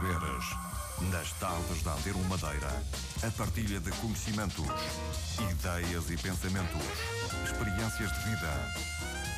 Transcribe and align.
saberes. 0.00 0.44
Nas 1.12 1.32
tardes 1.34 1.82
da 1.82 1.92
Antero 1.92 2.18
Madeira, 2.20 2.68
a 3.22 3.30
partilha 3.36 3.80
de 3.80 3.90
conhecimentos, 3.92 4.66
ideias 5.50 6.10
e 6.10 6.16
pensamentos, 6.16 6.82
experiências 7.44 8.10
de 8.12 8.30
vida. 8.30 8.52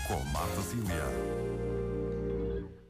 Com 0.07 0.23
Marta 0.27 0.63
Cília. 0.63 1.05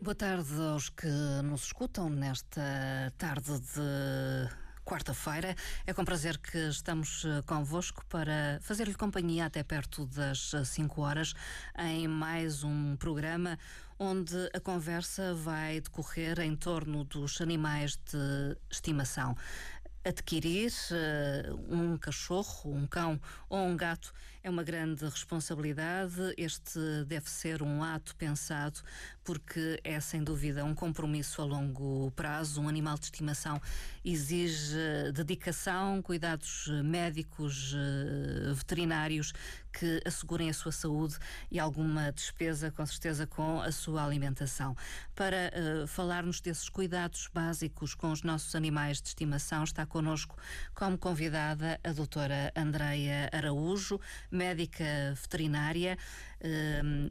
Boa 0.00 0.14
tarde 0.14 0.54
aos 0.60 0.88
que 0.88 1.06
nos 1.44 1.64
escutam 1.64 2.08
nesta 2.10 3.12
tarde 3.18 3.58
de 3.60 4.48
quarta-feira. 4.84 5.54
É 5.86 5.92
com 5.92 6.04
prazer 6.04 6.38
que 6.38 6.58
estamos 6.68 7.24
eh, 7.24 7.42
convosco 7.46 8.04
para 8.06 8.58
fazer-lhe 8.62 8.94
companhia 8.94 9.46
até 9.46 9.62
perto 9.62 10.06
das 10.06 10.52
5 10.64 11.00
horas 11.00 11.34
em 11.78 12.08
mais 12.08 12.64
um 12.64 12.96
programa 12.96 13.58
onde 14.02 14.50
a 14.52 14.58
conversa 14.58 15.32
vai 15.32 15.80
decorrer 15.80 16.40
em 16.40 16.56
torno 16.56 17.04
dos 17.04 17.40
animais 17.40 17.96
de 17.96 18.56
estimação 18.68 19.36
adquirir 20.04 20.72
uh, 20.90 21.54
um 21.72 21.96
cachorro, 21.96 22.72
um 22.74 22.84
cão 22.86 23.20
ou 23.48 23.60
um 23.60 23.76
gato 23.76 24.12
é 24.42 24.50
uma 24.50 24.64
grande 24.64 25.04
responsabilidade. 25.04 26.34
Este 26.36 26.80
deve 27.06 27.30
ser 27.30 27.62
um 27.62 27.84
ato 27.84 28.16
pensado 28.16 28.80
porque 29.24 29.80
é 29.84 29.98
sem 30.00 30.22
dúvida 30.22 30.64
um 30.64 30.74
compromisso 30.74 31.40
a 31.42 31.44
longo 31.44 32.10
prazo. 32.12 32.60
Um 32.60 32.68
animal 32.68 32.98
de 32.98 33.04
estimação 33.04 33.60
exige 34.04 34.76
dedicação, 35.14 36.02
cuidados 36.02 36.68
médicos, 36.84 37.74
uh, 37.74 38.54
veterinários 38.54 39.32
que 39.72 40.02
assegurem 40.04 40.50
a 40.50 40.54
sua 40.54 40.70
saúde 40.70 41.16
e 41.50 41.58
alguma 41.58 42.12
despesa, 42.12 42.70
com 42.70 42.84
certeza, 42.84 43.26
com 43.26 43.60
a 43.60 43.72
sua 43.72 44.04
alimentação. 44.04 44.76
Para 45.14 45.50
uh, 45.52 45.86
falarmos 45.86 46.40
desses 46.40 46.68
cuidados 46.68 47.28
básicos 47.32 47.94
com 47.94 48.12
os 48.12 48.22
nossos 48.22 48.54
animais 48.54 49.00
de 49.00 49.08
estimação 49.08 49.64
está 49.64 49.86
connosco 49.86 50.36
como 50.74 50.98
convidada 50.98 51.80
a 51.82 51.92
doutora 51.92 52.52
Andreia 52.54 53.30
Araújo, 53.32 54.00
médica 54.30 54.84
veterinária 55.14 55.92
eh, 55.92 55.96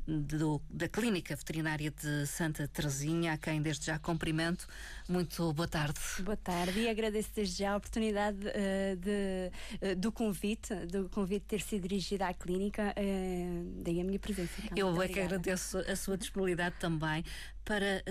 do, 0.07 0.61
da 0.69 0.87
Clínica 0.87 1.35
Veterinária 1.35 1.91
de 1.91 2.25
Santa 2.27 2.67
Teresinha, 2.67 3.33
a 3.33 3.37
quem 3.37 3.61
desde 3.61 3.85
já 3.85 3.97
cumprimento. 3.97 4.67
Muito 5.07 5.53
boa 5.53 5.67
tarde. 5.67 5.99
Boa 6.21 6.37
tarde 6.37 6.79
e 6.79 6.89
agradeço 6.89 7.29
desde 7.35 7.59
já 7.59 7.73
a 7.73 7.77
oportunidade 7.77 8.39
uh, 8.47 8.95
de, 8.97 9.91
uh, 9.91 9.95
do 9.95 10.11
convite, 10.11 10.73
do 10.87 11.09
convite 11.09 11.45
ter 11.47 11.61
sido 11.61 11.87
dirigido 11.87 12.23
à 12.23 12.33
clínica, 12.33 12.93
uh, 12.97 13.81
daí 13.83 14.01
a 14.01 14.03
minha 14.03 14.19
presença. 14.19 14.51
Então. 14.65 14.77
Eu 14.77 15.01
é 15.01 15.07
que 15.07 15.19
agradeço 15.19 15.77
a 15.77 15.95
sua 15.95 16.17
disponibilidade 16.17 16.75
também 16.79 17.23
para 17.63 18.03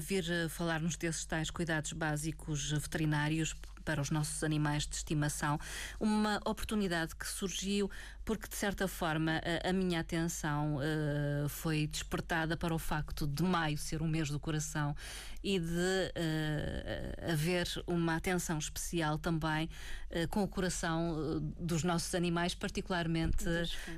vir 0.00 0.24
falar-nos 0.48 0.96
desses 0.96 1.24
tais 1.24 1.50
cuidados 1.50 1.92
básicos 1.92 2.72
veterinários 2.72 3.54
para 3.88 4.02
os 4.02 4.10
nossos 4.10 4.44
animais 4.44 4.86
de 4.86 4.96
estimação, 4.96 5.58
uma 5.98 6.38
oportunidade 6.44 7.16
que 7.16 7.26
surgiu 7.26 7.90
porque, 8.22 8.46
de 8.46 8.54
certa 8.54 8.86
forma, 8.86 9.40
a, 9.64 9.70
a 9.70 9.72
minha 9.72 10.00
atenção 10.00 10.76
uh, 10.76 11.48
foi 11.48 11.86
despertada 11.86 12.54
para 12.54 12.74
o 12.74 12.78
facto 12.78 13.26
de 13.26 13.42
maio 13.42 13.78
ser 13.78 14.02
o 14.02 14.06
mês 14.06 14.28
do 14.28 14.38
coração 14.38 14.94
e 15.42 15.58
de 15.58 15.64
uh, 15.66 17.32
haver 17.32 17.66
uma 17.86 18.16
atenção 18.16 18.58
especial 18.58 19.16
também 19.16 19.70
uh, 20.10 20.28
com 20.28 20.42
o 20.42 20.48
coração 20.48 21.40
dos 21.58 21.82
nossos 21.82 22.14
animais, 22.14 22.54
particularmente 22.54 23.46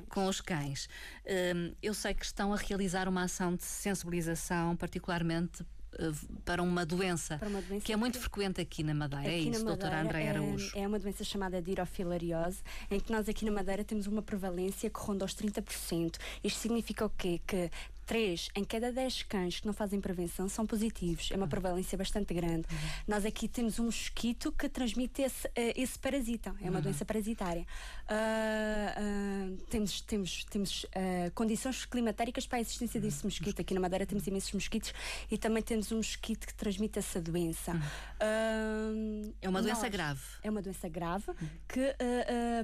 com 0.09 0.27
os 0.27 0.41
cães. 0.41 0.89
eu 1.83 1.95
sei 1.95 2.15
que 2.15 2.25
estão 2.25 2.53
a 2.53 2.57
realizar 2.57 3.09
uma 3.09 3.25
ação 3.25 3.57
de 3.57 3.65
sensibilização, 3.65 4.77
particularmente 4.77 5.65
eh, 5.65 5.80
para 6.45 6.63
uma 6.63 6.87
doença, 6.87 7.39
para 7.39 7.49
uma 7.49 7.61
doença 7.61 7.85
que 7.85 7.93
é 7.93 7.97
muito 7.97 8.19
que... 8.19 8.21
frequente 8.21 8.61
aqui 8.61 8.83
na 8.83 8.95
Madeira. 8.95 9.25
É 9.25 9.37
aqui 9.37 9.49
é 9.49 9.51
isso, 9.51 9.65
doutora 9.65 10.01
André 10.01 10.29
Araújo. 10.29 10.73
É, 10.75 10.83
é 10.83 10.89
uma 10.89 10.99
doença 10.99 11.25
chamada 11.25 11.61
dirofilariose, 11.61 12.63
em 12.91 13.01
que 13.01 13.11
nós 13.13 13.29
aqui 13.29 13.45
na 13.45 13.53
Madeira 13.53 13.85
temos 13.85 14.07
uma 14.07 14.23
prevalência 14.23 14.89
que 14.89 14.99
ronda 14.99 15.25
aos 15.25 15.35
30%. 15.35 16.17
Isto 16.43 16.59
significa 16.59 17.05
o 17.05 17.11
quê? 17.11 17.41
Que 17.47 17.71
3 18.11 18.49
em 18.57 18.65
cada 18.65 18.91
10 18.91 19.23
cães 19.23 19.61
que 19.61 19.67
não 19.69 19.73
fazem 19.73 20.01
prevenção 20.01 20.49
são 20.49 20.67
positivos. 20.67 21.31
É 21.31 21.37
uma 21.37 21.45
uhum. 21.45 21.49
prevalência 21.49 21.97
bastante 21.97 22.35
grande. 22.35 22.67
Uhum. 22.69 22.79
Nós 23.07 23.25
aqui 23.25 23.47
temos 23.47 23.79
um 23.79 23.85
mosquito 23.85 24.51
que 24.51 24.69
transmite 24.69 25.23
esse, 25.23 25.47
uh, 25.47 25.53
esse 25.77 25.97
parasita. 25.97 26.53
É 26.61 26.69
uma 26.69 26.79
uhum. 26.79 26.83
doença 26.83 27.05
parasitária. 27.05 27.65
Uh, 28.11 29.53
uh, 29.53 29.57
temos 29.71 30.01
temos, 30.01 30.45
temos 30.45 30.87
condições 31.35 31.85
climatéricas 31.85 32.47
para 32.47 32.59
a 32.59 32.61
existência 32.61 33.01
desse 33.01 33.25
mosquito. 33.25 33.61
Aqui 33.61 33.73
na 33.75 33.81
Madeira 33.81 34.05
temos 34.05 34.27
imensos 34.27 34.53
mosquitos 34.53 34.93
e 35.31 35.39
também 35.39 35.63
temos 35.63 35.93
um 35.93 35.99
mosquito 35.99 36.47
que 36.47 36.55
transmite 36.55 36.99
essa 36.99 37.21
doença. 37.21 37.73
é 39.41 39.49
uma 39.49 39.63
doença 39.63 39.83
nós, 39.83 39.93
grave. 39.93 40.21
É 40.43 40.51
uma 40.51 40.63
doença 40.63 40.89
grave 40.89 41.33
que 41.69 41.95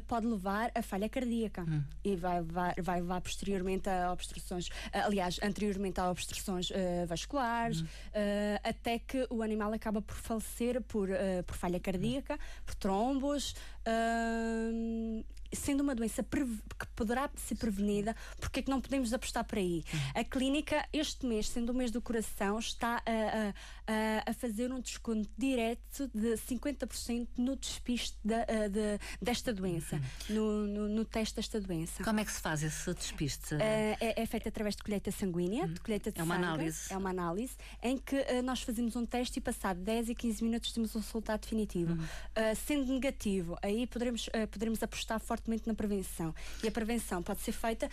pode 0.06 0.26
levar 0.26 0.70
a 0.74 0.82
falha 0.82 1.08
cardíaca 1.08 1.64
e 2.04 2.16
vai, 2.16 2.42
vai, 2.42 2.74
vai 2.80 3.00
levar 3.00 3.20
posteriormente 3.20 3.88
a 3.88 4.12
obstruções. 4.12 4.68
aliás, 4.92 5.38
anteriormente 5.42 6.00
a 6.00 6.10
obstruções 6.10 6.70
uh, 6.70 7.06
vasculares, 7.06 7.80
uhum. 7.80 7.86
uh, 7.86 8.60
até 8.62 8.98
que 8.98 9.26
o 9.30 9.42
animal 9.42 9.72
acaba 9.72 10.02
por 10.02 10.16
falecer 10.16 10.80
por, 10.82 11.08
uh, 11.08 11.42
por 11.46 11.56
falha 11.56 11.80
cardíaca, 11.80 12.38
por 12.64 12.74
trombos 12.74 13.54
Um, 13.86 15.22
sendo 15.56 15.80
uma 15.80 15.94
doença 15.94 16.22
que 16.22 16.86
poderá 16.94 17.30
ser 17.36 17.56
prevenida, 17.56 18.14
porque 18.38 18.60
é 18.60 18.62
que 18.62 18.70
não 18.70 18.80
podemos 18.80 19.12
apostar 19.12 19.44
por 19.44 19.58
aí? 19.58 19.84
A 20.14 20.24
clínica, 20.24 20.86
este 20.92 21.26
mês, 21.26 21.48
sendo 21.48 21.70
o 21.70 21.74
mês 21.74 21.90
do 21.90 22.00
coração, 22.00 22.58
está 22.58 23.02
a, 23.06 23.52
a, 23.86 24.30
a 24.30 24.32
fazer 24.34 24.72
um 24.72 24.80
desconto 24.80 25.28
direto 25.36 26.10
de 26.14 26.34
50% 26.34 27.28
no 27.36 27.56
despiste 27.56 28.18
da, 28.24 28.44
de, 28.44 28.98
desta 29.20 29.52
doença, 29.52 30.00
no, 30.28 30.66
no, 30.66 30.88
no, 30.88 31.04
teste 31.04 31.36
desta 31.36 31.60
doença. 31.60 32.02
Como 32.04 32.20
é 32.20 32.24
que 32.24 32.32
se 32.32 32.40
faz 32.40 32.62
esse 32.62 32.92
despiste? 32.94 33.54
Uh, 33.54 33.60
é, 33.60 34.22
é, 34.22 34.26
feito 34.26 34.48
através 34.48 34.76
de 34.76 34.82
colheita 34.82 35.10
sanguínea, 35.10 35.66
de 35.66 35.80
colheita 35.80 36.10
de 36.10 36.20
é 36.20 36.22
uma 36.22 36.34
sangue, 36.34 36.46
análise. 36.46 36.92
É 36.92 36.96
uma 36.96 37.10
análise 37.10 37.56
em 37.82 37.96
que 37.96 38.16
uh, 38.16 38.42
nós 38.42 38.62
fazemos 38.62 38.96
um 38.96 39.06
teste 39.06 39.38
e 39.38 39.42
passado 39.42 39.80
10 39.80 40.10
e 40.10 40.14
15 40.14 40.44
minutos 40.44 40.72
temos 40.72 40.94
um 40.94 41.00
resultado 41.00 41.40
definitivo. 41.40 41.92
Uhum. 41.92 42.02
Uh, 42.02 42.56
sendo 42.66 42.92
negativo, 42.92 43.56
aí 43.62 43.86
poderemos, 43.86 44.28
poderemos 44.50 44.82
apostar 44.82 45.20
fortemente 45.20 45.45
fortemente 45.46 45.66
na 45.66 45.74
prevenção. 45.74 46.34
E 46.62 46.68
a 46.68 46.70
prevenção 46.70 47.22
pode 47.22 47.40
ser 47.40 47.52
feita 47.52 47.86
uh, 47.86 47.90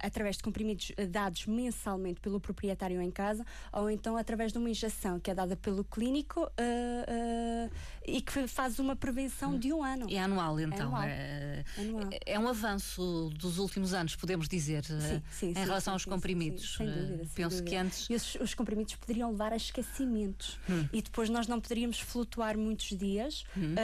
através 0.00 0.36
de 0.36 0.42
comprimidos 0.42 0.92
eh, 0.96 1.06
dados 1.06 1.46
mensalmente 1.46 2.20
pelo 2.20 2.40
proprietário 2.40 3.02
em 3.02 3.10
casa 3.10 3.44
ou 3.72 3.90
então 3.90 4.16
através 4.16 4.52
de 4.52 4.58
uma 4.58 4.70
injeção 4.70 5.18
que 5.18 5.30
é 5.30 5.34
dada 5.34 5.56
pelo 5.56 5.82
clínico 5.82 6.42
uh, 6.42 6.46
uh, 6.46 7.70
e 8.06 8.20
que 8.20 8.46
faz 8.46 8.78
uma 8.78 8.94
prevenção 8.94 9.58
de 9.58 9.72
um 9.72 9.82
ano. 9.82 10.06
É 10.08 10.18
anual, 10.18 10.60
então. 10.60 10.78
É, 10.78 10.82
anual. 10.82 11.02
É, 11.02 11.64
anual. 11.78 12.10
é 12.24 12.38
um 12.38 12.48
avanço 12.48 13.30
dos 13.36 13.58
últimos 13.58 13.92
anos, 13.92 14.14
podemos 14.14 14.48
dizer, 14.48 14.84
sim, 14.84 15.22
sim, 15.30 15.50
em 15.50 15.54
sim, 15.54 15.60
relação 15.64 15.94
aos 15.94 16.04
comprimidos. 16.04 16.76
sem 16.76 16.86
dúvida. 16.86 17.24
Sem 17.24 17.34
Penso 17.34 17.56
dúvida. 17.56 17.70
que 17.70 17.76
antes. 17.76 18.06
E 18.08 18.14
os, 18.14 18.34
os 18.36 18.54
comprimidos 18.54 18.94
poderiam 18.94 19.30
levar 19.30 19.52
a 19.52 19.56
esquecimentos 19.56 20.58
hum. 20.68 20.86
e 20.92 21.02
depois 21.02 21.28
nós 21.28 21.48
não 21.48 21.60
poderíamos 21.60 21.98
flutuar 21.98 22.56
muitos 22.56 22.96
dias. 22.96 23.44
Hum. 23.56 23.74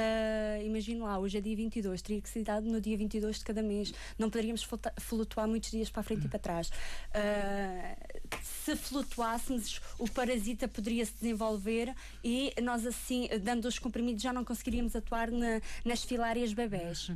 imagino 0.65 1.05
lá, 1.05 1.19
hoje 1.19 1.39
é 1.39 1.41
dia 1.41 1.57
22, 1.57 2.01
teria 2.03 2.21
que 2.21 2.29
ser 2.29 2.45
dado 2.45 2.67
no 2.67 2.81
dia 2.83 2.97
22 2.97 3.39
de 3.39 3.45
cada 3.45 3.63
mês. 3.63 3.93
Não 4.19 4.29
poderíamos 4.29 4.67
flutuar 4.99 5.49
muitos 5.49 5.71
dias 5.71 5.89
para 5.89 6.01
a 6.01 6.05
frente 6.05 6.27
e 6.27 6.29
para 6.29 6.39
trás. 6.39 6.69
Uh, 6.69 8.33
se 8.43 8.77
flutuássemos, 8.77 9.81
o 9.99 10.09
parasita 10.11 10.69
poderia 10.69 11.05
se 11.07 11.15
desenvolver 11.15 11.95
e 12.23 12.53
nós, 12.63 12.87
assim, 12.87 13.29
dando 13.43 13.67
os 13.67 13.79
comprimidos, 13.79 14.23
já 14.23 14.33
não 14.33 14.45
conseguiríamos 14.45 14.95
atuar 14.95 15.31
na, 15.31 15.61
nas 15.85 16.05
filárias 16.05 16.53
bebés. 16.53 17.11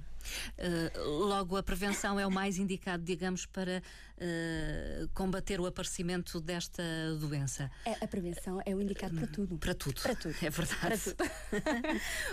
Uh, 0.58 1.08
logo, 1.26 1.56
a 1.56 1.62
prevenção 1.62 2.18
é 2.18 2.26
o 2.26 2.30
mais 2.30 2.58
indicado, 2.58 3.02
digamos, 3.02 3.46
para 3.46 3.82
uh, 4.16 5.08
combater 5.14 5.60
o 5.60 5.66
aparecimento 5.66 6.40
desta 6.40 6.82
doença. 7.18 7.70
É, 7.84 7.92
a 8.04 8.08
prevenção 8.08 8.60
é 8.64 8.74
o 8.74 8.80
indicado 8.80 9.16
para 9.16 9.26
tudo. 9.26 9.58
Para 9.58 9.74
tudo. 9.74 10.00
Para 10.00 10.14
tudo. 10.14 10.34
É 10.42 10.50
verdade. 10.50 11.16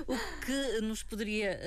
O 0.08 0.46
que 0.46 0.82
nos 0.82 1.04
poderia 1.04 1.60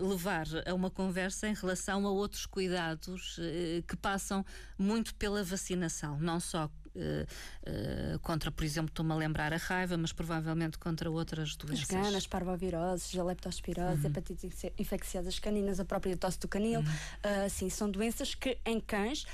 uh, 0.00 0.08
levar 0.08 0.46
a 0.66 0.74
uma 0.74 0.90
conversa 0.90 1.48
em 1.48 1.54
relação 1.54 2.06
a 2.06 2.10
outros 2.10 2.46
cuidados 2.46 3.38
que 3.86 3.96
passam 3.96 4.44
muito 4.78 5.14
pela 5.14 5.42
vacinação, 5.42 6.18
não 6.18 6.38
só 6.40 6.70
uh, 6.96 8.14
uh, 8.14 8.18
contra, 8.20 8.50
por 8.50 8.64
exemplo, 8.64 8.88
estou-me 8.88 9.12
a 9.12 9.14
lembrar 9.14 9.52
a 9.52 9.56
raiva, 9.56 9.96
mas 9.96 10.12
provavelmente 10.12 10.78
contra 10.78 11.10
outras 11.10 11.56
doenças. 11.56 11.82
As 11.82 11.86
ganas, 11.86 12.26
parvoviroses, 12.26 13.16
a 13.18 13.24
leptospirose, 13.24 14.02
uhum. 14.02 14.06
hepatites 14.06 14.64
infecciosas 14.78 15.38
caninas, 15.38 15.80
a 15.80 15.84
própria 15.84 16.16
tosse 16.16 16.38
do 16.38 16.48
canil, 16.48 16.80
uhum. 16.80 16.86
uh, 16.86 17.50
sim, 17.50 17.68
são 17.68 17.90
doenças 17.90 18.34
que 18.34 18.58
em 18.64 18.80
cães 18.80 19.26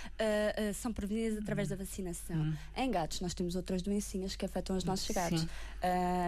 são 0.75 0.93
prevenidas 0.93 1.39
através 1.39 1.71
uhum. 1.71 1.77
da 1.77 1.85
vacinação. 1.85 2.37
Uhum. 2.37 2.57
Em 2.77 2.91
gatos 2.91 3.21
nós 3.21 3.35
temos 3.35 3.55
outras 3.55 3.83
doencinhas 3.83 4.37
que 4.37 4.45
afetam 4.45 4.77
os 4.77 4.85
nossos 4.85 5.09
gatos. 5.15 5.47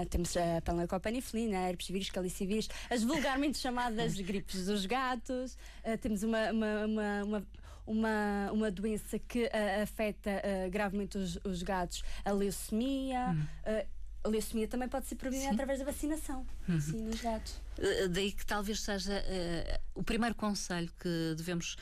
temos 0.09 0.37
a 0.37 0.61
panlecopaniflina, 0.63 1.59
a 1.59 1.69
herpes 1.69 1.89
vírus, 1.89 2.11
calicivírus, 2.11 2.69
as 2.89 3.03
vulgarmente 3.03 3.59
chamadas 3.59 4.15
gripes 4.21 4.67
dos 4.67 4.87
gatos, 4.87 5.57
temos 6.01 6.23
uma, 6.23 6.51
uma, 6.51 6.87
uma, 6.87 7.25
uma, 7.25 7.47
uma, 7.91 8.51
uma 8.53 8.71
doença 8.71 9.19
que 9.19 9.51
afeta 9.83 10.43
gravemente 10.71 11.19
os, 11.19 11.39
os 11.45 11.63
gatos 11.63 12.03
a 12.25 12.33
leucemia. 12.33 13.31
Hum. 13.31 13.47
Uh, 13.67 14.01
a 14.23 14.29
leucemia 14.29 14.69
também 14.69 14.87
pode 14.87 15.07
ser 15.07 15.15
prevenida 15.15 15.51
através 15.51 15.79
da 15.79 15.85
vacinação. 15.87 16.47
Uhum. 16.69 16.79
Sim, 16.79 17.05
nos. 17.07 17.23
Eh, 17.79 18.07
daí 18.09 18.33
que 18.33 18.45
talvez 18.45 18.83
seja 18.83 19.15
uh, 19.15 19.99
o 19.99 20.03
primeiro 20.03 20.35
conselho 20.35 20.93
que 21.01 21.35
devemos 21.35 21.77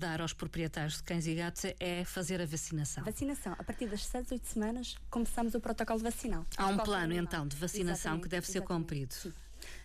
dar 0.00 0.20
aos 0.20 0.32
proprietários 0.32 0.96
de 0.96 1.04
cães 1.04 1.24
e 1.24 1.36
gatos 1.36 1.64
é 1.78 2.04
fazer 2.04 2.40
a 2.40 2.46
vacinação. 2.46 3.04
Vacinação. 3.04 3.52
A 3.56 3.62
partir 3.62 3.86
das 3.86 4.04
6, 4.06 4.32
8 4.32 4.44
semanas 4.44 4.96
começamos 5.08 5.54
o 5.54 5.60
protocolo 5.60 6.00
vacinal. 6.00 6.44
Há 6.56 6.66
um 6.66 6.78
plano 6.78 7.04
animal. 7.04 7.24
então 7.26 7.46
de 7.46 7.54
vacinação 7.54 7.92
exatamente, 7.92 8.22
que 8.24 8.28
deve 8.28 8.44
exatamente. 8.44 8.68
ser 8.68 8.74
cumprido. 8.74 9.14
Sim 9.14 9.43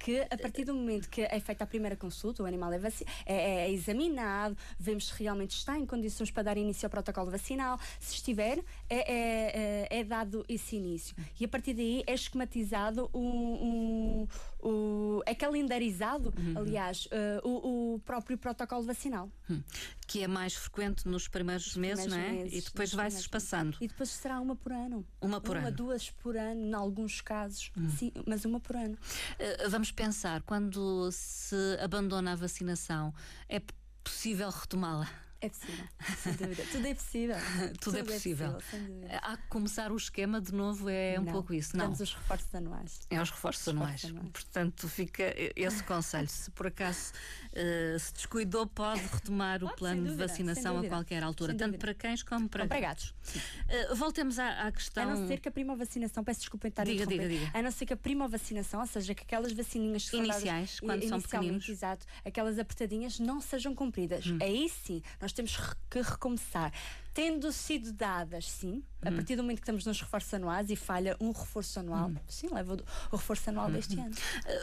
que 0.09 0.21
a 0.21 0.37
partir 0.37 0.65
do 0.65 0.73
momento 0.73 1.07
que 1.07 1.21
é 1.21 1.39
feita 1.39 1.63
a 1.63 1.67
primeira 1.67 1.95
consulta, 1.95 2.41
o 2.41 2.45
animal 2.47 2.73
é, 2.73 2.79
é, 3.27 3.35
é, 3.35 3.71
examinado, 3.71 4.57
vemos 4.79 5.07
se 5.07 5.13
realmente 5.21 5.51
está 5.51 5.77
em 5.77 5.85
condições 5.85 6.31
para 6.31 6.43
dar 6.43 6.57
início 6.57 6.87
ao 6.87 6.89
protocolo 6.89 7.29
vacinal. 7.29 7.79
Se 7.99 8.15
estiver, 8.15 8.57
é, 8.89 8.97
é, 8.97 9.87
é, 9.91 9.99
é 9.99 10.03
dado 10.03 10.43
esse 10.49 10.77
início. 10.77 11.15
E 11.39 11.45
a 11.45 11.47
partir 11.47 11.75
daí 11.75 12.03
é 12.07 12.13
esquematizado 12.13 13.07
um, 13.13 13.19
um, 13.19 14.27
um 14.61 15.21
é 15.25 15.33
calendarizado, 15.33 16.33
uhum. 16.37 16.57
aliás, 16.57 17.07
uh, 17.07 17.47
o, 17.47 17.95
o, 17.95 17.99
próprio 17.99 18.37
protocolo 18.37 18.83
vacinal. 18.83 19.31
Uhum. 19.49 19.63
Que 20.07 20.23
é 20.23 20.27
mais 20.27 20.53
frequente 20.55 21.07
nos 21.07 21.27
primeiros 21.27 21.75
meses, 21.75 22.07
não 22.07 22.17
é? 22.17 22.31
Meses, 22.31 22.53
e 22.53 22.61
depois 22.65 22.93
vai-se 22.93 23.19
espaçando. 23.19 23.77
E 23.79 23.87
depois 23.87 24.09
será 24.09 24.39
uma 24.39 24.55
por 24.55 24.71
ano. 24.71 25.05
Uma 25.21 25.39
por 25.39 25.51
uma, 25.51 25.59
ano. 25.59 25.67
Uma, 25.67 25.71
duas 25.71 26.09
por 26.09 26.35
ano, 26.35 26.61
em 26.61 26.73
alguns 26.73 27.21
casos, 27.21 27.71
uhum. 27.77 27.89
sim, 27.89 28.11
mas 28.25 28.45
uma 28.45 28.59
por 28.59 28.75
ano. 28.75 28.95
Uh, 28.95 29.69
vamos 29.69 29.91
pensar, 29.91 30.41
quando 30.43 31.09
se 31.11 31.55
abandona 31.81 32.33
a 32.33 32.35
vacinação, 32.35 33.13
é 33.47 33.61
possível 34.03 34.49
retomá-la? 34.49 35.07
É 35.41 35.47
possível, 35.47 35.85
sem 36.21 36.33
dúvida. 36.33 36.63
Tudo 36.69 36.87
é 36.87 36.93
possível. 36.93 37.35
Tudo, 37.79 37.79
Tudo 37.79 37.97
é 37.97 38.03
possível. 38.03 38.47
É 38.47 38.53
possível 38.53 39.09
Há 39.21 39.37
que 39.37 39.47
começar 39.47 39.89
o 39.91 39.95
esquema 39.95 40.41
de 40.41 40.53
novo, 40.53 40.89
é 40.89 41.17
um 41.17 41.25
pouco 41.25 41.53
isso, 41.53 41.77
não? 41.77 41.85
Temos 41.85 42.01
os 42.01 42.13
reforços 42.13 42.53
anuais. 42.53 42.99
É 43.09 43.21
os 43.21 43.29
reforços, 43.29 43.61
os 43.61 43.67
anuais. 43.69 44.05
anuais. 44.05 44.29
Portanto, 44.31 44.89
fica 44.89 45.33
esse 45.55 45.81
conselho. 45.83 46.27
Se 46.27 46.51
por 46.51 46.67
acaso 46.67 47.13
uh, 47.53 47.99
se 47.99 48.13
descuidou, 48.13 48.67
pode 48.67 49.01
retomar 49.01 49.63
o 49.63 49.73
plano 49.75 50.03
dúvida, 50.03 50.25
de 50.25 50.27
vacinação 50.29 50.77
a 50.77 50.85
qualquer 50.85 51.23
altura, 51.23 51.55
tanto 51.55 51.77
para 51.77 51.93
cães 51.93 52.21
como 52.21 52.49
para, 52.49 52.67
para 52.67 52.79
gatos. 52.81 53.13
Uh, 53.89 53.95
voltemos 53.95 54.37
à, 54.39 54.67
à, 54.67 54.71
questão. 54.73 55.03
A 55.03 55.15
não 55.15 55.27
ser 55.27 55.39
que 55.39 55.47
a 55.47 55.51
prima 55.51 55.73
vacinação, 55.73 56.21
peço 56.21 56.41
desculpa 56.41 56.67
estar 56.67 56.83
diga, 56.83 57.07
diga, 57.07 57.29
diga. 57.29 57.49
A 57.53 57.61
não 57.61 57.71
ser 57.71 57.85
que 57.85 57.93
a 57.93 57.97
prima 57.97 58.27
vacinação, 58.27 58.81
ou 58.81 58.87
seja, 58.87 59.15
que 59.15 59.23
aquelas 59.23 59.53
vacininhas 59.53 60.11
iniciais, 60.11 60.81
quando 60.81 61.07
são 61.07 61.21
pequeninos, 61.21 61.67
exato, 61.69 62.05
aquelas 62.25 62.59
apertadinhas 62.59 63.19
não 63.19 63.39
sejam 63.39 63.73
cumpridas. 63.73 64.27
Hum. 64.27 64.37
Aí 64.41 64.67
sim, 64.67 65.01
nós 65.21 65.28
temos 65.33 65.57
que 65.89 66.01
recomeçar. 66.01 66.71
Tendo 67.13 67.51
sido 67.51 67.91
dadas, 67.91 68.49
sim, 68.49 68.83
a 69.01 69.11
partir 69.11 69.35
do 69.35 69.41
momento 69.41 69.57
que 69.57 69.63
estamos 69.63 69.85
nos 69.85 69.99
reforços 69.99 70.33
anuais 70.33 70.69
e 70.69 70.75
falha 70.75 71.17
um 71.19 71.31
reforço 71.31 71.79
anual, 71.79 72.11
sim, 72.27 72.47
leva 72.51 72.77
o, 73.11 73.15
reforço 73.15 73.49
anual 73.49 73.69
deste 73.69 73.99
ano. 73.99 74.15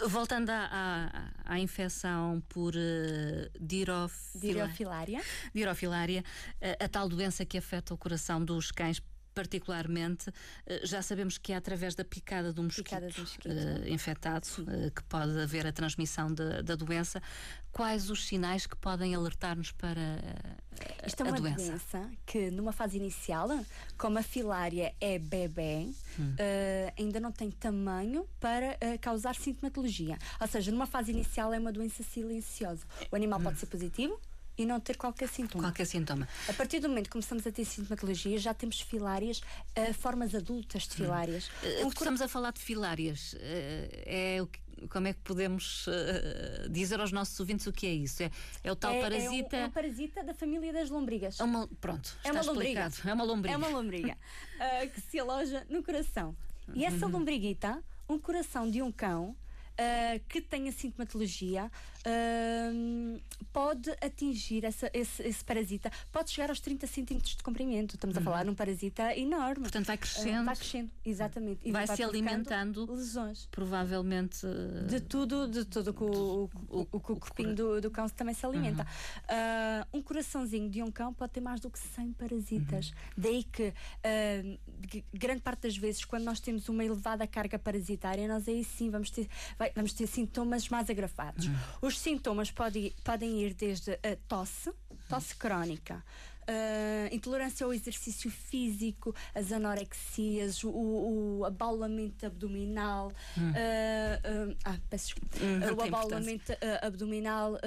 Uh, 0.04 0.08
voltando 0.08 0.50
à, 0.50 1.32
à, 1.44 1.54
à, 1.54 1.58
infecção 1.58 2.42
por 2.48 2.74
uh, 2.74 3.50
dirofila... 3.60 4.40
dirofilária, 4.40 5.22
dirofilária 5.52 6.24
uh, 6.62 6.84
a 6.84 6.88
tal 6.88 7.08
doença 7.08 7.44
que 7.44 7.58
afeta 7.58 7.92
o 7.92 7.98
coração 7.98 8.42
dos 8.42 8.70
cães 8.70 9.02
particularmente, 9.36 10.32
eh, 10.66 10.80
já 10.82 11.02
sabemos 11.02 11.36
que 11.36 11.52
é 11.52 11.56
através 11.56 11.94
da 11.94 12.02
picada 12.02 12.54
do 12.54 12.62
mosquito, 12.62 12.84
picada 12.84 13.10
do 13.10 13.20
mosquito. 13.20 13.46
Uh, 13.50 13.88
infectado 13.88 14.46
uh, 14.60 14.90
que 14.90 15.02
pode 15.04 15.38
haver 15.38 15.66
a 15.66 15.72
transmissão 15.72 16.32
de, 16.32 16.62
da 16.62 16.74
doença. 16.74 17.22
Quais 17.70 18.08
os 18.08 18.26
sinais 18.26 18.66
que 18.66 18.74
podem 18.74 19.14
alertar-nos 19.14 19.72
para 19.72 20.00
uh, 20.00 21.06
Isto 21.06 21.20
é 21.20 21.24
uma 21.24 21.38
doença? 21.38 21.66
doença? 21.66 22.10
que, 22.24 22.50
numa 22.50 22.72
fase 22.72 22.96
inicial, 22.96 23.50
como 23.98 24.18
a 24.18 24.22
filária 24.22 24.94
é 24.98 25.18
bebê, 25.18 25.86
hum. 26.18 26.34
ainda 26.98 27.20
não 27.20 27.30
tem 27.30 27.50
tamanho 27.50 28.26
para 28.40 28.78
causar 29.02 29.34
sintomatologia. 29.34 30.16
Ou 30.40 30.46
seja, 30.46 30.72
numa 30.72 30.86
fase 30.86 31.12
inicial 31.12 31.52
é 31.52 31.58
uma 31.58 31.70
doença 31.72 32.02
silenciosa. 32.02 32.86
O 33.12 33.16
animal 33.16 33.40
hum. 33.40 33.42
pode 33.42 33.58
ser 33.58 33.66
positivo, 33.66 34.18
e 34.58 34.64
não 34.64 34.81
ter 34.81 34.97
qualquer 34.97 35.29
sintoma. 35.29 35.64
Qualquer 35.64 35.87
sintoma. 35.87 36.29
A 36.49 36.53
partir 36.53 36.81
do 36.81 36.88
momento 36.88 37.05
que 37.05 37.12
começamos 37.12 37.47
a 37.47 37.53
ter 37.53 37.64
sintomatologia, 37.64 38.38
já 38.38 38.55
temos 38.55 38.81
filárias, 38.81 39.41
uh, 39.41 39.94
formas 39.94 40.35
adultas 40.35 40.85
de 40.85 40.94
filárias. 40.94 41.49
Uh, 41.62 41.87
um 41.87 41.88
estamos 41.88 42.20
a 42.20 42.29
falar 42.29 42.53
de 42.53 42.61
filárias. 42.61 43.35
Uh, 43.35 43.38
é 44.06 44.38
o 44.43 44.47
que 44.47 44.67
como 44.91 45.08
é 45.08 45.12
que 45.14 45.20
podemos 45.20 45.87
uh, 45.87 46.69
dizer 46.69 47.00
aos 47.00 47.11
nossos 47.11 47.38
ouvintes 47.41 47.67
o 47.67 47.73
que 47.73 47.87
é 47.87 47.93
isso? 47.93 48.23
É, 48.23 48.31
é 48.62 48.70
o 48.70 48.76
tal 48.76 48.93
é, 48.93 49.00
parasita. 49.00 49.56
É 49.56 49.61
um, 49.61 49.62
é 49.62 49.67
um, 49.67 49.70
parasita 49.70 50.23
da 50.23 50.35
família 50.35 50.73
das 50.73 50.91
lombrigas. 50.91 51.41
É 51.41 51.44
uma, 51.44 51.67
pronto, 51.81 52.14
é 52.23 52.31
uma 52.31 52.43
lombriga. 52.43 52.91
É 53.05 53.12
uma 53.14 53.25
lombriga. 53.25 53.55
É 53.55 53.56
uma 53.56 53.69
lombriga 53.69 54.19
que 54.94 55.00
se 55.00 55.19
aloja 55.19 55.67
no 55.70 55.82
coração. 55.82 56.37
E 56.75 56.85
essa 56.85 57.06
uhum. 57.06 57.12
lombriguita, 57.12 57.82
um 58.08 58.19
coração 58.19 58.70
de 58.70 58.82
um 58.82 58.93
cão, 58.93 59.35
que 60.29 60.41
tenha 60.41 60.73
sintomatologia 60.73 61.70
uh, 62.06 63.20
pode 63.53 63.91
atingir 64.00 64.64
essa, 64.64 64.91
esse, 64.93 65.23
esse, 65.23 65.44
parasita, 65.44 65.91
pode 66.12 66.31
chegar 66.31 66.50
aos 66.50 66.61
30 66.61 66.87
centímetros 66.87 67.37
de 67.37 67.43
comprimento. 67.43 67.97
Estamos 67.97 68.17
uhum. 68.17 68.23
a 68.23 68.25
falar 68.25 68.44
num 68.44 68.55
parasita 68.55 69.17
enorme. 69.17 69.62
Portanto, 69.62 69.87
vai 69.87 69.99
crescendo. 69.99 70.43
Uh, 70.43 70.44
vai 70.44 70.56
crescendo, 70.56 70.91
exatamente. 71.05 71.61
E 71.64 71.73
vai, 71.73 71.87
vai 71.87 71.97
se 71.97 72.03
alimentando. 72.03 72.93
Lesões. 72.93 73.49
Provavelmente. 73.50 74.47
De 74.88 75.00
tudo, 75.00 75.49
de 75.49 75.64
tudo 75.64 75.93
que 75.93 76.05
o, 76.05 76.50
o, 76.69 76.81
o, 76.93 77.00
corpinho 77.00 77.55
do, 77.55 77.81
do, 77.81 77.91
cão 77.91 78.08
também 78.08 78.35
se 78.35 78.47
alimenta. 78.47 78.87
Uhum. 79.93 79.99
um 79.99 80.03
coraçãozinho 80.03 80.70
de 80.70 80.82
um 80.82 80.91
cão 80.91 81.12
pode 81.12 81.32
ter 81.32 81.41
mais 81.41 81.61
do 81.61 81.70
que 81.70 81.79
100 81.79 82.12
parasitas. 82.12 82.88
Uhum. 82.88 82.94
Daí 83.17 83.44
que 83.44 83.73
grande 85.12 85.41
parte 85.41 85.62
das 85.62 85.76
vezes, 85.76 86.05
quando 86.05 86.25
nós 86.25 86.41
temos 86.41 86.69
uma 86.69 86.85
elevada 86.85 87.26
carga 87.26 87.58
parasitária, 87.58 88.26
nós 88.29 88.49
aí 88.49 88.62
sim 88.64 88.91
vamos 88.91 89.11
ter, 89.11 89.29
vai, 89.58 89.73
vamos 89.75 89.93
ter 89.93 90.06
sintomas 90.06 90.69
mais 90.69 90.88
agravados. 90.91 91.47
Uhum. 91.47 91.56
Os 91.96 92.02
sintomas 92.02 92.50
pode, 92.50 92.94
podem 93.02 93.40
ir 93.40 93.54
desde 93.54 93.93
a 93.93 94.16
tosse, 94.28 94.70
tosse 95.08 95.34
crónica, 95.34 96.04
Uh, 96.48 97.12
intolerância 97.12 97.66
ao 97.66 97.75
exercício 97.75 98.31
físico, 98.31 99.12
as 99.34 99.50
anorexias, 99.50 100.62
o, 100.62 100.70
o 100.70 101.44
abaulamento 101.44 102.25
abdominal, 102.25 103.10
hum. 103.37 103.50
uh, 103.50 104.50
uh, 104.50 104.56
ah, 104.64 104.78
peço 104.88 105.16
desculpa, 105.16 105.38
hum, 105.44 105.76
o 105.76 105.82
abaulamento 105.82 106.52
abdominal, 106.82 107.58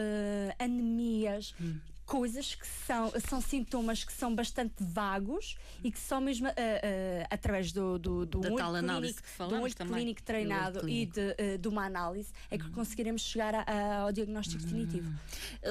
anemias. 0.58 1.54
Hum 1.60 1.78
coisas 2.10 2.56
que 2.56 2.66
são, 2.66 3.14
são 3.30 3.40
sintomas 3.40 4.04
que 4.04 4.12
são 4.12 4.34
bastante 4.34 4.74
vagos 4.80 5.56
e 5.84 5.92
que 5.92 6.00
só 6.00 6.20
mesmo 6.20 6.48
uh, 6.48 6.52
uh, 6.52 7.28
através 7.30 7.72
do, 7.72 8.00
do, 8.00 8.26
do 8.26 8.40
da 8.40 8.50
tal 8.50 8.74
clínico, 8.74 9.22
que 9.22 9.38
do 9.38 9.62
olho 9.62 9.76
também. 9.76 9.94
clínico 9.94 10.24
treinado 10.24 10.80
clínico. 10.80 11.20
e 11.20 11.24
de, 11.36 11.54
uh, 11.54 11.58
de, 11.60 11.68
uma 11.68 11.86
análise 11.86 12.34
é 12.50 12.58
que 12.58 12.66
uhum. 12.66 12.72
conseguiremos 12.72 13.22
chegar 13.22 13.54
a, 13.54 13.62
a, 13.62 13.98
ao 14.00 14.12
diagnóstico 14.12 14.64
uhum. 14.64 14.86
definitivo. 14.86 15.20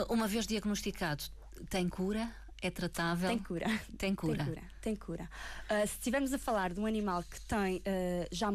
Uma 0.09 0.29
vez 0.29 0.47
diagnosticado, 0.47 1.25
tem 1.69 1.89
cura? 1.89 2.33
É 2.63 2.71
tratável? 2.71 3.29
Tem 3.29 3.39
cura. 3.39 3.67
Tem 3.99 4.15
cura. 4.15 4.37
Tem 4.37 4.47
cura. 4.47 4.63
Tem 4.81 4.97
cura. 4.97 5.31
se 5.89 5.95
estivermos 5.95 6.33
a 6.33 6.39
falar 6.39 6.73
de 6.73 6.79
um 6.79 6.87
animal 6.87 7.25
que 7.25 7.41
tem 7.41 7.83
já 8.31 8.49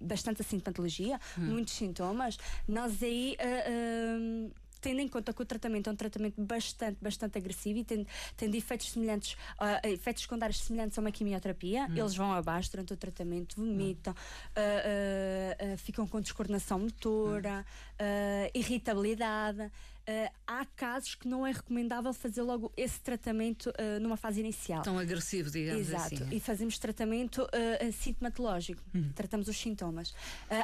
bastante 0.00 0.42
sintomatologia, 0.42 1.20
hum. 1.36 1.42
muitos 1.42 1.74
sintomas, 1.74 2.38
nós 2.66 3.02
aí 3.02 3.36
uh, 3.38 4.48
uh, 4.48 4.52
tendo 4.80 5.00
em 5.00 5.08
conta 5.08 5.32
que 5.32 5.42
o 5.42 5.44
tratamento 5.44 5.88
é 5.88 5.92
um 5.92 5.96
tratamento 5.96 6.40
bastante, 6.40 6.98
bastante 7.00 7.38
agressivo 7.38 7.78
e 7.78 7.84
tem, 7.84 8.06
tem 8.36 8.56
efeitos 8.56 8.90
semelhantes, 8.90 9.34
uh, 9.60 9.86
efeitos 9.86 10.22
secundários 10.22 10.60
semelhantes 10.60 10.98
a 10.98 11.00
uma 11.00 11.12
quimioterapia, 11.12 11.86
hum. 11.86 11.96
eles 11.96 12.14
vão 12.14 12.32
abaixo 12.32 12.70
durante 12.70 12.92
o 12.92 12.96
tratamento, 12.96 13.56
vomitam, 13.56 14.12
uh, 14.12 15.74
uh, 15.74 15.78
ficam 15.78 16.06
com 16.06 16.20
descoordenação 16.20 16.78
motora, 16.78 17.64
hum. 18.00 18.50
irritabilidade. 18.54 19.70
Uh, 20.10 20.28
há 20.44 20.64
casos 20.64 21.14
que 21.14 21.28
não 21.28 21.46
é 21.46 21.52
recomendável 21.52 22.12
fazer 22.12 22.42
logo 22.42 22.72
esse 22.76 22.98
tratamento 23.00 23.70
uh, 23.70 24.00
numa 24.00 24.16
fase 24.16 24.40
inicial. 24.40 24.82
Tão 24.82 24.98
agressivo, 24.98 25.48
digamos 25.48 25.82
Exato. 25.88 26.14
assim. 26.14 26.28
E 26.32 26.40
fazemos 26.40 26.78
tratamento 26.80 27.42
uh, 27.44 27.92
sintomatológico. 27.92 28.82
Uhum. 28.92 29.12
Tratamos 29.14 29.46
os 29.46 29.56
sintomas. 29.56 30.12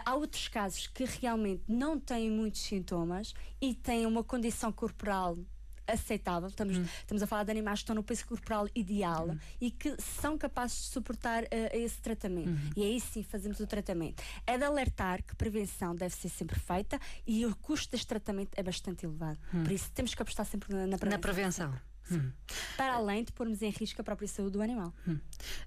há 0.04 0.14
outros 0.16 0.48
casos 0.48 0.88
que 0.88 1.04
realmente 1.04 1.62
não 1.68 2.00
têm 2.00 2.28
muitos 2.28 2.62
sintomas 2.62 3.34
e 3.60 3.72
têm 3.72 4.04
uma 4.04 4.24
condição 4.24 4.72
corporal 4.72 5.38
aceitável. 5.86 6.48
Estamos, 6.48 6.78
hum. 6.78 6.84
estamos 7.00 7.22
a 7.22 7.26
falar 7.26 7.44
de 7.44 7.50
animais 7.50 7.80
que 7.80 7.84
estão 7.84 7.96
no 7.96 8.02
peso 8.02 8.26
corporal 8.26 8.68
ideal 8.74 9.28
hum. 9.30 9.38
e 9.60 9.70
que 9.70 9.96
são 10.00 10.36
capazes 10.36 10.78
de 10.78 10.84
suportar 10.86 11.44
uh, 11.44 11.46
esse 11.72 12.00
tratamento. 12.00 12.50
Hum. 12.50 12.70
E 12.76 12.82
aí 12.82 13.00
sim 13.00 13.22
fazemos 13.22 13.60
o 13.60 13.66
tratamento. 13.66 14.22
É 14.46 14.56
de 14.58 14.64
alertar 14.64 15.22
que 15.22 15.34
prevenção 15.36 15.94
deve 15.94 16.14
ser 16.14 16.28
sempre 16.28 16.58
feita 16.58 16.98
e 17.26 17.46
o 17.46 17.54
custo 17.56 17.90
deste 17.92 18.06
tratamento 18.06 18.50
é 18.56 18.62
bastante 18.62 19.06
elevado. 19.06 19.38
Hum. 19.52 19.62
Por 19.62 19.72
isso 19.72 19.90
temos 19.92 20.14
que 20.14 20.22
apostar 20.22 20.46
sempre 20.46 20.74
na, 20.74 20.86
na 20.86 20.98
prevenção. 20.98 21.10
Na 21.10 21.18
prevenção. 21.18 21.96
Hum. 22.10 22.30
Para 22.76 22.94
além 22.94 23.24
de 23.24 23.32
pormos 23.32 23.62
em 23.62 23.70
risco 23.70 24.00
a 24.00 24.04
própria 24.04 24.28
saúde 24.28 24.52
do 24.52 24.62
animal. 24.62 24.94
Hum. 25.06 25.18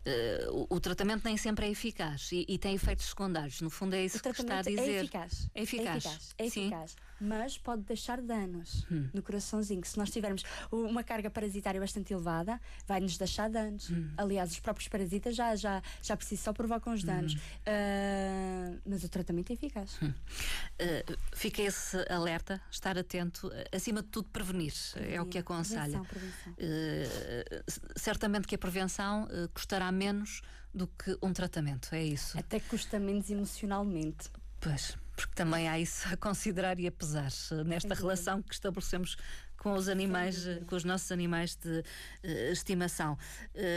Uh, 0.06 0.68
o, 0.70 0.76
o, 0.76 0.80
tratamento 0.80 1.24
nem 1.26 1.36
sempre 1.36 1.66
é 1.66 1.70
eficaz 1.70 2.32
e, 2.32 2.46
e, 2.48 2.58
tem 2.58 2.76
efeitos 2.76 3.08
secundários. 3.08 3.60
No 3.62 3.70
fundo, 3.70 3.96
é 3.96 4.06
isso 4.06 4.22
que 4.22 4.30
está 4.30 4.56
a 4.56 4.60
é 4.60 4.64
dizer. 4.64 4.80
É 4.80 5.00
eficaz. 5.02 5.50
É 5.54 5.62
eficaz. 5.64 6.06
É 6.06 6.08
eficaz. 6.08 6.36
É 6.38 6.46
eficaz 6.46 6.96
mas 7.20 7.58
pode 7.58 7.84
deixar 7.84 8.22
danos 8.22 8.86
hum. 8.92 9.10
no 9.14 9.22
coraçãozinho. 9.22 9.84
Se 9.86 9.98
nós 9.98 10.10
tivermos 10.10 10.44
uma 10.72 11.04
carga 11.04 11.30
parasitária 11.30 11.80
bastante 11.80 12.14
elevada, 12.14 12.60
vai-nos 12.88 13.18
deixar 13.18 13.50
danos. 13.50 13.90
Hum. 13.90 14.12
Aliás, 14.18 14.52
os 14.52 14.60
próprios 14.60 14.88
parasitas 14.88 15.36
já, 15.36 15.56
já, 15.56 15.82
já 16.02 16.16
por 16.16 16.24
si 16.24 16.38
só 16.38 16.54
provocam 16.54 16.94
os 16.94 17.04
danos. 17.04 17.34
Hum. 17.34 17.38
Uh, 17.38 18.82
mas 18.86 19.04
o 19.04 19.10
tratamento 19.10 19.52
é 19.52 19.54
eficaz. 19.54 20.00
Uh, 20.02 21.18
fica 21.34 21.62
esse 21.62 21.98
alerta, 22.10 22.62
estar 22.72 22.98
atento, 22.98 23.52
acima 23.72 24.02
de 24.02 24.10
tudo, 24.10 24.30
prevenir. 24.30 24.74
prevenir. 24.94 25.16
É 25.16 25.22
o 25.22 25.26
que 25.26 25.38
aconselha. 25.38 26.02
Prevenção, 26.02 26.54
prevenção. 26.54 26.54
Uh, 26.54 27.64
certamente 27.96 28.48
que 28.48 28.56
a 28.56 28.58
prevenção 28.58 29.28
custará 29.54 29.92
menos 29.92 30.42
do 30.74 30.88
que 30.88 31.18
um 31.22 31.34
tratamento, 31.34 31.94
é 31.94 32.04
isso. 32.04 32.38
Até 32.38 32.60
custa 32.60 33.00
menos 33.00 33.30
emocionalmente. 33.30 34.30
Pois, 34.60 34.98
porque 35.20 35.36
também 35.36 35.68
há 35.68 35.80
isso 35.80 36.08
a 36.12 36.18
considerar 36.18 36.80
e 36.80 36.88
a 36.88 36.92
pesar 36.92 37.32
eh, 37.52 37.64
nesta 37.64 37.94
relação 37.94 38.42
que 38.42 38.54
estabelecemos 38.54 39.18
com 39.58 39.74
os 39.74 39.90
animais, 39.90 40.48
eh, 40.48 40.62
com 40.66 40.76
os 40.76 40.84
nossos 40.84 41.12
animais 41.12 41.56
de 41.56 41.80
uh, 41.80 42.52
estimação. 42.52 43.18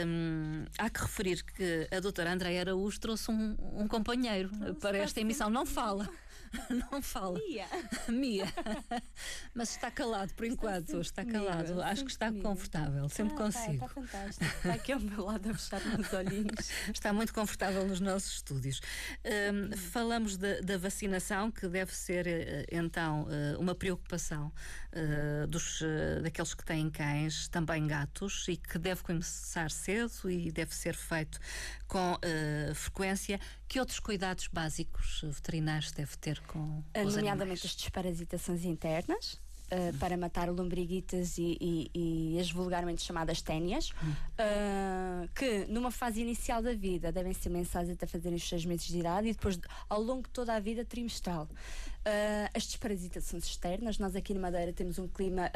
Um, 0.07 0.65
há 0.77 0.89
que 0.89 1.01
referir 1.01 1.43
que 1.43 1.87
a 1.91 1.99
doutora 1.99 2.31
Andréia 2.31 2.61
Araújo 2.61 2.99
trouxe 2.99 3.29
um, 3.29 3.57
um 3.73 3.87
companheiro 3.87 4.49
para 4.79 4.97
esta 4.97 5.19
emissão. 5.19 5.49
Não 5.49 5.65
fala. 5.65 6.09
não 6.91 7.01
fala. 7.01 7.39
Mia. 7.39 7.65
Mia. 8.09 8.45
Mas 9.53 9.71
está 9.71 9.89
calado 9.91 10.33
por 10.33 10.45
enquanto. 10.45 10.99
Está, 10.99 11.25
calado. 11.25 11.81
Acho 11.81 12.05
que 12.05 12.11
está 12.11 12.27
comigo. 12.27 12.47
confortável. 12.47 13.09
Sempre 13.09 13.33
ah, 13.35 13.37
consigo. 13.37 13.73
Está, 13.73 13.85
está 13.85 13.87
fantástico. 13.87 14.45
Está 14.45 14.73
aqui 14.73 14.91
ao 14.91 14.99
meu 14.99 15.25
lado 15.25 15.49
a 15.49 15.53
fechar 15.53 15.85
meus 15.85 16.13
olhinhos. 16.13 16.71
Está 16.93 17.13
muito 17.13 17.33
confortável 17.33 17.85
nos 17.85 17.99
nossos 17.99 18.35
estúdios. 18.35 18.81
Um, 19.25 19.75
falamos 19.75 20.37
da, 20.37 20.59
da, 20.61 20.77
vacinação, 20.77 21.51
que 21.51 21.67
deve 21.67 21.93
ser 21.93 22.27
eh, 22.27 22.65
então 22.71 23.27
eh, 23.29 23.55
uma 23.57 23.75
preocupação 23.75 24.51
uh, 24.93 25.47
dos, 25.47 25.81
daqueles 26.21 26.53
que 26.53 26.63
têm 26.63 26.89
cães, 26.89 27.47
também 27.47 27.85
gatos, 27.87 28.47
e 28.47 28.57
que 28.57 28.77
deve 28.77 29.03
começar 29.03 29.69
cedo 29.71 30.29
e 30.29 30.51
deve 30.51 30.73
ser 30.73 30.95
feito 30.95 31.39
com 31.87 32.13
uh, 32.13 32.75
frequência. 32.75 33.39
Que 33.67 33.79
outros 33.79 33.99
cuidados 33.99 34.47
básicos 34.47 35.21
veterinários 35.23 35.91
deve 35.91 36.15
ter 36.17 36.39
com 36.41 36.83
os 37.05 37.15
Nomeadamente 37.15 37.65
as 37.65 37.75
desparasitações 37.75 38.65
internas. 38.65 39.41
Uh, 39.71 39.97
para 39.97 40.15
matar 40.15 40.49
lombriguitas 40.49 41.37
e, 41.39 41.57
e, 41.59 41.89
e, 42.35 42.39
as 42.39 42.51
vulgarmente 42.51 43.01
chamadas 43.01 43.41
ténias, 43.41 43.89
uh, 43.89 45.27
que 45.33 45.65
numa 45.67 45.89
fase 45.89 46.21
inicial 46.21 46.61
da 46.61 46.75
vida 46.75 47.11
devem 47.11 47.33
ser 47.33 47.49
mensais 47.49 47.89
até 47.89 48.05
fazerem 48.05 48.35
os 48.35 48.47
seis 48.47 48.65
meses 48.65 48.85
de 48.85 48.99
idade 48.99 49.29
e 49.29 49.31
depois 49.31 49.59
ao 49.89 49.99
longo 49.99 50.23
de 50.23 50.29
toda 50.29 50.53
a 50.53 50.59
vida 50.59 50.85
trimestral. 50.85 51.47
Uh, 52.05 52.49
as 52.53 52.65
desparasitações 52.65 53.45
externas, 53.45 53.97
nós 53.97 54.15
aqui 54.15 54.33
na 54.33 54.39
Madeira 54.41 54.73
temos 54.73 54.99
um 54.99 55.07
clima 55.07 55.49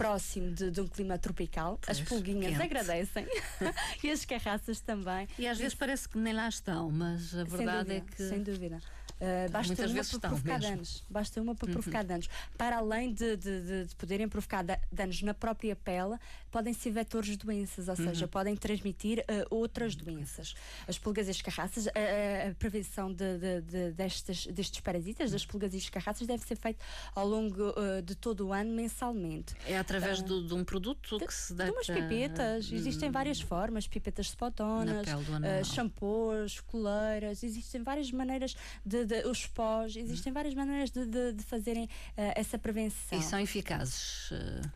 próximo 0.00 0.50
de, 0.52 0.70
de 0.70 0.80
um 0.80 0.86
clima 0.86 1.18
tropical. 1.18 1.78
Pois, 1.84 1.98
as 1.98 2.08
pulguinhas 2.08 2.52
quente. 2.52 2.62
agradecem 2.62 3.26
e 4.02 4.10
as 4.10 4.24
carraças 4.24 4.80
também. 4.80 5.28
E 5.38 5.46
às 5.46 5.58
vezes 5.58 5.74
parece 5.74 6.08
que 6.08 6.16
nem 6.16 6.32
lá 6.32 6.48
estão, 6.48 6.90
mas 6.90 7.34
a 7.36 7.44
verdade 7.44 7.96
é 7.96 8.00
que. 8.00 8.22
Sem 8.22 8.42
dúvida. 8.42 8.80
Uh, 9.20 9.50
basta 9.50 9.74
Muitas 9.74 9.92
uma 9.92 10.20
para 10.20 10.28
provocar 10.30 10.58
mesmo. 10.58 10.70
danos. 10.70 11.04
Basta 11.10 11.42
uma 11.42 11.54
para 11.54 11.66
uhum. 11.66 11.72
provocar 11.74 12.04
danos. 12.04 12.28
Para 12.56 12.78
além 12.78 13.12
de, 13.12 13.36
de, 13.36 13.84
de, 13.86 13.94
poderem 13.96 14.26
provocar 14.26 14.64
danos 14.90 15.22
na 15.22 15.34
própria 15.34 15.76
pele, 15.76 16.16
podem 16.50 16.72
ser 16.72 16.90
vetores 16.90 17.28
de 17.28 17.36
doenças, 17.36 17.88
ou 17.88 17.96
seja, 17.96 18.24
uhum. 18.24 18.30
podem 18.30 18.56
transmitir 18.56 19.18
uh, 19.20 19.54
outras 19.54 19.94
doenças. 19.94 20.54
As 20.88 20.98
pulgas 20.98 21.28
e 21.28 21.30
as 21.32 21.42
carraças, 21.42 21.86
a, 21.88 22.48
a 22.48 22.54
prevenção 22.54 23.12
de, 23.12 23.92
destes, 23.94 24.46
destes 24.46 24.80
parasitas, 24.80 25.30
das 25.30 25.44
pulgas 25.44 25.74
e 25.74 25.76
as 25.76 25.90
carraças, 25.90 26.26
deve 26.26 26.42
ser 26.42 26.56
feita 26.56 26.82
ao 27.14 27.28
longo 27.28 27.70
uh, 27.70 28.00
de 28.02 28.14
todo 28.14 28.48
o 28.48 28.52
ano, 28.54 28.72
mensalmente. 28.72 29.54
É 29.66 29.78
através 29.78 30.22
do, 30.22 30.46
de 30.46 30.54
um 30.54 30.64
produto 30.64 31.18
que 31.18 31.34
se 31.34 31.52
dá. 31.52 31.66
De 31.66 31.72
umas 31.72 31.86
pipetas. 31.86 32.72
Existem 32.72 33.10
várias 33.10 33.40
formas: 33.40 33.86
pipetas 33.86 34.28
spotonas, 34.28 35.06
uh, 35.06 35.64
shampoos, 35.64 36.60
coleiras, 36.60 37.42
existem 37.42 37.82
várias 37.82 38.10
maneiras 38.10 38.56
de 38.84 39.09
de, 39.10 39.26
os 39.26 39.46
pós, 39.46 39.96
existem 39.96 40.32
várias 40.32 40.54
maneiras 40.54 40.90
de, 40.90 41.04
de, 41.04 41.32
de 41.32 41.42
fazerem 41.42 41.84
uh, 41.84 42.32
essa 42.36 42.58
prevenção. 42.58 43.18
E 43.18 43.22
são 43.22 43.38
eficazes? 43.40 44.30
Uh, 44.30 44.70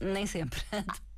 nem 0.00 0.26
sempre. 0.26 0.60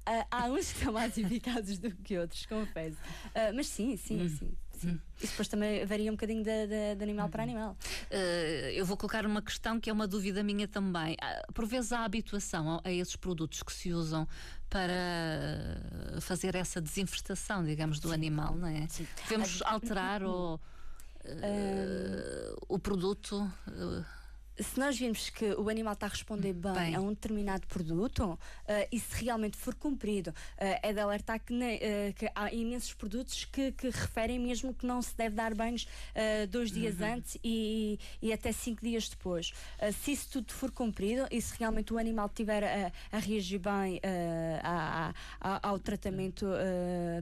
Há, 0.05 0.27
há, 0.31 0.45
uns 0.47 0.73
que 0.73 0.85
são 0.85 0.93
mais 0.93 1.17
eficazes 1.17 1.79
do 1.79 1.91
que 1.91 2.19
outros, 2.19 2.45
confesso. 2.47 2.97
Uh, 3.29 3.55
mas 3.55 3.67
sim, 3.67 3.97
sim, 3.97 4.23
hum. 4.23 4.29
sim. 4.29 4.57
Sim. 4.79 4.91
Hum. 4.91 4.99
Isso 5.21 5.33
depois 5.33 5.49
também 5.49 5.85
varia 5.85 6.09
um 6.09 6.15
bocadinho 6.15 6.45
de, 6.45 6.67
de, 6.69 6.95
de 6.95 7.03
animal 7.03 7.29
para 7.29 7.43
animal. 7.43 7.77
Uh, 8.13 8.71
eu 8.73 8.87
vou 8.87 8.97
colocar 8.97 9.27
uma 9.27 9.43
questão 9.43 9.81
que 9.81 9.91
é 9.91 9.93
uma 9.93 10.07
dúvida 10.07 10.43
minha 10.45 10.69
também. 10.69 11.15
Uh, 11.15 11.53
por 11.53 11.67
vezes 11.67 11.91
há 11.91 12.05
habituação 12.05 12.77
a, 12.77 12.89
a, 12.89 12.93
esses 12.93 13.17
produtos 13.17 13.63
que 13.63 13.73
se 13.73 13.93
usam 13.93 14.29
para 14.71 14.95
fazer 16.21 16.55
essa 16.55 16.81
desinfestação, 16.81 17.65
digamos, 17.65 17.99
do 17.99 18.09
Sim. 18.09 18.15
animal, 18.15 18.55
não 18.55 18.69
é? 18.69 18.87
Sim. 18.89 19.07
Devemos 19.25 19.63
alterar 19.63 20.23
ou 20.23 20.61
uh, 21.29 22.57
o 22.69 22.79
produto. 22.79 23.37
Uh, 23.67 24.19
se 24.61 24.79
nós 24.79 24.99
vimos 24.99 25.31
que 25.31 25.53
o 25.53 25.69
animal 25.69 25.93
está 25.93 26.07
a 26.07 26.09
responder 26.09 26.53
bem, 26.53 26.73
bem. 26.73 26.95
a 26.95 27.01
um 27.01 27.11
determinado 27.11 27.67
produto 27.67 28.25
uh, 28.33 28.39
e 28.91 28.99
se 28.99 29.25
realmente 29.25 29.57
for 29.57 29.75
cumprido, 29.75 30.31
uh, 30.31 30.35
é 30.83 30.93
de 30.93 31.01
alertar 31.01 31.41
que, 31.41 31.55
uh, 31.55 32.15
que, 32.15 32.31
há 32.35 32.53
imensos 32.53 32.93
produtos 32.93 33.45
que, 33.45 33.73
que, 33.73 33.89
referem 33.89 34.39
mesmo 34.39 34.75
que 34.75 34.87
não 34.87 35.01
se 35.01 35.17
deve 35.17 35.35
dar 35.35 35.55
banhos 35.55 35.87
dois 36.51 36.71
dias 36.71 36.99
uhum. 37.01 37.15
antes 37.15 37.39
e, 37.43 37.99
e, 38.21 38.33
até 38.33 38.53
cinco 38.53 38.83
dias 38.83 39.09
depois. 39.09 39.53
se 40.01 40.13
isso 40.13 40.29
tudo 40.31 40.53
for 40.53 40.71
cumprido 40.71 41.27
e 41.31 41.41
se 41.41 41.57
realmente 41.59 41.93
o 41.93 41.99
animal 41.99 42.27
estiver 42.27 42.65
a, 42.65 42.93
a 43.17 43.19
reagir 43.19 43.59
bem 43.59 44.01
a, 44.63 45.13
a, 45.41 45.69
ao 45.69 45.79
tratamento 45.79 46.47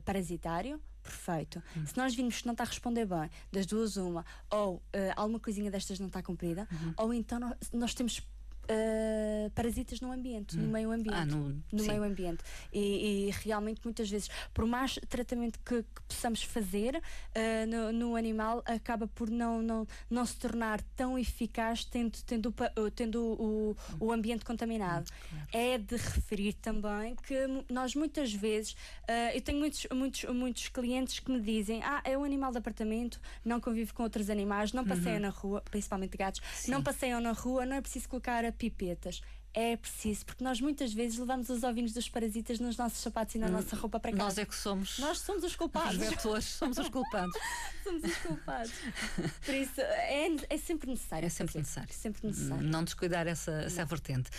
parasitário, 0.05 0.81
perfeito. 1.07 1.63
Uhum. 1.75 1.87
Se 1.87 1.97
nós 1.97 2.15
vimos 2.15 2.41
que 2.41 2.47
não 2.47 2.53
está 2.53 2.65
a 2.65 2.67
responder 2.67 3.07
bem, 3.07 3.31
das 3.53 3.67
duas, 3.67 3.97
uma, 3.97 4.25
ou 4.51 4.77
uh, 4.77 4.83
alguma 5.17 5.41
coisinha 5.41 5.71
destas 5.71 5.99
não 5.99 6.09
está 6.09 6.23
cumprida, 6.23 6.69
uhum. 6.71 6.95
ou 6.97 7.15
então 7.15 7.39
nós, 7.39 7.57
nós 7.73 7.95
temos 7.95 8.21
uh, 8.67 9.51
parasitas 9.51 10.01
no 10.01 10.13
ambiente, 10.13 10.57
hum. 10.57 10.63
no 10.63 10.69
meio 10.69 10.91
ambiente. 10.91 11.17
Ah, 11.17 11.27
no, 11.27 11.63
no 11.73 11.85
meio 11.85 12.03
ambiente. 12.03 12.43
E, 12.73 13.29
e, 13.29 13.31
realmente, 13.45 13.81
muitas 13.85 14.11
vezes, 14.11 14.29
por 14.53 14.67
mais 14.67 14.99
tratamento 15.09 15.59
que, 15.61 15.83
que 15.83 16.03
possamos 16.09 16.43
fazer 16.43 16.97
uh, 16.97 17.67
no, 17.69 17.93
no, 17.93 18.17
animal, 18.17 18.63
acaba 18.67 19.07
por 19.07 19.31
não, 19.31 19.63
não, 19.63 19.87
não 20.11 20.25
se 20.25 20.37
tornar 20.37 20.81
tão 20.95 21.19
eficaz 21.19 21.85
tendo, 21.85 22.19
tendo, 22.25 22.55
tendo 22.95 23.23
o, 23.23 23.77
o 24.01 24.13
ambiente 24.13 24.45
contaminado. 24.45 25.11
Hum, 25.11 25.29
claro. 25.31 25.49
É 25.53 25.79
de 25.79 25.97
referir 25.97 26.55
também 26.55 27.15
que 27.17 27.35
nós 27.71 27.95
muitas 27.95 28.33
vezes, 28.33 28.73
uh, 28.73 29.35
eu 29.35 29.41
tenho 29.41 29.59
muitos, 29.59 29.87
muitos, 29.93 30.25
muitos 30.25 30.69
clientes 30.69 31.19
que 31.19 31.31
me 31.31 31.41
dizem: 31.41 31.83
Ah, 31.83 32.01
é 32.05 32.17
um 32.17 32.25
animal 32.25 32.51
de 32.53 32.59
apartamento, 32.59 33.21
não 33.45 33.61
convive 33.61 33.93
com 33.93 34.03
outros 34.03 34.31
animais, 34.31 34.73
não 34.73 34.85
passeia 34.85 35.17
uhum. 35.17 35.23
na 35.23 35.29
rua, 35.29 35.63
principalmente 35.71 36.17
gatos, 36.17 36.41
Sim. 36.55 36.71
não 36.71 36.83
passeiam 36.83 37.21
na 37.21 37.33
rua, 37.33 37.67
não 37.67 37.77
é 37.77 37.81
preciso 37.81 38.09
colocar 38.09 38.45
a 38.45 38.53
pipetas. 38.57 39.21
É 39.59 39.75
preciso, 39.75 40.27
porque 40.27 40.45
nós 40.45 40.61
muitas 40.61 40.93
vezes 40.93 41.19
levamos 41.19 41.49
os 41.49 41.63
ovinhos 41.63 41.95
dos 41.95 42.11
parasitas 42.11 42.61
nos 42.61 42.77
nossos 42.77 42.99
sapatos 42.99 43.37
e 43.37 43.39
na 43.39 43.47
hum, 43.47 43.53
nossa 43.53 43.75
roupa 43.75 43.99
para 43.99 44.13
casa. 44.13 44.25
Nós 44.25 44.37
é 44.37 44.45
que 44.45 44.55
somos. 44.55 44.99
Nós 44.99 45.19
somos 45.21 45.45
os 45.45 45.57
culpados. 45.57 45.95
Os 45.95 46.09
vetores, 46.11 46.45
somos 46.45 46.77
os 46.77 46.91
culpados. 46.91 47.35
somos 47.83 48.05
os 48.05 48.17
culpados. 48.19 48.73
Por 49.47 49.55
isso, 49.55 49.81
é, 49.81 50.29
é 50.51 50.59
sempre 50.59 50.91
necessário. 50.91 51.25
É 51.25 51.31
sempre 51.31 51.57
necessário. 51.57 51.95
Sempre 51.95 52.27
necessário. 52.27 52.63
Não 52.63 52.85
descuidar 52.85 53.27
essa, 53.27 53.53
essa 53.63 53.83
vertente. 53.87 54.31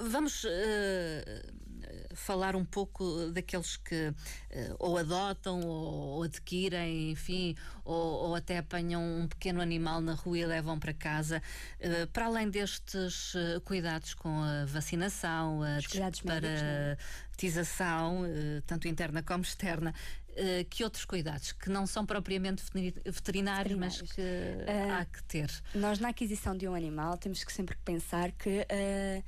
Vamos. 0.00 0.42
Uh, 0.42 1.65
falar 2.16 2.56
um 2.56 2.64
pouco 2.64 3.30
daqueles 3.32 3.76
que 3.76 4.08
uh, 4.08 4.14
ou 4.78 4.96
adotam 4.98 5.60
ou, 5.60 6.22
adquirem, 6.22 7.12
enfim, 7.12 7.54
ou, 7.84 8.28
ou, 8.28 8.34
até 8.34 8.56
apanham 8.58 9.02
um 9.02 9.28
pequeno 9.28 9.60
animal 9.60 10.00
na 10.00 10.14
rua 10.14 10.38
e 10.38 10.46
levam 10.46 10.76
para 10.78 10.92
casa. 10.92 11.40
Uh, 11.78 12.06
para 12.08 12.26
além 12.26 12.50
destes 12.50 13.34
uh, 13.34 13.60
cuidados 13.64 14.14
com 14.14 14.42
a 14.42 14.64
vacinação, 14.64 15.62
a 15.62 15.76
desparatização, 15.76 18.24
é? 18.24 18.62
tanto 18.66 18.88
interna 18.88 19.22
como 19.22 19.44
externa, 19.44 19.94
que 20.68 20.84
outros 20.84 21.06
cuidados 21.06 21.52
que 21.52 21.70
não 21.70 21.86
são 21.86 22.04
propriamente 22.04 22.62
veterinários, 23.06 23.14
veterinários. 23.14 23.76
mas 23.76 24.02
que 24.02 24.20
uh, 24.20 24.92
há 24.92 25.04
que 25.06 25.22
ter? 25.24 25.50
Nós, 25.74 25.98
na 25.98 26.10
aquisição 26.10 26.54
de 26.54 26.68
um 26.68 26.74
animal, 26.74 27.16
temos 27.16 27.42
que 27.42 27.50
sempre 27.50 27.74
pensar 27.84 28.32
que 28.32 28.60
uh, 28.60 29.24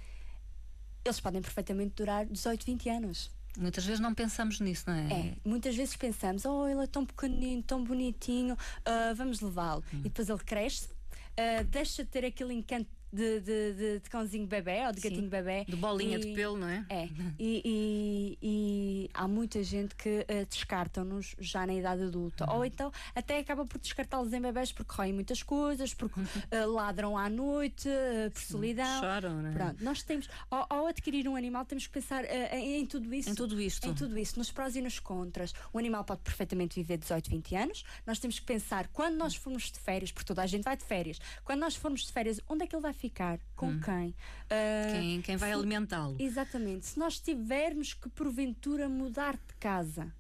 eles 1.05 1.21
podem 1.21 1.41
perfeitamente 1.41 1.95
durar 1.97 2.27
18, 2.27 2.65
20 2.65 2.89
anos. 2.89 3.31
Muitas 3.57 3.85
vezes 3.85 4.01
não 4.01 4.15
pensamos 4.15 4.61
nisso, 4.61 4.85
não 4.87 4.95
é? 4.95 5.13
É, 5.13 5.37
muitas 5.45 5.75
vezes 5.75 5.97
pensamos, 5.97 6.45
oh, 6.45 6.67
ele 6.69 6.85
é 6.85 6.87
tão 6.87 7.05
pequenino, 7.05 7.63
tão 7.63 7.83
bonitinho, 7.83 8.55
uh, 8.55 9.15
vamos 9.17 9.41
levá-lo. 9.41 9.83
Hum. 9.93 10.01
E 10.01 10.03
depois 10.05 10.29
ele 10.29 10.39
cresce, 10.39 10.87
uh, 10.87 11.65
deixa 11.65 12.05
de 12.05 12.11
ter 12.11 12.25
aquele 12.25 12.55
encanto 12.55 12.89
de, 13.13 13.41
de, 13.41 13.73
de, 13.75 13.99
de 14.01 14.11
cãozinho 14.11 14.47
bebê 14.47 14.87
ou 14.87 14.93
de 14.93 15.01
Sim. 15.01 15.11
gatinho 15.11 15.29
bebê. 15.31 15.65
De 15.65 15.77
bolinha 15.77 16.19
E- 16.19 16.21
de 16.21 16.35
pelo, 16.35 16.57
não 16.59 16.69
é? 16.69 16.85
É, 16.89 17.09
e, 17.39 17.63
e- 17.65 18.39
e 18.43 19.11
há 19.15 19.27
muita 19.27 19.63
gente 19.63 19.95
que 19.95 20.25
eh, 20.29 20.45
descartam-nos 20.45 21.35
já 21.39 21.67
na 21.67 21.75
idade 21.75 22.03
adulta. 22.03 22.45
Uhum. 22.51 22.59
Ou 22.59 22.65
então 22.65 22.93
até 23.15 23.39
acaba 23.39 23.65
por 23.65 23.79
descartá-los 23.79 24.33
em 24.33 24.41
bebés 24.41 24.73
porque 24.73 24.93
roem 24.95 25.13
muitas 25.13 25.43
coisas, 25.43 25.95
porque 25.95 26.21
eh, 26.51 26.65
ladram 26.67 27.17
à 27.17 27.29
noite, 27.29 27.89
eh, 27.89 28.31
por 28.31 28.41
solidão. 28.43 29.01
Choram, 29.01 29.43
não 29.43 29.51
é? 29.51 29.53
Pronto, 29.53 29.85
nós 29.85 30.03
temos, 30.03 30.29
ao, 30.51 30.67
ao 30.69 30.87
adquirir 30.87 31.29
um 31.29 31.37
animal, 31.37 31.65
temos 31.65 31.87
que 31.87 31.93
pensar 31.93 32.25
em, 32.25 32.81
em 32.81 32.87
tudo 32.87 33.13
isso. 33.15 33.31
Em 33.31 33.35
tudo 33.35 33.61
isto. 33.61 33.87
Em 33.89 33.95
tudo 33.95 34.19
isso, 34.19 34.39
nos 34.39 34.51
prós 34.51 34.77
e 34.77 34.81
nos 34.81 34.99
contras. 34.99 35.53
O 35.73 35.79
animal 35.79 36.05
pode 36.05 36.21
perfeitamente 36.23 36.75
viver 36.77 36.99
18, 36.99 37.31
20 37.31 37.55
anos. 37.57 37.85
Nós 38.07 38.19
temos 38.19 38.39
que 38.39 38.45
pensar 38.47 38.89
quando 38.89 39.17
nós 39.17 39.35
formos 39.35 39.71
de 39.71 39.79
férias, 39.79 40.13
porque 40.13 40.27
toda 40.27 40.43
a 40.43 40.47
gente 40.47 40.63
vai 40.65 40.77
de 40.77 40.85
férias, 40.85 41.19
quando 41.45 41.61
nós 41.61 41.75
formos 41.77 42.03
de 42.05 42.13
férias, 42.13 42.41
onde 42.49 42.65
é 42.65 42.67
que 42.67 42.75
ele 42.75 42.83
vai 42.83 42.93
ficar? 42.99 43.39
Com 43.57 43.81
quem? 43.81 44.15
Ah, 44.51 44.93
Quem, 44.93 45.23
quem 45.23 45.37
vai 45.37 45.53
alimentá-lo? 45.53 46.17
Exatamente. 46.19 46.87
Se 46.87 46.99
nós 46.99 47.19
tivermos 47.19 47.95
que 47.95 48.09
porventura 48.11 48.89
mudar 48.89 49.35
de 49.35 49.55
casa, 49.59 50.13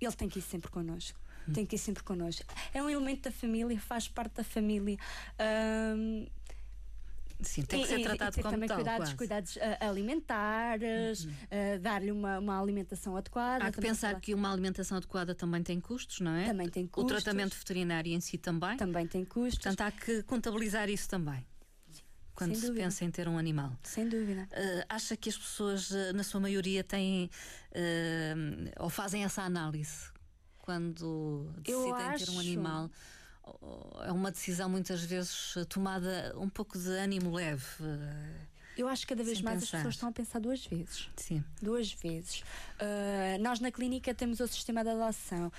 ele 0.00 0.12
tem 0.12 0.28
que 0.28 0.38
ir 0.38 0.42
sempre 0.42 0.70
connosco. 0.70 1.18
Tem 1.54 1.64
que 1.64 1.76
ir 1.76 1.78
sempre 1.78 2.02
connosco. 2.02 2.44
É 2.74 2.82
um 2.82 2.90
elemento 2.90 3.22
da 3.22 3.30
família, 3.30 3.78
faz 3.80 4.08
parte 4.08 4.34
da 4.34 4.44
família. 4.44 4.96
Ahm, 5.38 6.26
Sim, 7.40 7.62
tem 7.66 7.80
que 7.82 7.86
e- 7.86 7.88
ser 7.90 8.00
e- 8.00 8.02
tratado 8.02 8.30
e 8.32 8.34
ter 8.36 8.42
como 8.42 8.54
também 8.54 8.66
tal. 8.68 8.78
cuidados, 8.78 8.98
quase. 8.98 9.12
Uhum. 9.12 9.16
cuidados 9.18 9.58
ah, 9.60 9.88
alimentares, 9.88 11.28
ah, 11.50 11.78
dar-lhe 11.80 12.10
uma, 12.10 12.38
uma 12.38 12.60
alimentação 12.60 13.14
adequada. 13.16 13.64
Há 13.64 13.70
que 13.70 13.78
pensar 13.80 14.08
falar- 14.08 14.20
que 14.20 14.32
uma 14.34 14.50
alimentação 14.50 14.96
adequada 14.96 15.34
também 15.34 15.62
tem 15.62 15.78
custos, 15.78 16.20
não 16.20 16.32
é? 16.34 16.46
Também 16.46 16.68
tem 16.68 16.84
O 16.84 16.88
custos. 16.88 17.22
tratamento 17.22 17.54
veterinário 17.56 18.10
em 18.12 18.20
si 18.20 18.38
também. 18.38 18.76
também 18.78 19.06
tem 19.06 19.24
custos. 19.24 19.58
Portanto, 19.62 19.82
há 19.82 19.90
que 19.92 20.22
contabilizar 20.22 20.88
isso 20.88 21.08
também. 21.08 21.44
Quando 22.36 22.54
se 22.54 22.70
pensa 22.72 23.04
em 23.04 23.10
ter 23.10 23.26
um 23.28 23.38
animal. 23.38 23.72
Sem 23.82 24.08
dúvida. 24.08 24.42
Uh, 24.52 24.84
acha 24.88 25.16
que 25.16 25.28
as 25.30 25.36
pessoas, 25.38 25.90
uh, 25.90 26.12
na 26.14 26.22
sua 26.22 26.38
maioria, 26.40 26.84
têm 26.84 27.30
uh, 27.72 28.70
ou 28.84 28.88
fazem 28.90 29.24
essa 29.24 29.42
análise 29.42 30.10
quando 30.58 31.50
decidem 31.58 31.82
ter 31.84 31.90
um 31.92 31.94
acho- 31.94 32.38
animal? 32.40 32.90
É 34.04 34.10
uma 34.12 34.30
decisão 34.32 34.68
muitas 34.68 35.02
vezes 35.04 35.54
tomada 35.68 36.34
um 36.36 36.48
pouco 36.48 36.76
de 36.78 36.88
ânimo 36.90 37.30
leve. 37.32 37.64
Eu 38.76 38.88
acho 38.88 39.02
que 39.06 39.14
cada 39.14 39.22
vez 39.24 39.38
Sem 39.38 39.44
mais 39.44 39.60
pensar. 39.60 39.76
as 39.78 39.80
pessoas 39.82 39.94
estão 39.94 40.08
a 40.08 40.12
pensar 40.12 40.38
duas 40.40 40.66
vezes. 40.66 41.08
Sim. 41.16 41.42
Duas 41.62 41.92
vezes. 41.92 42.40
Uh, 42.80 43.40
nós 43.40 43.58
na 43.60 43.70
clínica 43.70 44.12
temos 44.14 44.40
o 44.40 44.46
sistema 44.48 44.82
de 44.84 44.90
adoção 44.90 45.46
uh, 45.46 45.52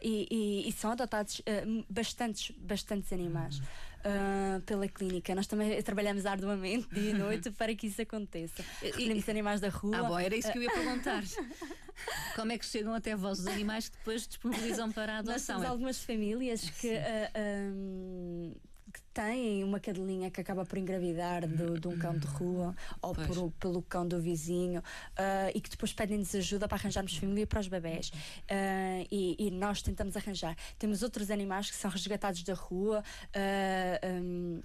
e, 0.00 0.26
e- 0.30 0.68
e 0.68 0.72
são 0.72 0.92
adotados 0.92 1.40
uh, 1.40 1.84
bastantes, 1.90 2.56
bastantes 2.56 3.12
animais 3.12 3.60
uh, 4.04 4.60
pela 4.62 4.86
clínica. 4.88 5.34
Nós 5.34 5.46
também 5.46 5.80
trabalhamos 5.82 6.26
arduamente 6.26 6.88
dia 6.92 7.10
e 7.10 7.14
noite 7.14 7.50
para 7.50 7.74
que 7.74 7.86
isso 7.86 8.02
aconteça. 8.02 8.64
Recolhemos 8.80 9.28
animais 9.28 9.60
da 9.60 9.68
rua. 9.68 9.96
Ah, 9.98 10.02
bom, 10.02 10.18
era 10.18 10.36
isso 10.36 10.50
que 10.52 10.58
eu 10.58 10.62
ia 10.62 10.72
perguntar. 10.72 11.22
Como 12.34 12.52
é 12.52 12.58
que 12.58 12.66
chegam 12.66 12.92
até 12.92 13.14
vós 13.14 13.38
os 13.38 13.46
animais 13.46 13.88
que 13.88 13.96
depois 13.96 14.26
disponibilizam 14.26 14.90
para 14.90 15.18
a 15.18 15.22
Nós 15.22 15.30
adoção? 15.30 15.56
temos 15.56 15.70
algumas 15.70 16.02
famílias 16.02 16.68
que, 16.70 16.88
uh, 16.88 17.72
um, 17.72 18.54
que 18.94 19.02
têm 19.12 19.64
uma 19.64 19.80
cadelinha 19.80 20.30
que 20.30 20.40
acaba 20.40 20.64
por 20.64 20.78
engravidar 20.78 21.46
do- 21.48 21.80
de 21.80 21.88
um 21.88 21.98
cão 21.98 22.16
de 22.16 22.26
rua 22.28 22.74
ou 23.02 23.12
por- 23.26 23.50
pelo 23.58 23.82
cão 23.82 24.06
do 24.06 24.20
vizinho 24.20 24.80
uh, 24.80 25.50
e 25.52 25.60
que 25.60 25.68
depois 25.68 25.92
pedem-nos 25.92 26.32
ajuda 26.34 26.68
para 26.68 26.78
arranjarmos 26.78 27.16
família 27.16 27.44
para 27.46 27.58
os 27.58 27.66
bebés. 27.66 28.10
Uh, 28.10 29.04
e, 29.10 29.36
e 29.48 29.50
nós 29.50 29.82
tentamos 29.82 30.16
arranjar. 30.16 30.56
Temos 30.78 31.02
outros 31.02 31.28
animais 31.30 31.68
que 31.68 31.76
são 31.76 31.90
resgatados 31.90 32.44
da 32.44 32.54
rua. 32.54 33.02
uh, 33.34 34.22
um, 34.22 34.62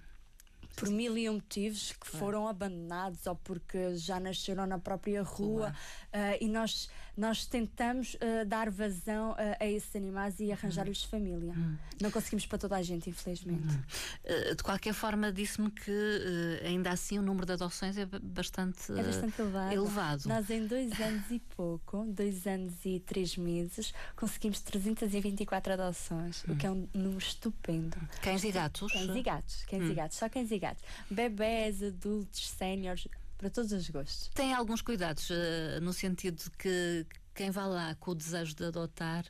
por 0.75 0.87
mil 0.89 1.17
e 1.17 1.27
um 1.29 1.33
motivos 1.33 1.91
que 1.93 2.07
foram 2.07 2.47
abandonados 2.47 3.25
ou 3.27 3.35
porque 3.35 3.95
já 3.97 4.17
nasceram 4.19 4.65
na 4.65 4.77
própria 4.79 5.21
rua 5.23 5.71
uh, 6.13 6.37
e 6.39 6.47
nós, 6.47 6.87
nós 7.19 7.45
tentamos 7.45 8.13
uh, 8.15 8.45
dar 8.47 8.69
vazão 8.69 9.31
uh, 9.31 9.35
a 9.59 9.65
esses 9.67 9.93
animais 9.95 10.39
e 10.39 10.51
arranjar-lhes 10.51 11.03
família. 11.03 11.53
Não 12.01 12.09
conseguimos 12.09 12.45
para 12.45 12.57
toda 12.57 12.77
a 12.77 12.81
gente, 12.81 13.09
infelizmente. 13.09 13.67
Uh, 14.23 14.55
De 14.55 14.63
qualquer 14.63 14.93
forma, 14.93 15.31
disse-me 15.31 15.69
que 15.69 15.91
uh, 15.91 16.65
ainda 16.65 16.91
assim 16.91 17.19
o 17.19 17.21
número 17.21 17.45
de 17.45 17.53
adoções 17.53 17.97
é 17.97 18.05
ba- 18.05 18.19
bastante, 18.23 18.91
É 18.93 19.03
bastante 19.03 19.41
uh, 19.41 19.43
elevado. 19.43 19.73
elevado. 19.73 20.29
Nós, 20.29 20.49
em 20.49 20.65
dois 20.65 20.99
anos 21.01 21.29
e 21.29 21.39
pouco, 21.55 22.05
dois 22.05 22.47
anos 22.47 22.73
e 22.85 22.99
três 23.01 23.35
meses, 23.35 23.93
conseguimos 24.15 24.61
324 24.61 25.73
adoções, 25.73 26.43
o 26.45 26.55
que 26.55 26.65
é 26.65 26.71
um 26.71 26.87
número 26.93 27.17
estupendo. 27.19 27.97
Cães 28.21 28.43
e 28.43 28.51
gatos? 28.51 28.91
Cães 28.93 29.15
e 29.15 29.21
gatos, 29.21 29.65
cães 29.65 29.89
e 29.89 29.93
gatos, 29.93 30.17
só 30.17 30.29
cães 30.29 30.51
e 30.51 30.57
gatos. 30.59 30.83
Bebés, 31.11 31.83
adultos, 31.83 32.47
séniores, 32.49 33.07
para 33.37 33.49
todos 33.49 33.71
os 33.71 33.89
gostos. 33.89 34.29
Tem 34.33 34.53
alguns 34.53 34.81
cuidados, 34.81 35.29
eh, 35.31 35.79
no 35.81 35.93
sentido 35.93 36.35
de 36.43 36.49
que 36.51 37.05
quem 37.33 37.51
vai 37.51 37.67
lá 37.67 37.95
com 37.95 38.11
o 38.11 38.15
desejo 38.15 38.55
de 38.55 38.65
adotar 38.65 39.25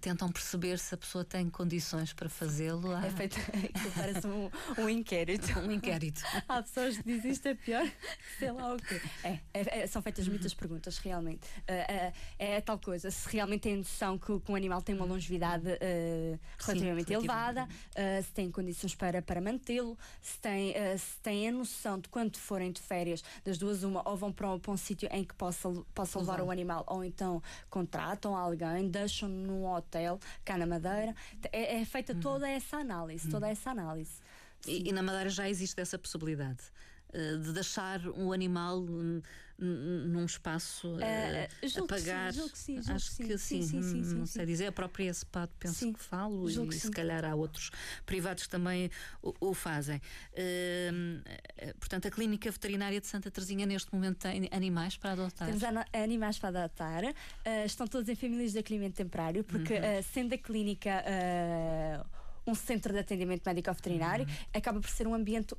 tentam 0.00 0.30
perceber 0.32 0.78
se 0.78 0.94
a 0.94 0.98
pessoa 0.98 1.24
tem 1.24 1.48
condições 1.50 2.12
para 2.12 2.28
fazê-lo. 2.28 2.92
Há 2.92 3.04
É 3.06 3.10
feito, 3.10 3.38
aquilo 3.38 3.92
parece 3.94 4.26
um, 4.26 4.50
um 4.78 4.88
inquérito. 4.88 5.46
um 5.60 5.70
inquérito. 5.70 6.22
Há 6.48 6.62
pessoas 6.62 6.96
que 6.98 7.02
dizem 7.04 7.30
isto 7.32 7.46
é 7.46 7.54
pior, 7.54 7.86
sei 8.38 8.50
lá 8.50 8.74
o 8.74 8.76
quê. 8.78 9.00
É, 9.22 9.38
é- 9.52 9.80
é- 9.82 9.86
são 9.86 10.00
feitas 10.02 10.26
muitas 10.26 10.54
perguntas, 10.54 10.98
realmente. 10.98 11.46
Ah, 11.68 11.72
ah, 12.08 12.12
é 12.38 12.60
tal 12.60 12.78
coisa, 12.78 13.10
se 13.10 13.28
realmente 13.30 13.62
tem 13.62 13.76
noção 13.76 14.18
que, 14.18 14.40
que 14.40 14.50
um 14.50 14.54
animal 14.54 14.80
tem 14.82 14.94
uma 14.94 15.04
longevidade 15.04 15.68
ah, 15.68 16.38
relativamente 16.58 17.08
relativamente. 17.10 17.12
elevada, 17.12 17.68
ah, 17.94 18.22
se 18.22 18.30
tem 18.32 18.50
condições 18.50 18.94
para, 18.94 19.20
para 19.22 19.40
mantê-lo, 19.40 19.98
se 20.22 20.38
tem, 20.38 20.74
ah, 20.76 20.96
se 20.96 21.18
tem 21.22 21.48
a 21.48 21.52
noção 21.52 21.98
de 21.98 22.08
quando 22.08 22.36
forem 22.38 22.72
de 22.72 22.80
férias, 22.80 23.22
das 23.44 23.58
duas, 23.58 23.82
uma, 23.82 24.06
ou 24.08 24.16
vão 24.16 24.32
para 24.32 24.50
um, 24.50 24.58
para 24.58 24.72
um 24.72 24.76
sítio 24.76 25.08
em 25.12 25.24
que 25.24 25.34
possa, 25.34 25.68
possa 25.94 26.18
levar 26.18 26.40
o 26.40 26.50
animal, 26.50 26.84
ou 26.86 27.04
então 27.04 27.42
contratam 27.68 28.34
alguém, 28.36 28.88
deixam 28.88 29.28
hotel 29.74 30.18
cá 30.44 30.56
na 30.56 30.66
Madeira. 30.66 31.14
É, 31.52 31.80
é 31.80 31.84
feita 31.84 32.14
toda 32.14 32.48
essa 32.48 32.78
análise, 32.78 33.28
toda 33.28 33.48
essa 33.48 33.70
análise. 33.70 34.20
E, 34.66 34.88
e 34.88 34.92
na 34.92 35.02
Madeira 35.02 35.28
já 35.28 35.48
existe 35.48 35.80
essa 35.80 35.98
possibilidade 35.98 36.64
de 37.42 37.52
deixar 37.52 38.00
um 38.08 38.32
animal 38.32 38.80
num 39.56 40.24
espaço 40.24 40.98
eh, 41.00 41.48
Eh, 41.62 41.68
julgo 41.68 41.86
que 41.94 42.00
sim, 42.00 42.50
que 42.50 42.58
sim, 42.58 42.92
Acho 42.92 43.16
que 43.16 43.38
sim. 43.38 43.62
sim, 43.62 43.82
Sim, 43.82 44.00
hum, 44.02 44.18
não 44.18 44.26
sei 44.26 44.44
dizer. 44.44 44.66
A 44.66 44.72
própria 44.72 45.12
SPAD 45.14 45.52
penso 45.60 45.92
que 45.92 46.00
falo 46.00 46.48
e 46.50 46.72
se 46.72 46.90
calhar 46.90 47.24
há 47.24 47.34
outros 47.36 47.70
privados 48.04 48.42
que 48.44 48.48
também 48.48 48.90
o, 49.22 49.54
fazem. 49.54 50.00
Hum, 50.92 51.22
eh, 51.56 51.72
portanto, 51.78 52.08
a 52.08 52.10
Clínica 52.10 52.50
Veterinária 52.50 53.00
de 53.00 53.06
Santa 53.06 53.30
Teresinha 53.30 53.64
neste 53.64 53.92
momento 53.94 54.18
tem 54.18 54.48
animais 54.50 54.96
para 54.96 55.12
adotar. 55.12 55.46
Temos 55.48 55.62
animais 55.92 56.38
para 56.38 56.64
adotar, 56.64 57.04
ah, 57.44 57.64
estão 57.64 57.86
todos 57.86 58.08
em 58.08 58.16
famílias 58.16 58.52
de 58.52 58.58
acolhimento 58.58 58.96
temporário, 58.96 59.44
porque 59.44 59.74
Uhum. 59.74 60.02
sendo 60.12 60.34
a 60.34 60.38
clínica 60.38 61.04
um 62.46 62.54
centro 62.54 62.92
de 62.92 62.98
atendimento 62.98 63.42
médico-veterinário, 63.46 64.26
Uhum. 64.26 64.34
acaba 64.52 64.80
por 64.80 64.90
ser 64.90 65.06
um 65.06 65.14
ambiente. 65.14 65.54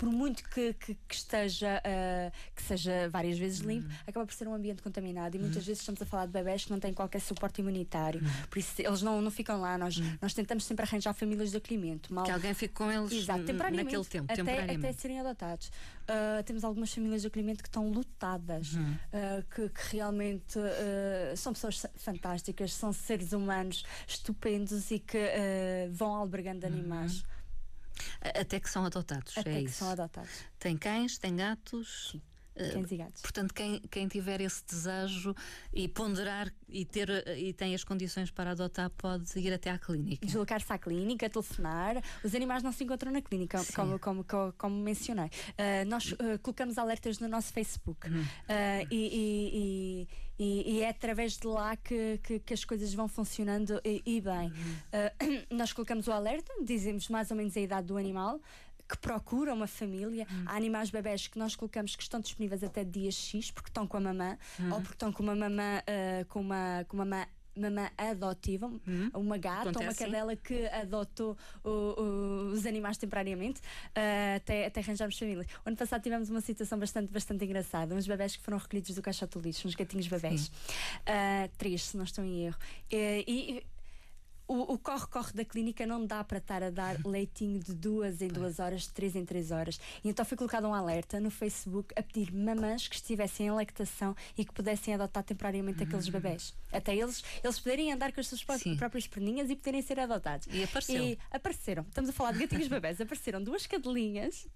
Uh, 0.00 0.10
por 0.10 0.10
muito 0.10 0.42
que, 0.48 0.72
que- 0.74 0.94
que 1.08 1.14
esteja 1.14 1.80
ah, 1.84 2.32
que 2.56 2.62
seja 2.62 3.08
várias 3.10 3.38
vezes 3.38 3.60
limpo, 3.60 3.86
Uhum. 3.86 3.94
acaba 4.06 4.26
por 4.26 4.34
ser 4.34 4.48
um 4.48 4.54
ambiente 4.54 4.82
contaminado 4.82 5.36
e 5.36 5.38
muitas 5.40 5.64
vezes 5.66 5.80
estamos 5.80 6.00
a 6.02 6.06
falar 6.06 6.26
de 6.26 6.32
bebés 6.32 6.64
que 6.64 6.70
não 6.70 6.80
têm 6.80 6.92
qualquer 6.92 7.20
suporte 7.20 7.60
imunitário. 7.60 8.20
Uhum. 8.22 8.30
Por 8.48 8.58
isso 8.58 8.72
eles 8.80 9.02
não, 9.02 9.20
não 9.20 9.30
ficam 9.30 9.60
lá. 9.60 9.76
Nós, 9.78 9.96
nós 10.20 10.32
tentamos 10.34 10.64
sempre 10.64 10.84
arranjar 10.84 11.12
famílias 11.14 11.50
de 11.50 11.56
acolhimento. 11.58 12.12
Mal, 12.12 12.24
Que 12.24 12.30
alguém 12.30 12.54
fique 12.54 12.74
com 12.74 12.90
eles 12.90 13.12
Exato, 13.12 13.44
temporariamente. 13.44 13.84
naquele 13.84 14.04
tempo, 14.04 14.24
até, 14.32 14.36
temporariamente. 14.36 14.86
até 14.86 14.92
serem 14.98 15.20
adotados. 15.20 15.68
Uh, 15.68 16.42
temos 16.44 16.64
algumas 16.64 16.92
famílias 16.92 17.20
de 17.22 17.28
acolhimento 17.28 17.62
que 17.62 17.68
estão 17.68 17.88
lotadas, 17.90 18.72
Uhum. 18.74 18.92
uh, 18.92 19.44
que, 19.54 19.68
que 19.68 19.96
realmente 19.96 20.58
uh, 20.58 21.36
são 21.36 21.52
pessoas 21.52 21.86
fantásticas, 21.96 22.72
são 22.72 22.92
seres 22.92 23.32
humanos 23.32 23.84
estupendos 24.06 24.90
e 24.90 24.98
que 24.98 25.18
uh, 25.18 25.92
vão 25.92 26.14
albergando 26.14 26.66
animais 26.66 27.24
Até 28.20 28.60
que 28.60 28.68
são 28.68 28.84
adotados. 28.84 29.36
até 29.36 29.50
é 29.50 29.58
que 29.60 29.68
isso. 29.68 29.78
são 29.78 29.90
adotados. 29.90 30.30
Tem 30.58 30.76
cães, 30.76 31.16
tem 31.18 31.34
gatos. 31.36 32.12
Eh, 32.14 32.20
Cães 32.54 32.92
e 32.92 32.96
gatos. 32.96 33.22
Portanto, 33.22 33.54
quem, 33.54 33.80
quem 33.90 34.06
tiver 34.08 34.40
esse 34.40 34.64
desejo 34.66 35.34
e 35.72 35.88
ponderar 35.88 36.52
e, 36.68 36.84
ter, 36.84 37.08
eh, 37.08 37.38
e 37.38 37.52
tem 37.52 37.74
as 37.74 37.84
condições 37.84 38.30
para 38.30 38.50
adotar, 38.50 38.90
pode 38.90 39.38
ir 39.38 39.52
até 39.52 39.70
à 39.70 39.78
clínica. 39.78 40.26
Deslocar-se 40.26 40.72
à 40.72 40.78
clínica, 40.78 41.28
telefonar. 41.30 42.02
Os 42.22 42.34
animais 42.34 42.62
não 42.62 42.72
se 42.72 42.84
encontram 42.84 43.10
na 43.12 43.22
clínica, 43.22 43.62
como, 43.74 43.98
como, 43.98 44.24
como, 44.24 44.52
como 44.58 44.76
mencionei. 44.76 45.26
Uh, 45.26 45.88
nós 45.88 46.12
uh, 46.12 46.16
colocamos 46.42 46.76
alertas 46.78 47.18
no 47.18 47.28
nosso 47.28 47.52
Facebook 47.52 48.08
Uhum. 48.08 48.20
Uh, 48.22 48.86
e, 48.90 50.06
e- 50.08 50.08
e- 50.38 50.76
e- 50.78 50.80
é 50.82 50.88
através 50.88 51.36
de 51.36 51.46
lá 51.46 51.76
que, 51.76 52.18
que, 52.22 52.38
que 52.40 52.54
as 52.54 52.64
coisas 52.64 52.92
vão 52.94 53.08
funcionando 53.08 53.80
e, 53.84 54.20
bem. 54.20 54.48
Uh, 54.48 55.46
nós 55.54 55.72
colocamos 55.72 56.06
o 56.08 56.12
alerta, 56.12 56.52
dizemos 56.64 57.08
mais 57.08 57.30
ou 57.30 57.36
menos 57.36 57.56
a 57.56 57.60
idade 57.60 57.86
do 57.86 57.96
animal. 57.96 58.40
Que 58.90 58.98
procura 58.98 59.54
uma 59.54 59.66
família. 59.68 60.26
Uhum. 60.30 60.44
Há 60.46 60.56
animais 60.56 60.90
bebés 60.90 61.28
que 61.28 61.38
nós 61.38 61.54
colocamos 61.54 61.94
que 61.94 62.02
estão 62.02 62.18
disponíveis 62.20 62.64
até 62.64 62.82
dia 62.82 63.10
X 63.10 63.50
porque 63.50 63.70
estão 63.70 63.86
com 63.86 63.96
a 63.96 64.00
mamã 64.00 64.36
Uhum. 64.58 64.72
ou 64.72 64.80
porque 64.80 64.94
estão 64.94 65.12
com 65.12 65.22
uma 65.22 65.34
mamã 65.34 65.78
uh, 65.80 66.24
com 66.26 66.40
uma, 66.40 66.84
com 66.88 66.96
uma 66.96 67.04
mamã 67.04 67.26
mamã 67.56 67.90
adotiva, 67.98 68.66
hum. 68.66 69.10
uma 69.12 69.36
gata 69.36 69.72
ou 69.76 69.82
uma 69.82 69.94
cadela 69.94 70.34
que 70.36 70.66
adotou 70.68 71.36
o, 71.64 71.68
o, 71.68 72.52
os 72.52 72.64
animais 72.64 72.96
temporariamente, 72.96 73.60
uh, 73.60 74.36
até, 74.36 74.66
até 74.66 74.80
arranjarmos 74.80 75.18
famílias. 75.18 75.46
O 75.64 75.68
ano 75.68 75.76
passado 75.76 76.02
tivemos 76.02 76.30
uma 76.30 76.40
situação 76.40 76.78
bastante, 76.78 77.12
bastante 77.12 77.44
engraçada. 77.44 77.94
Uns 77.94 78.06
bebés 78.06 78.36
que 78.36 78.42
foram 78.42 78.56
recolhidos 78.56 78.94
do 78.94 79.02
caixote 79.02 79.38
do 79.38 79.44
lixo, 79.44 79.66
uns 79.66 79.74
gatinhos 79.74 80.06
bebés. 80.06 80.46
Uh, 80.46 81.50
três, 81.58 81.82
se 81.86 81.96
não 81.96 82.04
estou 82.04 82.24
em 82.24 82.46
erro. 82.46 82.58
Uh, 82.92 83.24
e 83.26 83.66
o 84.52 84.78
corre-corre 84.78 85.32
da 85.32 85.44
clínica 85.44 85.86
não 85.86 86.04
dá 86.04 86.24
para 86.24 86.38
estar 86.38 86.62
a 86.62 86.70
dar 86.70 86.96
leitinho 87.04 87.60
de 87.60 87.74
duas 87.74 88.20
em 88.20 88.28
duas 88.28 88.58
horas, 88.58 88.82
de 88.82 88.90
três 88.90 89.14
em 89.14 89.24
três 89.24 89.50
horas. 89.50 89.78
E 90.02 90.08
então 90.08 90.24
foi 90.24 90.36
colocado 90.36 90.66
um 90.66 90.74
alerta 90.74 91.20
no 91.20 91.30
Facebook 91.30 91.94
a 91.96 92.02
pedir 92.02 92.32
mamãs 92.32 92.88
que 92.88 92.96
estivessem 92.96 93.46
em 93.46 93.50
lactação 93.50 94.14
e 94.36 94.44
que 94.44 94.52
pudessem 94.52 94.94
adotar 94.94 95.22
temporariamente 95.22 95.82
aqueles 95.82 96.08
hum. 96.08 96.12
bebés. 96.12 96.54
Até 96.72 96.96
eles, 96.96 97.22
eles 97.42 97.60
poderem 97.60 97.92
andar 97.92 98.12
com 98.12 98.20
as 98.20 98.26
suas 98.26 98.44
Sim. 98.60 98.76
próprias 98.76 99.06
perninhas 99.06 99.50
e 99.50 99.56
poderem 99.56 99.82
ser 99.82 100.00
adotados. 100.00 100.46
E 100.50 100.62
apareceram. 100.62 101.04
E 101.04 101.18
apareceram. 101.30 101.82
Estamos 101.88 102.10
a 102.10 102.12
falar 102.12 102.32
de 102.32 102.40
gatinhos 102.40 102.66
bebés. 102.68 103.00
Apareceram 103.00 103.42
duas 103.42 103.66
cadelinhas 103.66 104.48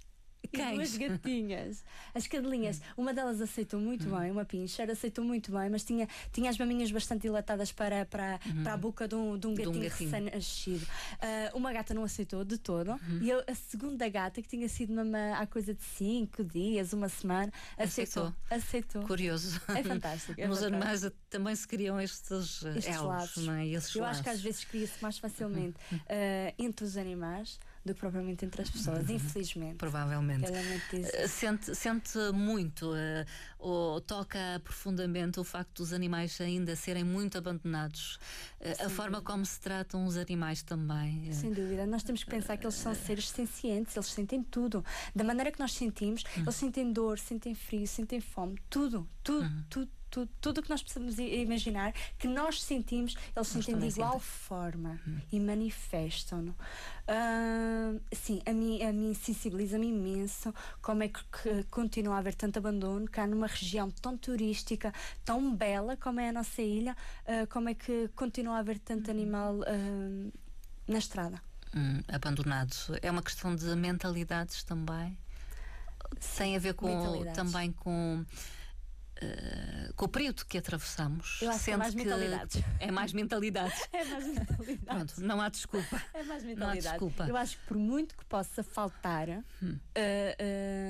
Cães. 0.52 0.74
duas 0.74 0.96
gatinhas. 0.96 1.85
As 2.14 2.26
cadelinhas, 2.26 2.80
uma 2.96 3.12
delas 3.12 3.40
aceitou 3.40 3.80
muito 3.80 4.09
bem, 4.09 4.30
uma 4.30 4.44
pincher, 4.44 4.90
aceitou 4.90 5.24
muito 5.24 5.50
bem, 5.52 5.68
mas 5.70 5.85
tinha, 5.85 6.09
tinha 6.33 6.50
as 6.50 6.59
maminhas 6.59 6.90
bastante 6.90 7.22
dilatadas 7.22 7.72
para, 7.72 8.04
para, 8.04 8.40
uhum. 8.46 8.62
para 8.62 8.74
a 8.74 8.76
boca 8.76 9.09
de 9.09 9.14
um, 9.14 9.38
de 9.38 9.46
um 9.46 9.54
gatinho, 9.54 9.76
um 9.76 9.80
gatinho. 9.80 10.11
recém-nascido. 10.11 10.85
Uh, 10.85 11.57
uma 11.57 11.72
gata 11.72 11.94
não 11.94 12.04
aceitou 12.04 12.44
de 12.44 12.59
todo, 12.59 12.92
uhum. 12.92 13.18
e 13.20 13.30
eu, 13.30 13.42
a 13.46 13.54
segunda 13.54 14.09
gata, 14.09 14.40
que 14.42 14.48
tinha 14.48 14.68
sido 14.68 14.92
mama 14.92 15.35
há 15.38 15.46
coisa 15.46 15.74
de 15.74 15.83
5 15.83 16.44
dias, 16.44 16.92
uma 16.92 17.09
semana, 17.09 17.52
aceitou. 17.76 18.33
aceitou. 18.50 18.57
aceitou. 18.57 19.02
Curioso. 19.02 19.61
É 19.68 19.83
fantástico. 19.83 20.40
É 20.40 20.46
Nos 20.46 20.62
animais 20.62 21.09
também 21.28 21.54
se 21.54 21.66
criam 21.66 22.00
estes, 22.00 22.62
estes 22.62 22.87
elos, 22.87 23.07
lados. 23.07 23.37
Não 23.38 23.54
é? 23.54 23.66
eu 23.66 23.72
laços. 23.74 24.00
acho 24.00 24.22
que 24.22 24.28
às 24.28 24.40
vezes 24.40 24.64
cria-se 24.64 25.02
mais 25.02 25.18
facilmente 25.18 25.76
uh, 25.92 26.54
entre 26.59 26.85
os 26.85 26.96
animais 26.96 27.59
do 27.85 27.94
que 27.94 28.01
propriamente 28.01 28.44
entre 28.44 28.62
as 28.62 28.70
pessoas, 28.70 29.09
uhum. 29.09 29.16
infelizmente. 29.16 29.77
Provavelmente. 29.77 30.51
Uh, 30.51 31.29
sente, 31.29 31.75
sente 31.75 32.18
muito, 32.33 32.90
uh, 32.92 33.27
ou 33.59 34.01
toca 34.01 34.38
profundamente 34.64 35.38
o 35.38 35.44
facto 35.44 35.83
dos 35.83 35.92
animais 35.92 36.40
ainda 36.40 36.75
serem 36.75 37.05
muito 37.05 37.37
abandonados, 37.37 38.18
uh, 38.61 38.87
a 38.87 38.88
forma 38.88 39.20
como 39.20 39.44
se 39.44 39.61
tratam 39.61 40.07
os 40.07 40.16
animais 40.16 40.62
também. 40.62 41.31
Sem 41.33 41.53
dúvida, 41.53 41.87
nós 41.87 42.03
temos 42.03 42.25
que 42.25 42.31
pensar 42.31 42.57
que 42.57 42.64
eles 42.64 42.77
são 42.77 42.94
seres 42.94 43.29
sencientes, 43.29 43.94
eles 43.97 44.09
sentem 44.09 44.42
tudo. 44.42 44.85
Da 45.14 45.25
maneira 45.25 45.53
que 45.53 45.61
nós 45.61 45.73
sentimos, 45.73 46.23
uhum. 46.37 46.42
eles 46.42 46.55
sentem 46.55 46.92
dor, 46.92 47.18
sentem 47.18 47.55
frio, 47.55 47.87
sentem 47.87 48.20
fome, 48.20 48.59
tudo, 48.70 49.07
tudo, 49.23 49.44
uhum. 49.44 49.64
tudo 49.68 49.90
tudo, 50.14 50.31
tudo 50.40 50.59
o 50.59 50.62
que 50.62 50.70
nós 50.70 50.81
precisamos 50.81 51.18
imaginar, 51.18 51.92
que 52.16 52.29
nós 52.29 52.62
sentimos, 52.62 53.16
eles 53.35 53.48
sentem 53.48 53.77
de 53.77 53.87
igual 53.88 54.20
forma 54.20 55.00
hum. 55.07 55.18
e 55.33 55.40
manifestam-no. 55.40 56.53
Uh, 56.53 58.00
sim, 58.12 58.40
a 58.46 58.53
mim, 58.53 58.81
a 58.83 58.92
mim 58.92 59.12
sensibiliza-me 59.12 59.88
imenso 59.88 60.55
como 60.81 61.03
é 61.03 61.09
que, 61.09 61.20
que, 61.24 61.64
continua 61.64 62.14
a 62.14 62.18
haver 62.18 62.35
tanto 62.37 62.59
abandono 62.59 63.11
cá 63.11 63.27
numa 63.27 63.48
região 63.48 63.90
tão 63.90 64.16
turística, 64.16 64.94
tão 65.24 65.55
bela 65.55 65.96
como 65.96 66.20
é 66.20 66.29
a 66.29 66.33
nossa 66.33 66.62
ilha, 66.62 66.96
uh, 67.27 67.46
como 67.48 67.68
é 67.68 67.74
que 67.74 68.09
continua 68.14 68.57
a 68.57 68.59
haver 68.61 68.79
tanto 68.79 69.11
animal 69.11 69.57
uh, 69.57 70.33
na 70.87 70.98
estrada. 70.98 71.42
Hum, 71.74 72.03
abandonado. 72.07 72.77
É 73.03 73.11
uma 73.11 73.22
questão 73.22 73.57
de 73.57 73.74
mentalidades 73.74 74.62
também. 74.62 75.18
Tem 76.37 76.55
a 76.55 76.61
ver 76.61 76.74
com 76.74 77.24
também 77.35 77.72
com 77.72 78.24
eh, 79.20 79.92
com 79.94 80.07
o 80.07 80.09
período 80.09 80.44
que 80.44 80.59
atravessamos. 80.59 81.38
Eu 81.40 81.50
acho 81.50 81.64
que 81.64 81.70
é 81.70 81.77
mais 81.77 81.94
mentalidade. 81.94 82.64
É 82.81 82.90
mais 82.90 83.12
mentalidade. 83.12 83.74
é 83.92 84.05
mais 84.05 84.27
mentalidade. 84.27 84.85
Pronto, 84.85 85.20
não 85.20 85.40
há 85.40 85.48
desculpa. 85.48 86.03
É 86.12 86.22
mais 86.24 86.42
mentalidade. 86.42 86.59
Não 86.59 86.68
há 86.68 86.92
desculpa. 86.92 87.27
Eu 87.29 87.37
acho 87.37 87.59
que 87.59 87.66
por 87.66 87.77
muito 87.77 88.16
que 88.16 88.24
possa 88.24 88.62
faltar, 88.62 89.29
hum. 89.31 89.44
uh, 89.62 89.79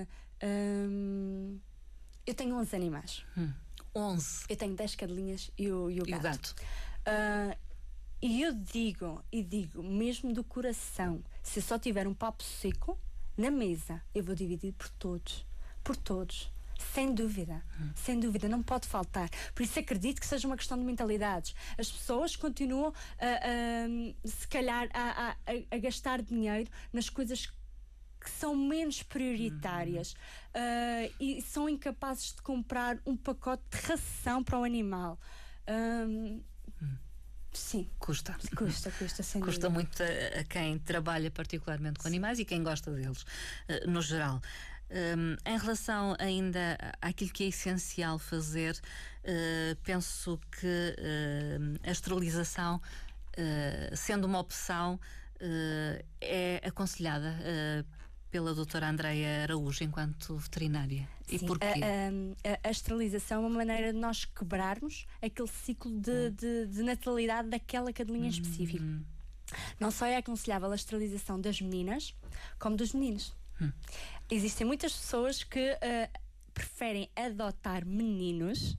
uh, 0.02 0.06
um, 0.42 1.60
eu 2.26 2.34
tenho 2.34 2.56
11 2.56 2.74
animais. 2.76 3.24
Hum. 3.36 3.52
11. 3.94 4.46
Eu 4.48 4.56
tenho 4.56 4.74
10 4.74 4.94
cadelinhas 4.96 5.50
e 5.58 5.70
o, 5.70 5.90
e 5.90 6.00
o 6.00 6.04
gato. 6.04 6.10
E, 6.10 6.14
o 6.14 6.22
gato. 6.22 6.54
Uh, 7.06 7.64
e 8.22 8.42
eu 8.42 8.54
digo, 8.54 9.22
e 9.30 9.42
digo, 9.42 9.82
mesmo 9.82 10.32
do 10.32 10.42
coração, 10.42 11.22
se 11.42 11.60
só 11.60 11.78
tiver 11.78 12.08
um 12.08 12.14
papo 12.14 12.42
seco 12.42 12.98
na 13.36 13.50
mesa, 13.50 14.02
eu 14.14 14.24
vou 14.24 14.34
dividir 14.34 14.72
por 14.72 14.88
todos. 14.88 15.46
Por 15.82 15.94
todos. 15.94 16.53
Sem 16.92 17.14
dúvida, 17.14 17.62
hum. 17.80 17.90
sem 17.94 18.18
dúvida, 18.18 18.48
não 18.48 18.62
pode 18.62 18.86
faltar. 18.86 19.28
Por 19.54 19.62
isso 19.62 19.78
acredito 19.78 20.20
que 20.20 20.26
seja 20.26 20.46
uma 20.46 20.56
questão 20.56 20.78
de 20.78 20.84
mentalidades. 20.84 21.54
As 21.78 21.90
pessoas 21.90 22.36
continuam, 22.36 22.92
a, 23.18 23.26
a, 23.26 24.28
se 24.28 24.46
calhar, 24.48 24.88
a, 24.92 25.30
a, 25.30 25.36
a 25.70 25.78
gastar 25.78 26.22
dinheiro 26.22 26.70
nas 26.92 27.08
coisas 27.08 27.46
que 28.20 28.30
são 28.30 28.56
menos 28.56 29.02
prioritárias 29.02 30.12
uh, 30.12 31.14
e 31.20 31.42
são 31.42 31.68
incapazes 31.68 32.32
de 32.34 32.40
comprar 32.42 32.98
um 33.04 33.16
pacote 33.16 33.62
de 33.70 33.86
ração 33.86 34.42
para 34.42 34.58
o 34.58 34.64
animal. 34.64 35.20
Um, 35.68 36.42
hum. 36.82 36.96
Sim. 37.52 37.88
Custa. 38.00 38.36
Custa, 38.56 38.90
custa, 38.90 39.22
sem 39.22 39.40
Custa 39.40 39.68
dúvida. 39.68 39.70
muito 39.70 40.02
a, 40.02 40.40
a, 40.40 40.44
quem 40.44 40.76
trabalha 40.78 41.30
particularmente 41.30 42.00
com 42.00 42.08
animais 42.08 42.40
e 42.40 42.44
quem 42.44 42.62
gosta 42.62 42.90
deles, 42.90 43.22
uh, 43.22 43.88
no 43.88 44.02
geral. 44.02 44.42
Um, 44.94 45.36
em 45.44 45.58
relação 45.58 46.14
ainda 46.20 46.78
àquilo 47.02 47.32
que 47.32 47.42
é 47.42 47.48
essencial 47.48 48.16
fazer, 48.16 48.80
uh, 49.24 49.76
penso 49.82 50.38
que 50.52 50.66
uh, 50.66 51.80
a 51.82 51.90
esterilização, 51.90 52.76
uh, 52.76 53.96
sendo 53.96 54.24
uma 54.26 54.38
opção, 54.38 55.00
é 56.22 56.60
aconselhada 56.64 57.36
pela 58.30 58.54
doutora 58.54 58.88
Andreia 58.88 59.42
Araújo 59.42 59.84
enquanto 59.84 60.36
veterinária. 60.36 61.06
Sim, 61.26 61.36
e 61.36 61.38
porquê? 61.40 61.66
A, 61.66 62.50
a, 62.52 62.68
a, 62.68 62.70
esterilização 62.70 63.38
é 63.38 63.46
uma 63.46 63.58
maneira 63.58 63.92
de 63.92 63.98
nós 63.98 64.24
quebrarmos 64.24 65.06
aquele 65.20 65.48
ciclo 65.48 65.92
de, 66.00 66.10
hum. 66.10 66.30
de, 66.30 66.66
de 66.66 66.82
natalidade 66.82 67.50
daquela 67.50 67.92
cadelinha 67.92 68.26
hum. 68.26 68.30
específica. 68.30 68.82
Não 69.78 69.90
só 69.90 70.06
é 70.06 70.16
aconselhável 70.16 70.72
a 70.72 70.74
esterilização 70.74 71.38
das 71.38 71.60
meninas, 71.60 72.14
como 72.58 72.76
dos 72.76 72.94
meninos. 72.94 73.34
Hum. 73.60 73.72
Existem 74.30 74.66
muitas 74.66 74.92
pessoas 74.92 75.44
que 75.44 75.72
uh, 75.72 76.20
preferem 76.52 77.10
adotar 77.16 77.84
meninos 77.84 78.76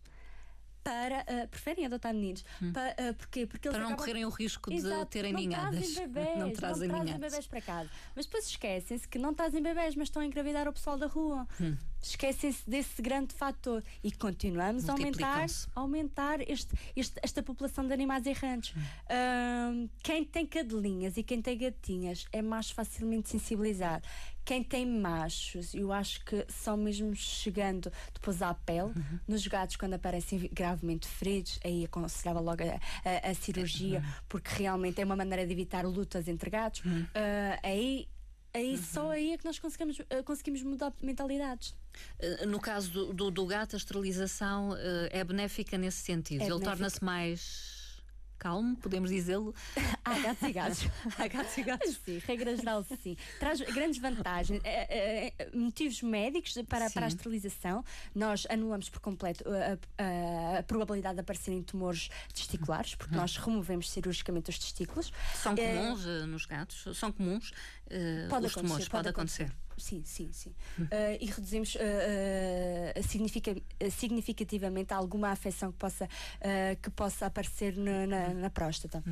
para 0.84 1.22
uh, 1.22 1.48
preferem 1.48 1.88
adotar 1.88 2.14
meninos 2.14 2.46
hum. 2.62 2.72
para, 2.72 2.92
uh, 2.92 3.14
porquê? 3.16 3.48
Porque 3.48 3.70
para 3.70 3.80
não 3.80 3.88
acabam... 3.88 3.98
correrem 3.98 4.26
o 4.26 4.30
risco 4.30 4.70
de 4.70 4.78
Exato, 4.78 5.06
terem 5.08 5.34
não 5.34 5.40
ninhadas 5.40 5.94
trazem 5.94 6.08
bebês, 6.08 6.38
não 6.38 6.54
trazem, 6.54 6.88
não 6.88 6.96
trazem 7.00 7.20
bebês 7.20 7.48
para 7.48 7.62
casa 7.62 7.90
mas 8.16 8.26
depois 8.26 8.46
esquecem-se 8.46 9.08
que 9.08 9.18
não 9.18 9.34
trazem 9.34 9.64
bebês 9.64 9.96
mas 9.96 10.10
estão 10.10 10.22
a 10.22 10.26
engravidar 10.26 10.68
o 10.68 10.74
pessoal 10.74 10.96
da 10.96 11.08
rua 11.08 11.48
hum. 11.60 11.76
Esquecem-se 12.10 12.70
desse 12.70 13.02
grande 13.02 13.34
fator 13.34 13.84
e 14.04 14.12
continuamos 14.12 14.90
a 14.90 14.94
aumentar, 14.94 15.46
aumentar 15.76 16.50
este, 16.50 16.74
este, 16.96 17.20
esta 17.22 17.42
população 17.44 17.86
de 17.86 17.94
animais 17.94 18.26
errantes 18.26 18.76
hum. 18.76 18.82
uh, 18.82 19.90
quem 20.04 20.24
tem 20.24 20.46
cadelinhas 20.46 21.18
e 21.18 21.24
quem 21.24 21.42
tem 21.42 21.58
gatinhas 21.58 22.26
é 22.32 22.42
mais 22.42 22.72
facilmente 22.72 23.30
sensibilizado 23.30 24.08
quem 24.46 24.64
tem 24.64 24.86
machos, 24.86 25.74
eu 25.74 25.92
acho 25.92 26.24
que 26.24 26.46
são 26.48 26.78
mesmo 26.78 27.16
chegando 27.16 27.92
depois 28.14 28.44
à 28.44 28.54
pele, 28.54 28.94
uhum. 28.96 29.20
nos 29.28 29.46
gatos, 29.48 29.76
quando 29.76 29.96
aparecem 29.96 30.48
gravemente 30.54 31.08
feridos, 31.08 31.60
aí 31.66 31.84
aconselhava 31.84 32.40
logo 32.40 32.62
a, 32.62 32.76
a, 33.10 33.32
a 33.32 33.34
cirurgia, 33.34 34.00
uhum. 34.00 34.14
porque 34.30 34.50
realmente 34.56 35.02
é 35.02 35.04
uma 35.04 35.16
maneira 35.16 35.48
de 35.48 35.52
evitar 35.52 35.84
lutas 35.84 36.28
entre 36.28 36.52
gatos. 36.52 36.86
Uhum. 36.86 37.02
Uh, 37.02 37.60
aí 37.64 38.08
aí 38.54 38.76
uhum. 38.76 38.84
só 38.84 39.10
aí 39.10 39.34
é 39.34 39.38
que 39.38 39.46
nós 39.46 39.58
conseguimos, 39.58 40.00
uh, 40.00 40.24
conseguimos 40.24 40.62
mudar 40.62 40.94
mentalidades. 41.02 41.76
Uh, 42.20 42.48
no 42.48 42.60
caso 42.60 42.92
do, 42.92 43.14
do, 43.14 43.32
do, 43.32 43.46
gato, 43.46 43.76
a 43.76 43.78
esterilização 43.78 44.72
uh, 44.72 44.78
é 45.10 45.24
benéfica 45.24 45.78
nesse 45.78 46.04
sentido. 46.04 46.42
É 46.42 46.48
Ele 46.48 46.60
torna-se 46.60 47.04
mais 47.04 47.76
calmo, 48.38 48.76
podemos 48.78 49.10
dizê-lo. 49.10 49.54
Há 50.06 50.20
gatos 50.20 50.44
e 50.44 50.52
gatos. 50.52 50.88
Há 51.18 51.28
gatos 51.28 51.58
e 51.58 51.64
gatos. 51.64 52.02
Sim, 52.06 52.18
regra 52.20 52.56
geral, 52.56 52.86
sim. 53.02 53.18
Traz 53.40 53.60
grandes 53.62 54.00
vantagens. 54.00 54.62
É, 54.64 55.26
é, 55.28 55.34
é, 55.38 55.50
motivos 55.52 56.02
médicos 56.02 56.54
para, 56.70 56.90
para 56.90 57.06
a 57.06 57.08
esterilização. 57.08 57.84
Nós 58.14 58.46
anulamos 58.50 58.90
por 58.90 59.00
completo 59.00 59.44
a, 59.50 59.78
a, 60.04 60.60
a 60.60 60.64
probabilidade 60.64 61.16
de 61.16 61.22
aparecerem 61.22 61.64
tumores 61.64 62.10
testiculares, 62.34 62.96
porque 62.96 63.16
hum. 63.16 63.20
nós 63.20 63.36
removemos 63.38 63.90
cirurgicamente 63.90 64.50
os 64.50 64.60
testículos. 64.60 65.12
São 65.34 65.56
comuns 65.56 66.06
uh, 66.06 66.28
nos 66.28 66.46
gatos? 66.46 66.98
São 66.98 67.12
comuns 67.12 67.50
uh, 67.50 68.46
os 68.46 68.54
tumores? 68.54 68.88
Pode, 68.88 68.90
pode 68.90 69.10
acontecer. 69.10 69.44
acontecer. 69.44 69.65
Sim, 69.78 70.04
sim, 70.06 70.30
sim. 70.32 70.56
Uh, 70.80 70.86
e 71.20 71.26
reduzimos 71.26 71.76
uh, 71.76 71.80
uh, 71.80 73.04
significa, 73.04 73.56
significativamente 73.92 74.94
alguma 74.94 75.30
afecção 75.30 75.72
que 75.72 75.78
possa, 75.78 76.10
que 76.82 76.90
possa 76.92 77.26
aparecer 77.26 77.76
na, 77.76 78.08
na, 78.08 78.34
na 78.34 78.50
próstata. 78.50 79.04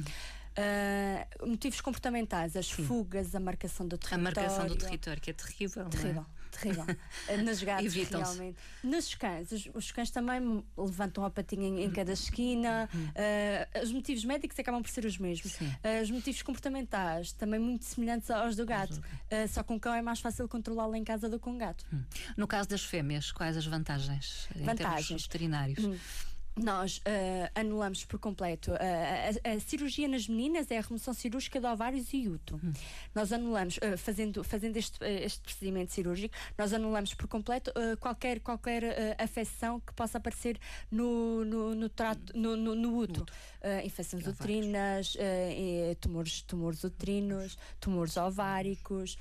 motivos 1.46 1.82
comportamentais, 1.82 2.56
as 2.56 2.68
sim. 2.68 2.86
fugas, 2.86 3.36
a 3.36 3.40
marcação 3.40 3.88
do 3.88 3.98
território. 3.98 4.28
A 4.28 4.44
marcação 4.44 4.68
do 4.68 4.76
território, 4.76 5.22
que 5.22 5.32
é 5.32 5.34
terrível. 5.34 5.86
Terrível. 5.90 6.26
É? 6.40 6.43
Terrível. 6.58 6.86
Nos 7.44 7.62
gatos, 7.64 7.94
realmente. 7.94 8.58
Nos 8.84 9.14
cães, 9.16 9.52
os, 9.52 9.70
os, 9.74 9.92
cães 9.92 10.10
também 10.10 10.64
levantam 10.78 11.24
a 11.24 11.30
patinha 11.30 11.68
em, 11.68 11.84
em 11.84 11.92
cada 11.92 12.14
esquina. 12.14 12.90
Uh, 12.94 13.84
os 13.84 13.92
motivos 13.92 14.26
médicos 14.26 14.58
acabam 14.60 14.82
por 14.82 14.90
ser 14.90 15.06
os 15.06 15.18
mesmos. 15.18 15.56
Uh, 15.56 16.02
os 16.02 16.10
motivos 16.10 16.42
comportamentais 16.42 17.32
também 17.34 17.60
muito 17.60 17.86
semelhantes 17.86 18.30
aos 18.32 18.56
do 18.56 18.66
gato. 18.66 18.98
Uh, 19.32 19.48
só 19.48 19.64
com 19.64 19.76
o 19.76 19.80
cão 19.80 19.94
é 19.94 20.02
mais 20.02 20.20
fácil 20.20 20.48
controlá-lo 20.48 20.96
em 20.96 21.04
casa 21.04 21.30
do 21.30 21.38
que 21.38 21.44
com 21.44 21.56
o 21.56 21.58
gato. 21.58 21.86
Hum. 21.94 22.04
No 22.38 22.48
caso 22.48 22.70
das 22.70 22.84
fêmeas, 22.84 23.32
quais 23.32 23.58
as 23.58 23.66
vantagens? 23.66 24.48
Vantagens. 24.56 25.24
veterinários? 25.24 25.84
Hum 25.84 25.98
nós 26.56 26.98
uh, 26.98 27.02
anulamos 27.56 28.06
por 28.06 28.20
completo. 28.20 28.72
Uh, 28.72 28.78
a, 29.44 29.54
a, 29.54 29.60
cirurgia 29.60 30.08
nas 30.08 30.28
meninas 30.28 30.70
é 30.70 30.78
a 30.78 30.82
remoção 30.82 31.14
cirúrgica 31.14 31.60
de 31.60 31.66
ovários 31.66 32.14
e 32.14 32.28
útero. 32.28 32.60
Hum. 32.64 32.74
Nós 33.14 33.32
anulamos, 33.32 33.78
uh, 33.78 33.98
fazendo, 33.98 34.44
fazendo 34.44 34.78
este, 34.78 35.04
este 35.04 35.42
procedimento 35.42 35.92
cirúrgico, 35.92 36.36
nós 36.58 36.74
anulamos 36.74 37.14
por 37.14 37.28
completo 37.28 37.72
qualquer, 38.00 38.40
qualquer 38.40 39.16
afecção 39.20 39.80
que 39.80 39.94
possa 39.94 40.18
aparecer 40.18 40.60
no, 40.92 41.44
no, 41.46 41.76
no, 41.76 41.90
trato, 41.90 42.38
no, 42.38 42.56
no, 42.56 42.76
no 42.76 42.98
útero. 42.98 43.26
infecções 43.84 44.26
uterinas, 44.28 45.16
tumores, 46.00 46.42
tumores 46.42 46.84
uterinos, 46.84 47.58
tumores 47.80 48.18
ováricos. 48.18 49.18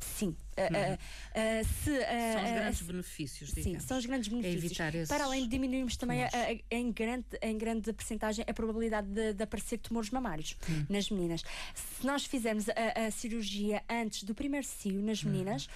Sim. 0.00 0.36
Uh, 0.58 0.94
uh, 0.94 1.64
se, 1.84 2.00
são 2.32 2.44
os 2.44 2.50
grandes 2.50 2.82
benefícios, 2.82 3.52
digamos. 3.52 3.82
Sim, 3.82 3.86
são 3.86 3.98
os 3.98 4.06
grandes 4.06 4.28
benefícios. 4.28 4.80
É 4.80 5.06
Para 5.06 5.24
além 5.24 5.42
de 5.42 5.48
diminuirmos 5.48 5.96
também 5.96 6.24
a, 6.24 6.28
a, 6.28 6.74
em, 6.74 6.90
grande, 6.90 7.26
em 7.40 7.56
grande 7.56 7.92
percentagem 7.92 8.44
a 8.48 8.52
probabilidade 8.52 9.08
de, 9.08 9.34
de 9.34 9.42
aparecer 9.42 9.78
tumores 9.78 10.10
mamários 10.10 10.56
hum. 10.68 10.84
nas 10.88 11.10
meninas. 11.10 11.42
Se 11.74 12.04
nós 12.04 12.24
fizermos 12.24 12.68
a, 12.68 13.06
a, 13.06 13.10
cirurgia 13.10 13.82
antes 13.88 14.24
do 14.24 14.34
primeiro 14.34 14.66
cio 14.66 15.00
nas 15.00 15.22
uhum. 15.22 15.30
meninas, 15.30 15.66
uh, 15.66 15.68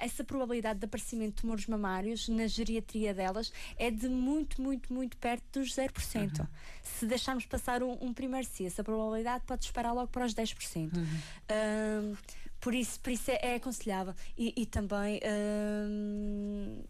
essa 0.00 0.22
probabilidade 0.22 0.78
de 0.78 0.84
aparecimento 0.84 1.34
de 1.34 1.40
tumores 1.42 1.66
mamários 1.66 2.28
na 2.28 2.46
geriatria 2.46 3.12
delas 3.12 3.52
é 3.76 3.90
de 3.90 4.08
muito, 4.08 4.62
muito, 4.62 4.92
muito 4.92 5.16
perto 5.16 5.58
dos 5.58 5.74
0%. 5.74 6.38
Uhum. 6.38 6.46
Se 6.82 7.06
deixarmos 7.06 7.46
passar 7.46 7.82
um, 7.82 7.98
um 8.00 8.12
primeiro 8.12 8.46
cio, 8.46 8.66
essa 8.66 8.84
probabilidade 8.84 9.44
pode 9.44 9.62
disparar 9.62 9.92
logo 9.92 10.08
para 10.08 10.24
os 10.24 10.34
10%. 10.34 10.96
Uhum. 10.96 12.16
Por 12.64 12.74
isso, 12.74 12.98
por 12.98 13.12
isso 13.12 13.30
é, 13.30 13.38
é 13.42 13.54
aconselhável. 13.56 14.14
E, 14.38 14.54
e 14.56 14.64
também 14.64 15.20
hum, 15.22 16.82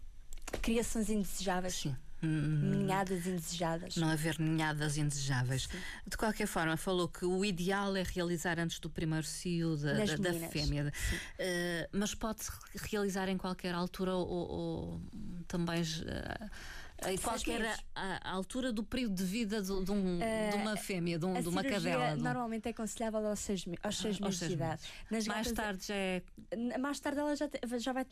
criações 0.61 1.09
indesejáveis. 1.09 1.75
Sim. 1.75 1.93
Ninhadas 2.21 3.27
indesejadas. 3.27 3.97
Não 3.97 4.07
haver 4.07 4.39
ninhadas 4.39 4.97
indesejáveis. 4.97 5.63
Sim. 5.63 5.77
De 6.07 6.15
qualquer 6.15 6.47
forma, 6.47 6.77
falou 6.77 7.09
que 7.09 7.25
o 7.25 7.43
ideal 7.43 7.93
é 7.97 8.03
realizar 8.03 8.57
antes 8.57 8.79
do 8.79 8.89
primeiro 8.89 9.25
cio 9.27 9.75
da, 9.75 9.93
da, 9.93 10.15
da, 10.15 10.47
fêmea. 10.47 10.85
Uh, 10.85 11.89
mas 11.91 12.15
pode-se 12.15 12.49
realizar 12.89 13.27
em 13.27 13.37
qualquer 13.37 13.75
altura 13.75 14.15
ou, 14.15 14.27
ou 14.27 15.01
também. 15.45 15.81
Uh, 15.81 16.49
em 17.07 17.17
qualquer 17.17 17.77
a, 17.93 18.29
a, 18.29 18.31
altura 18.31 18.71
do 18.71 18.83
período 18.83 19.15
de 19.15 19.23
vida 19.25 19.61
de, 19.61 19.67
de, 19.67 19.91
um, 19.91 20.17
uh, 20.17 20.51
de 20.51 20.57
uma 20.57 20.77
fêmea, 20.77 21.19
de, 21.19 21.25
um, 21.25 21.41
de 21.41 21.47
uma 21.47 21.63
cadela. 21.63 22.15
Normalmente 22.15 22.67
é 22.67 22.71
aconselhável 22.71 23.25
aos 23.27 23.39
seis, 23.39 23.65
aos 23.83 23.97
seis 23.97 24.19
meses 24.19 24.39
de 24.39 24.53
idade. 24.53 24.81
mais 25.11 25.27
gatas, 25.27 25.51
tarde 25.51 25.85
já 25.87 25.95
é. 25.95 26.23
Mais 26.79 26.99
tarde 26.99 27.19
ela 27.19 27.35
já, 27.35 27.47
te, 27.47 27.59
já 27.79 27.93
vai. 27.93 28.05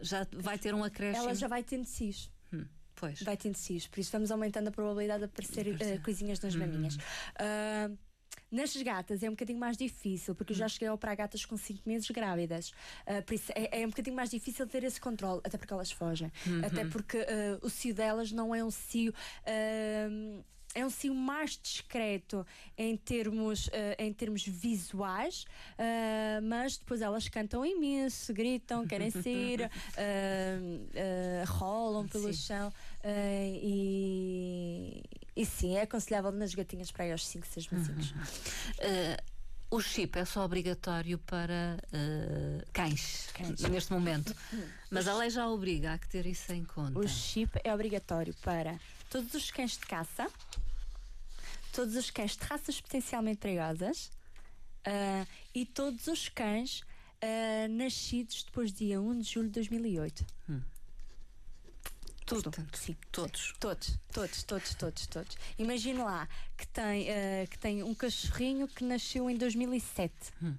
Já 0.00 0.26
vai 0.32 0.58
ter 0.58 0.74
um 0.74 0.84
acréscimo. 0.84 1.24
Ela 1.24 1.34
já 1.34 1.48
vai 1.48 1.62
tendo 1.62 1.84
cis. 1.84 2.30
Hum, 2.52 2.64
pois. 2.94 3.22
Vai 3.22 3.36
tendo 3.36 3.56
cis. 3.56 3.86
Por 3.86 4.00
isso 4.00 4.12
vamos 4.12 4.30
aumentando 4.30 4.68
a 4.68 4.70
probabilidade 4.70 5.20
de 5.20 5.24
aparecer 5.24 5.66
uh, 5.66 6.02
coisinhas 6.02 6.40
nas 6.40 6.54
hum. 6.54 6.60
maminhas. 6.60 6.94
Uh, 6.94 7.98
nas 8.50 8.74
gatas 8.76 9.22
é 9.22 9.28
um 9.28 9.32
bocadinho 9.32 9.58
mais 9.58 9.76
difícil, 9.76 10.34
porque 10.34 10.52
eu 10.52 10.56
já 10.56 10.66
hum. 10.66 10.68
cheguei 10.68 10.88
a 10.88 10.94
operar 10.94 11.16
gatas 11.16 11.44
com 11.44 11.56
5 11.56 11.80
meses 11.86 12.10
grávidas. 12.10 12.70
Uh, 13.06 13.22
por 13.24 13.34
isso 13.34 13.52
é, 13.54 13.82
é, 13.82 13.86
um 13.86 13.90
bocadinho 13.90 14.16
mais 14.16 14.30
difícil 14.30 14.66
ter 14.66 14.84
esse 14.84 15.00
controle, 15.00 15.40
até 15.44 15.58
porque 15.58 15.72
elas 15.72 15.90
fogem. 15.90 16.32
Uhum. 16.46 16.64
Até 16.64 16.84
porque 16.84 17.18
uh, 17.18 17.58
o 17.62 17.70
cio 17.70 17.94
delas 17.94 18.32
não 18.32 18.54
é 18.54 18.64
um 18.64 18.70
cio. 18.70 19.12
Uh, 19.44 20.44
é 20.78 20.86
um 20.86 20.90
cio 20.90 21.14
mais 21.14 21.58
discreto 21.60 22.46
em 22.76 22.96
termos, 22.96 23.66
uh, 23.66 23.70
em 23.98 24.12
termos 24.12 24.46
visuais, 24.46 25.44
uh, 25.72 26.42
mas 26.42 26.76
depois 26.76 27.02
elas 27.02 27.28
cantam 27.28 27.66
imenso, 27.66 28.32
gritam, 28.32 28.86
querem 28.86 29.10
ser, 29.10 29.62
uh, 29.62 31.44
rolam 31.46 32.06
pelo 32.06 32.32
sim. 32.32 32.40
chão 32.40 32.72
e, 33.04 35.02
e 35.34 35.44
sim, 35.44 35.76
é 35.76 35.82
aconselhável 35.82 36.30
nas 36.30 36.54
gatinhas 36.54 36.92
para 36.92 37.04
aí 37.04 37.12
aos 37.12 37.26
5, 37.26 37.46
6 37.46 37.68
meses. 37.70 38.14
O 39.70 39.82
chip 39.82 40.18
é 40.18 40.24
só 40.24 40.46
obrigatório 40.46 41.18
para 41.18 41.76
uh, 41.92 42.64
cães, 42.72 43.28
cães, 43.34 43.60
neste 43.62 43.92
momento. 43.92 44.34
Mas 44.90 45.06
a 45.06 45.14
lei 45.14 45.28
já 45.28 45.46
obriga 45.46 45.92
a 45.92 45.98
ter 45.98 46.24
isso 46.24 46.50
em 46.54 46.64
conta. 46.64 46.98
O 46.98 47.06
chip 47.06 47.60
é 47.62 47.74
obrigatório 47.74 48.34
para 48.42 48.80
todos 49.08 49.34
os 49.34 49.50
cães 49.50 49.72
de 49.72 49.86
caça, 49.86 50.30
todos 51.72 51.96
os 51.96 52.10
cães 52.10 52.36
de 52.36 52.44
raças 52.44 52.80
potencialmente 52.80 53.38
perigosas 53.38 54.10
uh, 54.86 55.26
e 55.54 55.64
todos 55.64 56.06
os 56.06 56.28
cães 56.28 56.80
uh, 56.80 57.68
nascidos 57.70 58.42
depois 58.44 58.72
de 58.72 58.86
dia 58.86 59.00
1 59.00 59.18
de 59.18 59.24
julho 59.24 59.48
de 59.48 59.54
2008. 59.54 60.26
Hum. 60.48 60.62
Tudo. 62.26 62.42
Portanto, 62.42 62.76
sim. 62.76 62.96
Todos. 63.10 63.54
Todos, 63.58 63.98
todos, 64.12 64.42
todos, 64.42 64.74
todos, 64.74 65.06
todos. 65.06 65.38
Imagina 65.58 66.04
lá 66.04 66.28
que 66.56 66.66
tem, 66.66 67.08
uh, 67.08 67.48
que 67.48 67.58
tem 67.58 67.82
um 67.82 67.94
cachorrinho 67.94 68.68
que 68.68 68.84
nasceu 68.84 69.30
em 69.30 69.36
2007. 69.36 70.14
Hum. 70.42 70.54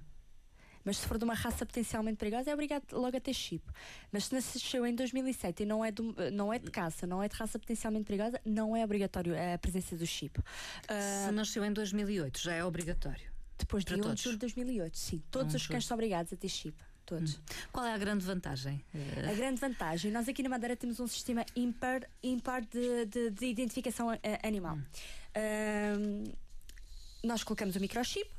Mas 0.84 0.98
se 0.98 1.06
for 1.06 1.18
de 1.18 1.24
uma 1.24 1.34
raça 1.34 1.66
potencialmente 1.66 2.16
perigosa, 2.16 2.50
é 2.50 2.54
obrigado 2.54 2.84
logo 2.92 3.16
a 3.16 3.20
ter 3.20 3.34
chip. 3.34 3.64
Mas 4.10 4.26
se 4.26 4.34
nasceu 4.34 4.86
em 4.86 4.94
2007 4.94 5.62
e 5.62 5.66
não 5.66 5.84
é, 5.84 5.90
de, 5.90 6.02
não 6.32 6.52
é 6.52 6.58
de 6.58 6.70
caça, 6.70 7.06
não 7.06 7.22
é 7.22 7.28
de 7.28 7.36
raça 7.36 7.58
potencialmente 7.58 8.04
perigosa, 8.04 8.40
não 8.44 8.76
é 8.76 8.84
obrigatório 8.84 9.34
a 9.34 9.58
presença 9.58 9.96
do 9.96 10.06
chip. 10.06 10.38
Uh, 10.38 11.26
se 11.26 11.32
nasceu 11.32 11.64
em 11.64 11.72
2008, 11.72 12.40
já 12.40 12.54
é 12.54 12.64
obrigatório. 12.64 13.30
Depois 13.58 13.84
de 13.84 13.94
1 13.94 14.14
de 14.14 14.22
julho 14.22 14.36
de 14.36 14.40
2008, 14.40 14.96
sim. 14.96 15.22
Todos 15.30 15.54
os 15.54 15.66
cães 15.66 15.84
são 15.84 15.94
obrigados 15.94 16.32
a 16.32 16.36
ter 16.36 16.48
chip 16.48 16.74
todos. 17.10 17.34
Hum. 17.34 17.40
Qual 17.72 17.84
é 17.84 17.92
a 17.92 17.98
grande 17.98 18.24
vantagem? 18.24 18.84
A 19.28 19.34
grande 19.34 19.60
vantagem, 19.60 20.12
nós 20.12 20.28
aqui 20.28 20.42
na 20.42 20.48
Madeira 20.48 20.76
temos 20.76 21.00
um 21.00 21.06
sistema 21.06 21.44
ímpar, 21.56 22.02
ímpar 22.22 22.62
de, 22.62 23.06
de, 23.06 23.30
de 23.30 23.46
identificação 23.46 24.12
eh, 24.12 24.38
animal. 24.44 24.78
Hum. 25.36 26.24
nós 27.24 27.42
colocamos 27.42 27.76
o 27.76 27.80
microchip, 27.80 28.30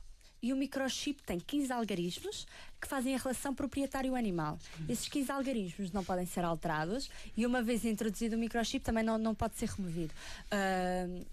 e 0.41 0.51
o 0.51 0.56
microchip 0.56 1.21
tem 1.23 1.39
15 1.39 1.71
algarismos 1.71 2.47
que 2.80 2.88
fazem 2.88 3.13
a 3.13 3.17
relação 3.17 3.54
proprietário-animal. 3.54 4.58
Esses 4.89 5.08
15 5.08 5.32
algarismos 5.32 5.91
não 5.91 6.04
podem 6.04 6.25
ser 6.25 6.43
alterados 6.43 7.10
e, 7.38 7.45
uma 7.45 7.62
vez 7.62 7.86
introduzido 7.86 8.36
o 8.36 8.39
microchip, 8.39 8.84
também 8.84 9.04
não, 9.04 9.17
não 9.17 9.36
pode 9.36 9.56
ser 9.58 9.69
removido. 9.69 10.13
Uh, 10.51 11.25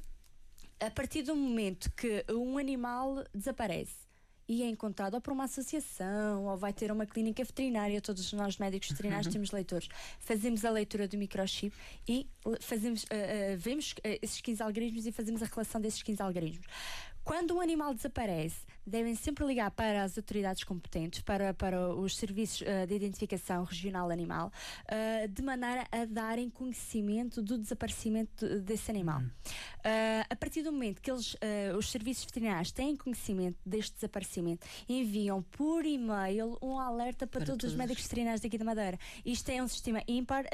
a 0.81 0.91
partir 0.91 1.23
do 1.23 1.35
momento 1.35 1.91
que 1.93 2.25
um 2.31 2.59
animal 2.59 3.25
desaparece 3.35 4.09
e 4.49 4.63
é 4.63 4.67
encontrado 4.67 5.15
ou 5.15 5.21
por 5.21 5.33
uma 5.33 5.45
associação 5.45 6.47
ou 6.47 6.57
vai 6.57 6.73
ter 6.73 6.91
uma 6.91 7.05
clínica 7.05 7.45
veterinária. 7.45 8.01
Todos 8.01 8.33
nós, 8.33 8.57
médicos 8.57 8.91
veterinários, 8.91 9.27
uhum. 9.27 9.33
temos 9.33 9.51
leitores. 9.51 9.89
Fazemos 10.21 10.65
a 10.65 10.71
leitura 10.71 11.07
do 11.07 11.19
microchip 11.19 11.77
e 12.09 12.27
fazemos, 12.61 13.03
uh, 13.05 13.07
uh, 13.07 13.59
vemos 13.59 13.95
esses 14.23 14.41
15 14.41 14.63
algarismos 14.63 15.07
e 15.07 15.13
fazemos 15.13 15.43
a 15.43 15.47
relação 15.47 15.81
desses 15.81 16.03
15 16.03 16.23
algarismos. 16.23 16.67
Quando 17.23 17.55
um 17.55 17.61
animal 17.61 17.93
desaparece, 17.93 18.63
devem 18.89 19.15
sempre 19.15 19.45
ligar 19.45 19.71
para 19.71 20.03
as 20.03 20.17
autoridades 20.17 20.65
competentes, 20.65 21.21
para, 21.21 21.53
para 21.55 21.95
os 21.95 22.17
serviços 22.17 22.63
uh, 22.63 22.87
de 22.87 22.95
identificação 22.95 23.65
regional 23.65 24.11
animal, 24.11 24.53
uh, 24.85 25.29
de 25.29 25.43
maneira 25.43 25.87
a 25.93 26.05
darem 26.05 26.49
conhecimento 26.49 27.43
do 27.43 27.59
desaparecimento 27.59 28.47
de, 28.47 28.61
desse 28.61 28.91
animal. 28.91 29.21
Uh, 29.21 30.25
a 30.29 30.37
partir 30.37 30.63
do 30.63 30.73
momento 30.73 31.01
que 31.01 31.11
eles, 31.11 31.37
os 31.77 31.91
serviços 31.91 32.25
veterinários 32.25 32.73
têm 32.73 32.97
conhecimento 32.97 33.59
deste 33.65 33.95
desaparecimento, 33.95 34.67
enviam 34.89 35.43
por 35.43 35.85
e-mail 35.85 36.57
um 36.63 36.79
alerta 36.79 37.27
para, 37.27 37.41
para 37.41 37.47
todos, 37.47 37.63
todos, 37.63 37.73
os 37.73 37.79
médicos 37.79 38.05
veterinários 38.05 38.41
daqui 38.41 38.59
da 38.59 38.65
Madeira. 38.65 38.99
Isto 39.25 39.51
é 39.51 39.63
um 39.63 39.69
sistema 39.69 40.03
ímpar 40.07 40.45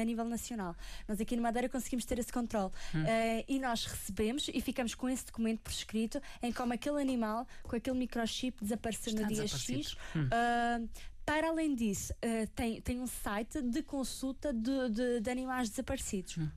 a 0.00 0.04
nível 0.04 0.24
nacional. 0.24 0.74
Nós 1.08 1.20
aqui 1.20 1.36
na 1.36 1.42
Madeira 1.42 1.68
conseguimos 1.68 2.04
ter 2.04 2.18
esse 2.18 2.32
controle. 2.32 2.70
Hum. 2.94 3.04
e 3.48 3.58
nós 3.58 3.84
recebemos 3.84 4.48
e 4.52 4.60
ficamos 4.60 4.94
com 4.94 5.08
esse 5.08 5.26
documento 5.26 5.60
por 5.60 5.70
escrito 5.70 6.20
em 6.42 6.52
como 6.52 6.72
aquele 6.72 7.00
animal 7.00 7.46
com 7.62 7.75
aquele 7.76 7.98
microchip 7.98 8.62
desapareceu 8.62 9.12
Está 9.12 9.22
no 9.22 9.34
dia 9.34 9.46
X. 9.46 9.96
Hum. 10.14 10.26
Uh, 10.26 10.88
para 11.24 11.48
além 11.48 11.74
disso, 11.74 12.12
uh, 12.12 12.46
tem, 12.54 12.80
tem 12.80 13.00
um 13.00 13.06
site 13.06 13.60
de 13.60 13.82
consulta 13.82 14.52
de, 14.52 14.90
de, 14.90 15.20
de 15.20 15.30
animais 15.30 15.68
desaparecidos. 15.68 16.38
Hum. 16.38 16.48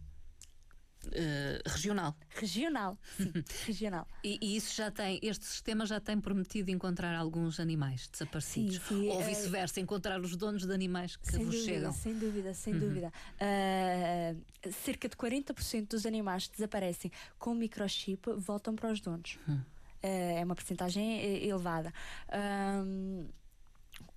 Uh, 1.06 1.58
regional. 1.66 2.14
Regional, 2.36 2.98
sim, 3.18 3.32
regional. 3.66 4.06
E, 4.22 4.38
e, 4.42 4.58
isso 4.58 4.76
já 4.76 4.92
tem, 4.92 5.18
este 5.24 5.46
sistema 5.46 5.86
já 5.86 6.00
tem 6.00 6.20
prometido 6.20 6.70
encontrar 6.72 7.16
alguns 7.16 7.58
animais 7.60 8.08
desaparecidos. 8.08 8.76
Sim, 8.76 9.04
sim, 9.04 9.10
ou 9.10 9.24
vice-versa, 9.24 9.80
uh, 9.80 9.84
encontrar 9.84 10.20
os 10.20 10.36
donos 10.36 10.66
de 10.66 10.74
animais 10.74 11.16
que 11.16 11.32
vos 11.38 11.46
dúvida, 11.46 11.64
chegam. 11.64 11.94
Sem 11.94 12.20
dúvida, 12.20 12.54
sem 12.54 12.74
uhum. 12.74 12.80
dúvida. 12.80 13.14
Uh, 13.42 14.72
cerca 14.84 15.08
de 15.08 15.16
40% 15.16 15.88
dos 15.88 16.06
animais 16.06 16.48
que 16.48 16.58
desaparecem 16.58 17.10
com 17.40 17.56
microchip 17.56 18.34
voltam 18.38 18.76
para 18.76 18.92
os 18.92 19.00
donos. 19.00 19.40
Uhum. 19.48 19.62
É 20.02 20.44
uma 20.44 20.56
porcentagem 20.56 21.44
elevada. 21.44 21.94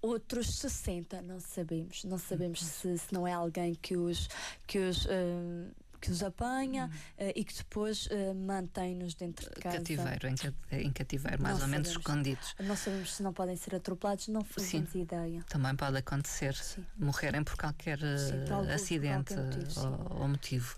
Outros 0.01 0.59
60, 0.59 1.23
não 1.23 1.38
sabemos. 1.40 2.05
Não 2.05 2.18
sabemos 2.18 2.62
se, 2.62 2.99
se 2.99 3.12
não 3.12 3.27
é 3.27 3.33
alguém 3.33 3.75
que 3.75 3.97
os, 3.97 4.29
que 4.66 4.79
os 4.79 5.05
uh, 5.07 5.71
que 6.01 6.11
os 6.11 6.21
apanha 6.21 6.90
uh, 7.16 7.33
e 7.33 7.45
que 7.45 7.55
depois 7.55 8.07
uh, 8.07 8.35
mantém-nos 8.35 9.14
dentro 9.14 9.49
de 9.49 9.61
casa. 9.61 9.79
Cativeiro, 9.79 10.27
em, 10.27 10.85
em 10.85 10.92
cativeiro, 10.92 11.40
mais 11.40 11.59
não 11.59 11.66
ou 11.66 11.71
menos 11.71 11.90
escondidos. 11.90 12.57
Não 12.59 12.77
sabemos 12.77 13.14
se 13.14 13.23
não 13.23 13.33
podem 13.33 13.55
ser 13.55 13.77
atropelados, 13.77 14.27
não 14.27 14.42
fazemos 14.42 14.90
Sim, 14.90 15.03
ideia. 15.03 15.45
Também 15.49 15.77
pode 15.77 15.97
acontecer 15.97 16.57
Sim. 16.57 16.85
morrerem 16.99 17.45
por 17.45 17.57
qualquer 17.57 17.99
Sim, 17.99 18.45
por 18.45 18.53
algum, 18.53 18.73
acidente 18.73 19.33
por 19.33 19.45
motivo, 19.45 19.81
ou, 19.81 20.23
ou, 20.23 20.29
motivo. 20.29 20.77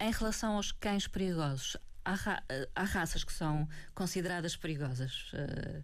em 0.00 0.10
relação 0.10 0.56
aos 0.56 0.72
cães 0.72 1.06
perigosos, 1.06 1.76
há, 2.04 2.14
ra 2.14 2.42
há 2.74 2.84
raças 2.84 3.24
que 3.24 3.32
são 3.32 3.68
consideradas 3.94 4.56
perigosas. 4.56 5.32
Uh, 5.32 5.82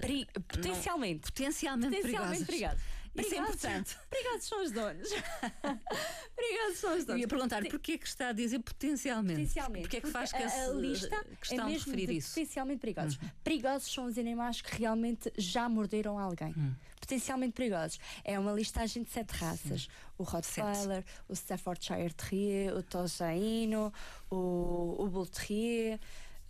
peri 0.00 0.26
potencialmente. 0.48 1.24
Não, 1.24 1.32
potencialmente, 1.32 1.96
potencialmente 1.96 2.44
perigosas. 2.44 2.80
Isso 3.16 3.34
é 3.34 3.38
importante. 3.38 3.96
Perigosos 4.10 4.44
são 4.44 4.62
os 4.62 4.72
donos. 4.72 5.08
perigosos 6.36 6.78
são 6.78 6.96
os 6.96 7.04
donos. 7.04 7.08
Eu 7.08 7.18
ia 7.18 7.28
perguntar 7.28 7.64
porquê 7.64 7.96
que 7.96 8.06
está 8.06 8.28
a 8.28 8.32
dizer 8.32 8.58
potencialmente. 8.58 9.40
Potencialmente. 9.40 9.82
Porquê 9.82 9.96
é 9.98 10.00
que 10.00 10.10
faz 10.10 10.32
que 10.32 10.42
a, 10.42 10.48
a 10.48 10.68
lista 10.70 11.24
questão 11.40 11.66
é 11.66 11.70
mesmo 11.70 11.84
de 11.84 11.90
referir 11.90 12.06
de 12.06 12.18
isso? 12.18 12.30
Potencialmente 12.30 12.80
perigosos. 12.80 13.16
Uhum. 13.16 13.30
Perigosos 13.44 13.92
são 13.92 14.06
os 14.06 14.18
animais 14.18 14.60
que 14.60 14.76
realmente 14.76 15.32
já 15.38 15.68
morderam 15.68 16.18
alguém. 16.18 16.52
Uhum. 16.56 16.74
Potencialmente 17.04 17.52
perigosos. 17.52 18.00
É 18.24 18.38
uma 18.38 18.52
listagem 18.52 19.02
de 19.02 19.10
sete 19.10 19.32
raças: 19.32 19.82
Sim. 19.82 19.88
o 20.16 20.22
Rottweiler, 20.22 21.04
o 21.28 21.34
Staffordshire 21.34 22.14
Terrier, 22.14 22.74
o 22.74 22.82
Tosaino, 22.82 23.92
o, 24.30 24.96
o 24.98 25.08
Bull 25.08 25.26
Terrier. 25.26 26.00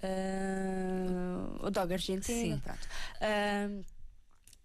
Uh, 0.03 1.67
o 1.67 1.71
dog 1.71 1.95
argentino, 1.95 2.57
Sim. 2.57 2.61
pronto. 2.63 2.87
Uh, 3.23 3.85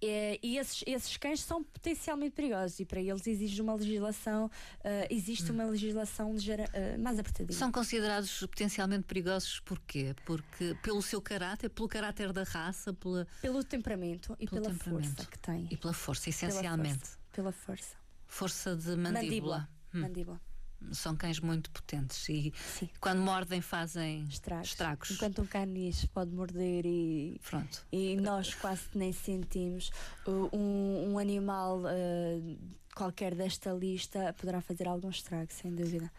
é, 0.02 0.40
e 0.42 0.58
esses, 0.58 0.84
esses 0.86 1.18
cães 1.18 1.42
são 1.42 1.64
potencialmente 1.64 2.36
perigosos 2.36 2.80
e 2.80 2.86
para 2.86 3.00
eles 3.00 3.26
exige 3.28 3.62
uma 3.62 3.74
legislação, 3.74 4.46
uh, 4.46 5.08
existe 5.10 5.52
uma 5.52 5.66
legislação 5.66 6.34
ligeira, 6.34 6.66
uh, 6.66 7.00
mais 7.00 7.20
apertadinha. 7.20 7.58
São 7.58 7.72
considerados 7.72 8.40
potencialmente 8.42 9.04
perigosos 9.04 9.60
porquê? 9.60 10.16
Porque 10.26 10.76
pelo 10.82 11.02
seu 11.02 11.22
caráter, 11.22 11.70
pelo 11.70 11.88
caráter 11.88 12.32
da 12.32 12.44
raça, 12.44 12.94
pela... 12.94 13.28
pelo 13.42 13.64
temperamento 13.64 14.36
e 14.40 14.48
pela 14.48 14.70
temperamento. 14.70 15.16
força 15.16 15.30
que 15.30 15.40
tem. 15.40 15.68
E 15.70 15.78
pela 15.78 15.94
força, 15.94 16.30
essencialmente. 16.30 17.10
Pela 17.32 17.52
força. 17.52 17.96
Força, 18.26 18.76
força 18.76 18.76
de 18.76 18.96
mandíbula. 18.96 19.20
Mandíbula. 19.22 19.70
Hum. 19.94 20.02
mandíbula 20.02 20.49
são 20.92 21.16
cães 21.16 21.40
muito 21.40 21.70
potentes 21.72 22.28
e 22.30 22.54
Sim. 22.56 22.90
quando 23.00 23.20
mordem 23.22 23.62
fazem 23.62 24.24
estragos. 24.24 24.70
estragos. 24.70 25.12
Enquanto 25.12 25.42
um 25.42 25.46
caniche 25.46 26.08
pode 26.08 26.32
morder 26.32 26.86
e, 26.86 27.40
Pronto. 27.50 27.86
e 27.92 28.16
nós 28.18 28.54
quase 28.56 28.84
nem 28.96 29.12
sentimos, 29.12 29.92
um, 30.28 31.12
um 31.12 31.20
animal 31.20 31.80
uh, 31.80 32.58
qualquer 32.96 33.36
desta 33.36 33.72
lista 33.72 34.34
poderá 34.34 34.62
fazer 34.62 34.88
algum 34.88 35.10
estrago, 35.10 35.52
sem 35.52 35.74
dúvida. 35.74 36.12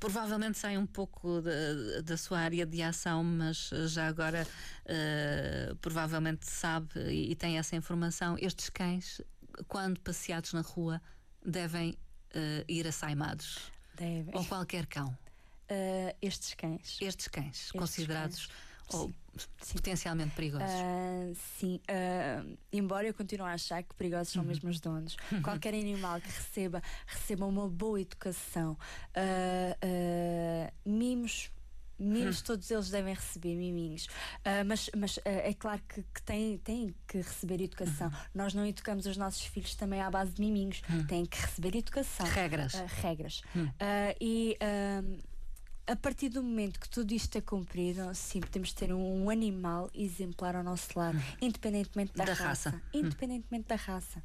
Provavelmente 0.00 0.58
sai 0.58 0.78
um 0.78 0.86
pouco 0.86 1.42
da, 1.42 2.00
da 2.02 2.16
sua 2.16 2.38
área 2.38 2.64
de 2.64 2.80
ação, 2.82 3.24
mas 3.24 3.70
já 3.86 4.06
agora 4.06 4.46
uh, 4.84 5.76
provavelmente 5.76 6.48
sabe 6.48 6.88
e, 7.08 7.32
e 7.32 7.34
tem 7.34 7.58
essa 7.58 7.74
informação. 7.74 8.36
Estes 8.38 8.70
cães, 8.70 9.20
quando 9.66 9.98
passeados 10.00 10.52
na 10.52 10.60
rua, 10.60 11.02
devem 11.44 11.90
uh, 11.90 12.64
ir 12.68 12.86
assaimados. 12.86 13.72
Devem. 13.98 14.34
Ou 14.34 14.44
qualquer 14.44 14.86
cão? 14.86 15.08
Uh, 15.70 16.16
estes 16.22 16.54
cães. 16.54 16.98
Estes 17.00 17.28
cães, 17.28 17.56
estes 17.56 17.72
considerados 17.72 18.46
cães. 18.46 18.94
ou 18.94 19.12
sim. 19.36 19.74
potencialmente 19.74 20.34
perigosos? 20.34 20.68
Uh, 20.70 21.36
sim, 21.58 21.80
uh, 21.90 22.58
embora 22.72 23.06
eu 23.06 23.12
continue 23.12 23.48
a 23.48 23.52
achar 23.52 23.82
que 23.82 23.94
perigosos 23.94 24.32
são 24.32 24.42
uhum. 24.42 24.48
mesmo 24.48 24.70
os 24.70 24.80
donos. 24.80 25.16
Qualquer 25.44 25.74
animal 25.74 26.20
que 26.20 26.28
receba, 26.28 26.82
receba 27.06 27.44
uma 27.44 27.68
boa 27.68 28.00
educação, 28.00 28.78
mimos 30.86 31.50
Mimos, 31.98 32.40
hum. 32.40 32.44
todos 32.44 32.70
eles 32.70 32.90
devem 32.90 33.14
receber 33.14 33.56
miminhos. 33.56 34.06
Uh, 34.06 34.64
mas 34.66 34.90
mas 34.96 35.16
uh, 35.18 35.22
é 35.24 35.52
claro 35.54 35.80
que, 35.88 36.02
que 36.02 36.22
têm, 36.22 36.58
têm 36.58 36.94
que 37.06 37.18
receber 37.18 37.60
educação. 37.60 38.08
Uhum. 38.08 38.14
Nós 38.34 38.54
não 38.54 38.66
educamos 38.66 39.06
os 39.06 39.16
nossos 39.16 39.44
filhos 39.44 39.74
também 39.74 40.00
à 40.00 40.10
base 40.10 40.32
de 40.32 40.40
miminhos. 40.40 40.82
Uhum. 40.88 41.06
Têm 41.06 41.26
que 41.26 41.40
receber 41.40 41.76
educação. 41.76 42.26
Regras. 42.26 42.74
Uh, 42.74 42.86
regras. 43.02 43.42
Uhum. 43.54 43.70
e 44.20 44.56
a 45.86 45.96
partir 45.96 46.28
do 46.28 46.42
momento 46.42 46.78
que 46.78 46.88
tudo 46.88 47.12
isto 47.12 47.36
é 47.38 47.40
cumprido, 47.40 48.14
sim, 48.14 48.40
podemos 48.40 48.72
ter 48.74 48.92
um, 48.92 49.24
um 49.24 49.30
animal 49.30 49.90
exemplar 49.94 50.54
ao 50.54 50.62
nosso 50.62 50.98
lado, 50.98 51.16
hum. 51.16 51.36
independentemente 51.40 52.12
da, 52.14 52.24
da 52.24 52.34
raça. 52.34 52.70
raça. 52.70 52.82
Independentemente 52.92 53.68
da 53.68 53.76
raça. 53.76 54.22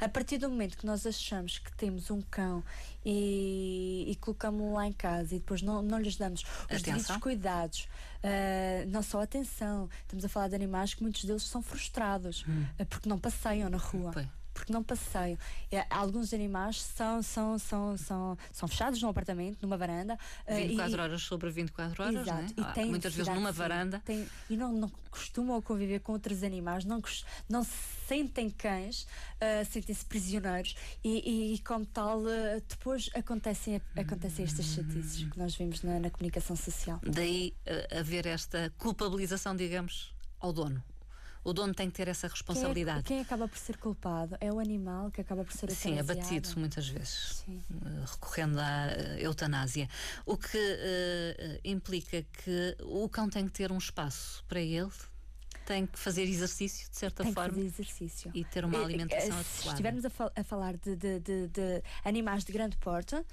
A 0.00 0.08
partir 0.08 0.38
do 0.38 0.48
momento 0.48 0.76
que 0.76 0.86
nós 0.86 1.06
achamos 1.06 1.58
que 1.58 1.72
temos 1.76 2.10
um 2.10 2.20
cão 2.20 2.62
e, 3.04 4.04
e 4.08 4.16
colocamos-lo 4.16 4.74
lá 4.74 4.86
em 4.86 4.92
casa 4.92 5.34
e 5.34 5.38
depois 5.38 5.62
não, 5.62 5.82
não 5.82 5.98
lhes 5.98 6.16
damos 6.16 6.44
os 6.70 6.82
devidos 6.82 7.16
cuidados, 7.18 7.88
uh, 8.22 8.88
não 8.88 9.02
só 9.02 9.22
atenção, 9.22 9.88
estamos 10.02 10.24
a 10.24 10.28
falar 10.28 10.48
de 10.48 10.54
animais 10.54 10.94
que 10.94 11.02
muitos 11.02 11.24
deles 11.24 11.44
são 11.44 11.62
frustrados 11.62 12.44
hum. 12.48 12.64
uh, 12.78 12.86
porque 12.86 13.08
não 13.08 13.18
passeiam 13.18 13.70
na 13.70 13.78
rua 13.78 14.12
porque 14.54 14.72
não 14.72 14.82
passeiam. 14.82 15.36
É, 15.70 15.84
alguns 15.90 16.32
animais 16.32 16.80
são, 16.80 17.22
são, 17.22 17.58
são, 17.58 17.98
são, 17.98 18.38
são 18.52 18.68
fechados 18.68 19.02
num 19.02 19.08
apartamento, 19.08 19.58
numa 19.60 19.76
varanda. 19.76 20.16
24 20.48 20.92
uh, 20.92 20.96
e, 20.96 21.00
horas 21.00 21.22
sobre 21.22 21.50
24 21.50 22.02
horas, 22.02 22.22
exato, 22.22 22.42
né? 22.42 22.48
e 22.56 22.74
tem 22.74 22.86
muitas 22.86 23.14
vezes 23.14 23.34
numa 23.34 23.52
varanda. 23.52 24.00
Tem, 24.04 24.26
e 24.48 24.56
não, 24.56 24.72
não 24.72 24.88
costumam 25.10 25.60
conviver 25.60 26.00
com 26.00 26.12
outros 26.12 26.42
animais, 26.42 26.84
não, 26.84 27.02
não 27.48 27.64
se 27.64 27.72
sentem 28.06 28.48
cães, 28.50 29.02
uh, 29.02 29.64
sentem-se 29.70 30.04
prisioneiros 30.04 30.76
e, 31.02 31.30
e, 31.30 31.54
e, 31.54 31.58
como 31.60 31.84
tal, 31.86 32.20
uh, 32.20 32.62
depois 32.68 33.10
acontecem, 33.14 33.80
acontecem 33.96 34.44
estas 34.44 34.66
chatices 34.66 35.28
que 35.30 35.38
nós 35.38 35.56
vemos 35.56 35.82
na, 35.82 35.98
na 35.98 36.10
comunicação 36.10 36.54
social. 36.54 37.00
Daí 37.02 37.54
uh, 37.66 37.98
haver 37.98 38.26
esta 38.26 38.72
culpabilização, 38.78 39.56
digamos, 39.56 40.14
ao 40.38 40.52
dono 40.52 40.82
o 41.44 41.52
dono 41.52 41.74
tem 41.74 41.90
que 41.90 41.96
ter 41.96 42.08
essa 42.08 42.26
responsabilidade. 42.26 43.02
Quem, 43.04 43.18
é, 43.18 43.20
quem 43.20 43.24
acaba 43.24 43.46
por 43.46 43.58
ser 43.58 43.76
culpado? 43.76 44.36
É 44.40 44.50
o 44.50 44.58
animal 44.58 45.10
que 45.10 45.20
acaba 45.20 45.44
por 45.44 45.52
ser 45.52 45.70
Sim, 45.70 45.98
abatido 45.98 46.48
muitas 46.56 46.88
vezes, 46.88 47.44
Sim. 47.44 47.62
Eh, 47.84 48.04
recorrendo 48.06 48.58
à 48.58 48.86
eh, 48.86 49.18
eutanásia. 49.20 49.88
O 50.24 50.36
que 50.36 50.56
uh, 50.56 51.60
implica 51.62 52.22
que 52.22 52.76
o 52.80 53.08
cão 53.08 53.28
tem 53.28 53.44
que 53.46 53.52
ter 53.52 53.70
um 53.70 53.78
espaço 53.78 54.42
para 54.48 54.60
ele, 54.60 54.90
tem 55.66 55.86
que 55.86 55.98
fazer 55.98 56.22
exercício, 56.22 56.88
de 56.90 56.96
certa 56.96 57.22
tem 57.22 57.32
forma. 57.32 57.50
Que 57.50 57.56
fazer 57.56 57.66
exercício. 57.66 58.30
E 58.34 58.44
ter 58.44 58.64
uma 58.64 58.82
alimentação 58.82 59.38
adequada. 59.38 59.44
Se 59.44 59.68
estivermos 59.68 60.04
a, 60.04 60.10
fal 60.10 60.32
a 60.34 60.44
falar 60.44 60.76
de, 60.76 60.96
de, 60.96 61.20
de, 61.20 61.48
de, 61.48 61.82
animais 62.04 62.44
de 62.44 62.52
grande 62.52 62.76
porte, 62.78 63.16
uh, 63.16 63.24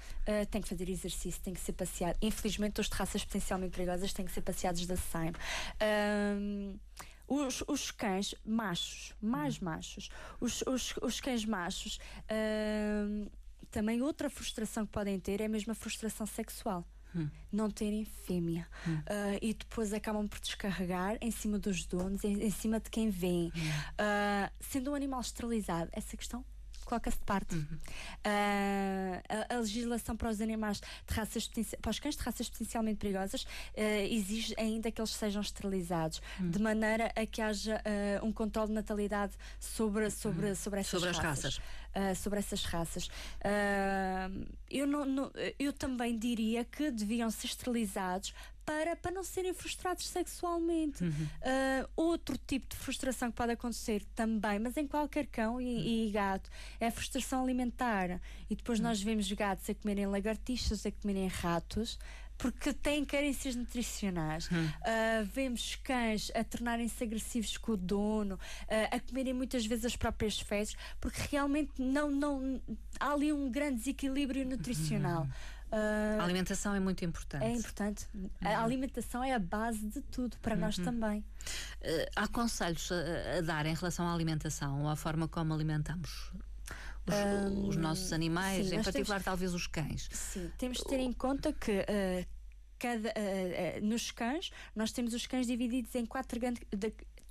tem 0.50 0.60
que 0.60 0.68
fazer 0.68 0.88
exercício, 0.88 1.40
tem 1.42 1.54
que 1.54 1.60
ser 1.60 1.72
passeado. 1.72 2.16
Infelizmente, 2.20 2.80
os 2.80 2.88
de 2.88 2.94
raças 2.94 3.24
potencialmente 3.24 3.72
perigosas 3.72 4.12
têm 4.12 4.24
que 4.24 4.32
ser 4.32 4.42
passeados 4.42 4.86
da 4.86 4.96
SAIM. 4.96 5.32
Um, 5.80 6.78
os, 7.26 7.62
os 7.66 7.90
cães 7.90 8.34
machos, 8.44 9.14
mais 9.20 9.56
hum. 9.56 9.64
machos, 9.64 10.10
os, 10.40 10.62
os, 10.62 10.94
os 11.02 11.20
cães 11.20 11.44
machos, 11.44 11.98
uh, 12.24 13.30
também 13.70 14.02
outra 14.02 14.28
frustração 14.28 14.84
que 14.84 14.92
podem 14.92 15.18
ter 15.18 15.40
é 15.40 15.46
a 15.46 15.48
mesma 15.48 15.74
frustração 15.74 16.26
sexual. 16.26 16.86
Hum. 17.14 17.28
Não 17.52 17.70
terem 17.70 18.06
fêmea 18.06 18.66
hum. 18.86 18.96
uh, 18.96 19.38
e 19.42 19.52
depois 19.52 19.92
acabam 19.92 20.26
por 20.26 20.40
descarregar 20.40 21.18
em 21.20 21.30
cima 21.30 21.58
dos 21.58 21.84
donos, 21.84 22.24
em, 22.24 22.42
em 22.42 22.50
cima 22.50 22.80
de 22.80 22.88
quem 22.88 23.10
vem, 23.10 23.52
hum. 23.54 23.60
uh, 24.00 24.50
sendo 24.60 24.92
um 24.92 24.94
animal 24.94 25.20
esterilizado. 25.20 25.90
Essa 25.92 26.16
questão 26.16 26.44
coloca-se 26.92 27.18
de 27.18 27.24
parte. 27.24 27.54
Uhum. 27.54 27.62
Uh, 27.62 29.22
a, 29.50 29.54
a, 29.54 29.58
legislação 29.58 30.16
para 30.16 30.28
os 30.28 30.40
animais 30.40 30.80
de 30.80 31.14
raças 31.14 31.50
para 31.80 31.90
os 31.90 31.98
cães 31.98 32.16
de 32.16 32.22
raças 32.22 32.50
potencialmente 32.50 32.98
perigosas 32.98 33.42
uh, 33.42 33.46
exige 34.10 34.54
ainda 34.58 34.90
que 34.90 35.00
eles 35.00 35.10
sejam 35.10 35.40
esterilizados, 35.40 36.20
uhum. 36.38 36.50
de 36.50 36.58
maneira 36.58 37.10
a 37.16 37.24
que 37.24 37.40
haja 37.40 37.82
uh, 38.20 38.26
um 38.26 38.32
controle 38.32 38.68
de 38.68 38.74
natalidade 38.74 39.32
sobre, 39.58 40.10
sobre, 40.10 40.48
uhum. 40.48 40.54
sobre 40.54 40.80
essas 40.80 41.00
sobre 41.00 41.16
raças. 41.16 41.44
As 41.44 41.60
raças. 41.94 42.18
sobre 42.18 42.38
essas 42.38 42.64
raças. 42.64 43.10
eu, 44.70 44.86
não, 44.86 45.04
não, 45.04 45.30
eu 45.58 45.72
também 45.72 46.18
diria 46.18 46.64
que 46.64 46.90
deviam 46.90 47.30
ser 47.30 47.46
esterilizados 47.46 48.34
para, 48.64 48.96
para 48.96 49.10
não 49.10 49.24
serem 49.24 49.52
frustrados 49.52 50.06
sexualmente. 50.06 51.04
Uhum. 51.04 51.10
Uh, 51.10 51.88
outro 51.96 52.38
tipo 52.38 52.68
de 52.68 52.76
frustração 52.76 53.30
que 53.30 53.36
pode 53.36 53.52
acontecer 53.52 54.04
também, 54.14 54.58
mas 54.58 54.76
em 54.76 54.86
qualquer 54.86 55.26
cão 55.26 55.60
e, 55.60 55.64
uhum. 55.64 56.08
e 56.08 56.10
gato, 56.10 56.50
é 56.80 56.86
a 56.86 56.90
frustração 56.90 57.42
alimentar. 57.42 58.20
E 58.48 58.56
depois 58.56 58.78
uhum. 58.78 58.86
nós 58.86 59.02
vemos 59.02 59.30
gatos 59.32 59.68
a 59.68 59.74
comerem 59.74 60.06
lagartixas, 60.06 60.86
a 60.86 60.92
comerem 60.92 61.26
ratos, 61.28 61.98
porque 62.42 62.72
têm 62.72 63.04
carências 63.04 63.54
nutricionais. 63.54 64.48
Hum. 64.50 64.66
Uh, 64.66 65.24
vemos 65.32 65.76
cães 65.76 66.30
a 66.34 66.42
tornarem-se 66.42 67.04
agressivos 67.04 67.56
com 67.56 67.72
o 67.72 67.76
dono, 67.76 68.34
uh, 68.34 68.96
a 68.96 68.98
comerem 68.98 69.32
muitas 69.32 69.64
vezes 69.64 69.84
as 69.84 69.96
próprias 69.96 70.40
fezes, 70.40 70.74
porque 71.00 71.20
realmente 71.30 71.70
não, 71.78 72.10
não 72.10 72.60
há 72.98 73.12
ali 73.12 73.32
um 73.32 73.48
grande 73.48 73.76
desequilíbrio 73.76 74.44
nutricional. 74.44 75.22
Hum. 75.22 75.30
Uh, 75.72 76.20
a 76.20 76.24
alimentação 76.24 76.74
é 76.74 76.80
muito 76.80 77.02
importante. 77.02 77.44
É 77.44 77.50
importante. 77.50 78.06
Uhum. 78.14 78.28
A 78.42 78.62
alimentação 78.62 79.24
é 79.24 79.32
a 79.32 79.38
base 79.38 79.86
de 79.86 80.02
tudo, 80.02 80.36
para 80.42 80.54
uhum. 80.54 80.60
nós 80.60 80.76
também. 80.76 81.20
Uh, 81.20 82.10
há 82.14 82.28
conselhos 82.28 82.92
a, 82.92 83.38
a, 83.38 83.40
dar 83.40 83.64
em 83.64 83.74
relação 83.74 84.06
à 84.06 84.12
alimentação 84.12 84.82
ou 84.82 84.88
à 84.88 84.96
forma 84.96 85.26
como 85.26 85.54
alimentamos? 85.54 86.30
Os, 87.06 87.14
um, 87.14 87.68
os 87.68 87.76
nossos 87.76 88.12
animais, 88.12 88.68
sim, 88.68 88.76
em 88.76 88.82
particular 88.82 89.16
temos, 89.16 89.24
talvez 89.24 89.54
os 89.54 89.66
cães. 89.66 90.08
Sim, 90.12 90.52
temos 90.58 90.76
de 90.76 90.84
ter 90.84 91.00
em 91.00 91.12
conta 91.12 91.52
que 91.54 91.80
uh, 91.80 92.26
cada, 92.78 93.12
nos 93.82 94.10
cães 94.10 94.50
nós 94.76 94.92
temos 94.92 95.14
os 95.14 95.26
cães 95.26 95.46
divididos 95.46 95.94
em 95.94 96.04
quatro 96.04 96.38
grandes 96.38 96.62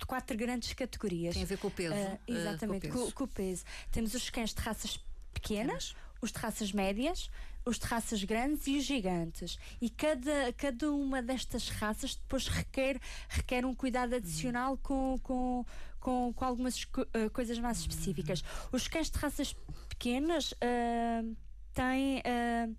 quatro 0.04 0.36
grandes 0.36 0.72
categorias. 0.72 1.34
Tem 1.34 1.44
a 1.44 1.46
ver 1.46 1.58
com 1.58 1.68
o 1.68 1.70
peso. 1.70 1.94
Uh, 1.94 2.18
exatamente, 2.26 2.88
uh, 2.88 2.90
com, 2.90 2.98
o 2.98 2.98
peso. 2.98 3.06
Com, 3.06 3.12
com, 3.12 3.24
o 3.24 3.28
peso. 3.28 3.64
Temos 3.90 4.14
os 4.14 4.30
cães 4.30 4.52
de 4.52 4.60
raças 4.60 4.98
pequenas, 5.32 5.94
os 6.20 6.32
de 6.32 6.38
raças 6.38 6.72
médias, 6.72 7.30
os 7.64 7.78
de 7.78 7.86
raças 7.86 8.22
grandes 8.24 8.66
e 8.66 8.76
os 8.76 8.84
gigantes. 8.84 9.58
E 9.80 9.88
cada, 9.88 10.52
cada 10.56 10.92
uma 10.92 11.22
destas 11.22 11.68
raças 11.68 12.14
depois 12.14 12.48
requer, 12.48 13.00
requer 13.28 13.64
um 13.64 13.74
cuidado 13.74 14.14
adicional 14.14 14.76
com, 14.78 15.18
com, 15.22 15.64
com, 16.00 16.32
com 16.32 16.44
algumas 16.44 16.82
uh, 16.82 17.30
coisas 17.32 17.58
mais 17.58 17.78
específicas. 17.78 18.42
Os 18.70 18.88
cães 18.88 19.10
de 19.10 19.18
raças 19.18 19.54
pequenas 19.88 20.52
uh, 20.52 21.36
têm, 21.72 22.18
uh, 22.18 22.76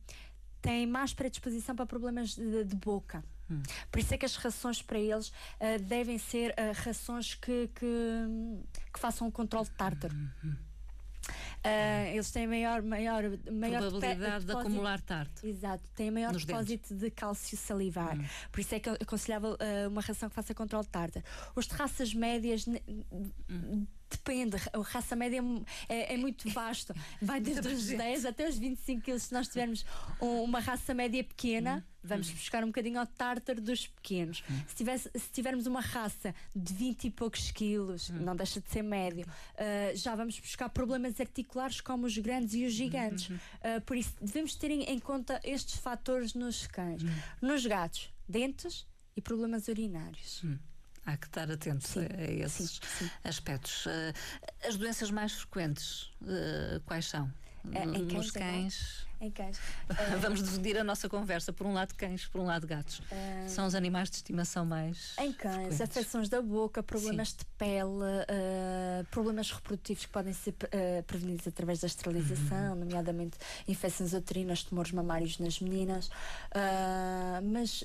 têm 0.61 0.88
mais 0.88 1.13
predisposição 1.13 1.75
para 1.75 1.86
problemas 1.86 2.36
de, 2.36 2.63
de 2.63 2.75
boca. 2.75 3.23
Hum. 3.49 3.61
Por 3.91 3.99
isso 3.99 4.13
é 4.13 4.17
que 4.17 4.25
as 4.25 4.36
rações 4.36 4.81
para 4.81 4.99
eles 4.99 5.29
uh, 5.29 5.81
devem 5.81 6.17
ser 6.17 6.51
uh, 6.51 6.73
rações 6.84 7.36
que, 7.36 7.69
que, 7.75 7.86
que, 8.93 8.99
façam 8.99 9.27
um 9.27 9.31
controle 9.31 9.67
tártaro. 9.77 10.15
Hum. 10.15 10.55
Uh, 11.30 12.07
eles 12.13 12.32
têm 12.32 12.47
maior, 12.47 12.82
maior, 12.82 13.24
maior 13.51 13.89
probabilidade 13.89 14.45
de, 14.45 14.51
de 14.51 14.59
acumular 14.59 15.01
tarde. 15.01 15.32
Exato, 15.43 15.84
têm 15.95 16.11
maior 16.11 16.34
depósito 16.34 16.89
dentes. 16.89 16.97
de 16.97 17.11
cálcio 17.11 17.57
salivar. 17.57 18.17
Hum. 18.17 18.26
Por 18.51 18.59
isso 18.59 18.76
é 18.76 18.80
que 18.80 18.89
eu 18.89 18.93
aconselhava 18.93 19.51
uh, 19.51 19.89
uma 19.89 20.01
ração 20.01 20.30
que 20.30 20.36
faça 20.36 20.53
controle 20.53 20.86
tarde. 20.88 21.24
Os 21.55 21.67
de 21.67 21.74
raças 21.74 22.13
médias. 22.13 22.65
Hum 23.49 23.88
Depende, 24.14 24.57
a 24.72 24.80
raça 24.82 25.16
média 25.16 25.43
é, 25.89 26.14
é 26.14 26.18
muito 26.18 26.47
vasto. 26.49 26.93
Vai 27.20 27.41
desde 27.41 27.68
os 27.68 27.88
10 27.88 28.26
até 28.26 28.47
os 28.47 28.57
25 28.57 29.01
quilos. 29.01 29.24
Se 29.24 29.34
nós 29.34 29.47
tivermos 29.47 29.84
uma 30.22 30.59
raça 30.59 30.93
média 30.93 31.24
pequena, 31.24 31.78
hum. 31.78 31.99
vamos 32.03 32.30
hum. 32.30 32.34
buscar 32.34 32.64
um 32.64 32.68
bocadinho 32.68 32.99
ao 32.99 33.07
tártaro 33.07 33.59
dos 33.59 33.88
pequenos. 33.88 34.43
Hum. 34.49 34.61
Se, 34.68 34.76
tivesse, 34.76 35.09
se 35.16 35.32
tivermos 35.32 35.66
uma 35.66 35.82
raça 35.82 36.34
de 36.55 36.74
20 36.74 37.05
e 37.05 37.09
poucos 37.09 37.49
quilos, 37.49 38.11
não 38.11 38.36
deixa 38.36 38.61
de 38.61 38.70
ser 38.70 38.84
médio, 38.84 39.26
uh, 39.26 39.97
já 39.97 40.16
vamos 40.16 40.39
buscar 40.39 40.70
problemas 40.70 41.20
articulares 41.20 41.82
como 41.82 42.05
os 42.05 42.16
grandes 42.20 42.53
e 42.53 42.66
os 42.66 42.74
gigantes. 42.74 43.30
Uh, 43.30 43.82
por 43.84 43.97
isso, 43.97 44.14
devemos 44.22 44.53
ter 44.55 44.70
em, 44.70 44.84
em 44.84 44.99
conta 44.99 45.41
estes 45.43 45.78
fatores 45.78 46.36
nos 46.36 46.68
cães. 46.68 47.01
Nos 47.41 47.66
gatos, 47.66 48.14
dentes 48.30 48.86
e 49.18 49.22
problemas 49.22 49.68
urinários. 49.68 50.43
Há 51.06 51.18
que 51.18 51.28
estar 51.28 51.51
atento 51.51 51.86
sim, 51.86 51.99
a 51.99 52.45
esses 52.45 52.80
sim, 52.82 53.06
sim. 53.06 53.12
aspectos. 53.24 53.86
Uh, 53.86 54.14
as 54.68 54.78
doenças 54.78 55.12
mais 55.12 55.34
frequentes, 55.34 56.04
uh, 56.22 56.80
quais 56.86 57.06
são? 57.06 57.32
É, 57.72 57.84
em 57.84 58.04
Nos 58.04 58.32
cães. 58.32 59.08
Em 59.22 59.32
cães. 59.32 59.58
Vamos 60.20 60.43
dividir 60.43 60.78
a 60.78 60.84
nossa 60.84 61.08
conversa 61.08 61.54
por 61.54 61.66
um 61.66 61.74
lado 61.74 61.93
cães, 61.95 62.26
por 62.26 62.41
um 62.41 62.45
lado 62.45 62.68
gatos. 62.68 62.99
Uh, 62.99 63.47
São 63.47 63.66
os 63.66 63.74
animais 63.74 64.10
de 64.10 64.18
estimação 64.18 64.66
mais. 64.66 65.16
Em 65.18 65.32
cães, 65.32 65.80
afecções 65.80 66.28
da 66.28 66.41
boca, 66.41 66.84
problemas 66.84 67.30
de 67.30 67.45
pele, 67.58 67.88
uh, 67.88 69.06
problemas 69.12 69.49
reprodutivos 69.49 70.06
que 70.06 70.12
podem 70.12 70.34
ser 70.34 70.51
uh, 70.51 71.04
prevenidos 71.04 71.47
através 71.47 71.80
da 71.80 71.88
esterilização, 71.88 72.74
uhum. 72.74 72.80
nomeadamente 72.80 73.38
infecções 73.66 74.14
uterinas, 74.14 74.64
tumores 74.64 74.91
mamários 74.91 75.39
nas 75.39 75.60
meninas. 75.62 76.10
mas 77.41 77.84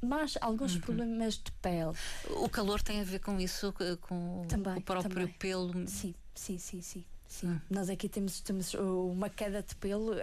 mas 0.00 0.36
alguns 0.40 0.74
uhum. 0.74 0.80
problemas 0.80 1.34
de 1.34 1.50
pele. 1.62 1.92
O 2.30 2.48
calor 2.48 2.82
tem 2.82 3.00
a 3.00 3.04
ver 3.04 3.20
com 3.20 3.40
isso, 3.40 3.72
com 4.02 4.44
também, 4.48 4.76
o 4.76 4.80
próprio 4.80 5.10
também. 5.10 5.34
pelo? 5.38 5.86
Sim, 5.88 6.14
sim, 6.34 6.58
sim, 6.58 6.80
sim. 6.82 7.04
Sim, 7.28 7.48
hum. 7.48 7.60
nós 7.68 7.90
aqui 7.90 8.08
temos, 8.08 8.40
temos 8.40 8.72
uma 8.74 9.28
queda 9.28 9.60
de 9.60 9.74
pelo, 9.76 10.12
uh, 10.12 10.16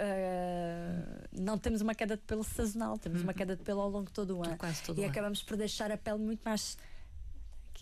não 1.37 1.57
temos 1.57 1.81
uma 1.81 1.93
queda 1.93 2.15
de 2.15 2.23
pelo 2.23 2.43
sazonal, 2.45 2.97
temos 2.97 3.21
uma 3.21 3.31
uhum. 3.31 3.37
queda 3.37 3.55
de 3.57 3.61
pelo 3.61 3.81
ao 3.81 3.89
longo 3.89 4.07
de 4.07 4.13
todo 4.13 4.37
o 4.37 4.43
ano. 4.43 4.57
Todo 4.85 5.01
e 5.01 5.05
acabamos 5.05 5.43
por 5.43 5.57
deixar 5.57 5.91
a 5.91 5.97
pele 5.97 6.19
muito 6.19 6.41
mais 6.45 6.77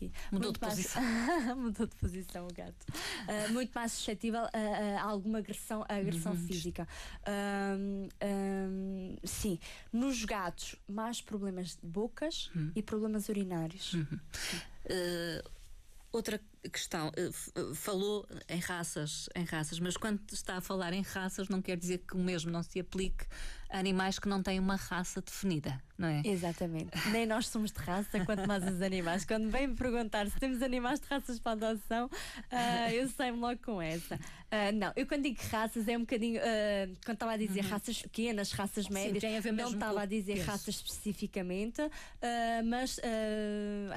aqui. 0.02 0.12
Mudou 0.32 0.52
de 0.52 0.60
mais, 0.62 0.74
posição. 0.74 1.04
mudou 1.58 1.86
de 1.86 1.96
posição 1.96 2.48
o 2.48 2.54
gato. 2.54 2.86
Uh, 2.90 3.54
muito 3.54 3.72
mais 3.74 3.92
suscetível 3.92 4.42
a, 4.42 5.00
a, 5.00 5.04
alguma 5.04 5.38
agressão, 5.40 5.86
a 5.88 5.96
agressão 5.96 6.34
uhum. 6.34 6.48
física. 6.48 6.88
Um, 7.28 8.10
um, 8.24 9.16
sim, 9.24 9.60
nos 9.94 10.26
gatos, 10.26 10.76
mais 10.88 11.22
problemas 11.22 11.76
de 11.76 11.86
bocas 11.88 12.50
uhum. 12.56 12.72
e 12.76 12.82
problemas 12.82 13.30
urinários. 13.30 13.94
Uhum. 13.94 14.20
Uh, 14.86 15.50
outra 16.12 16.42
questão, 16.70 17.12
eh, 17.16 17.30
eh, 17.56 17.74
falou 17.74 18.28
em 18.48 18.60
raças, 18.60 19.28
em 19.36 19.44
raças, 19.44 19.80
mas 19.80 19.98
quando 19.98 20.20
está 20.32 20.58
a 20.58 20.62
falar 20.62 20.94
em 20.94 21.02
raças 21.02 21.50
não 21.50 21.62
quer 21.62 21.78
dizer 21.78 22.00
que 22.00 22.16
o 22.16 22.20
mesmo 22.20 22.52
não 22.52 22.62
se 22.62 22.80
aplique 22.80 23.26
a 23.70 23.80
animais 23.80 24.20
que 24.20 24.28
não 24.28 24.44
têm 24.44 24.60
uma 24.60 24.76
raça 24.76 25.22
definida, 25.22 25.82
não 25.98 26.08
é? 26.08 26.22
Exatamente. 26.26 26.92
Nem 27.10 27.26
nós 27.26 27.48
somos 27.48 27.72
de 27.72 27.80
raça, 27.80 28.24
quanto 28.26 28.48
mais 28.48 28.64
os 28.68 28.82
animais. 28.82 29.26
Quando 29.26 29.50
vem-me 29.50 29.76
perguntar 29.76 30.28
se 30.28 30.38
temos 30.38 30.62
animais 30.62 31.00
de 31.00 31.08
raças 31.08 31.40
para 31.40 31.54
adoção, 31.54 32.08
uh, 32.08 32.92
eu 32.92 33.08
saio 33.10 33.36
logo 33.38 33.60
com 33.64 33.82
essa. 33.82 34.16
Uh, 34.16 34.72
não, 34.74 34.92
eu 34.96 35.08
quando 35.08 35.24
digo 35.24 35.40
raças 35.50 35.88
é 35.88 35.96
um 35.96 36.02
bocadinho. 36.02 36.40
Uh, 36.42 36.98
quando 37.06 37.16
estava 37.16 37.32
a 37.32 37.38
dizer 37.38 37.64
uhum. 37.64 37.70
raças 37.70 38.02
pequenas, 38.02 38.52
raças 38.52 38.90
médias, 38.90 39.44
Sim, 39.44 39.52
não 39.52 39.70
estava 39.70 40.02
a 40.02 40.06
dizer 40.06 40.36
peso. 40.36 40.48
raças 40.48 40.76
especificamente, 40.76 41.82
mas 42.66 43.00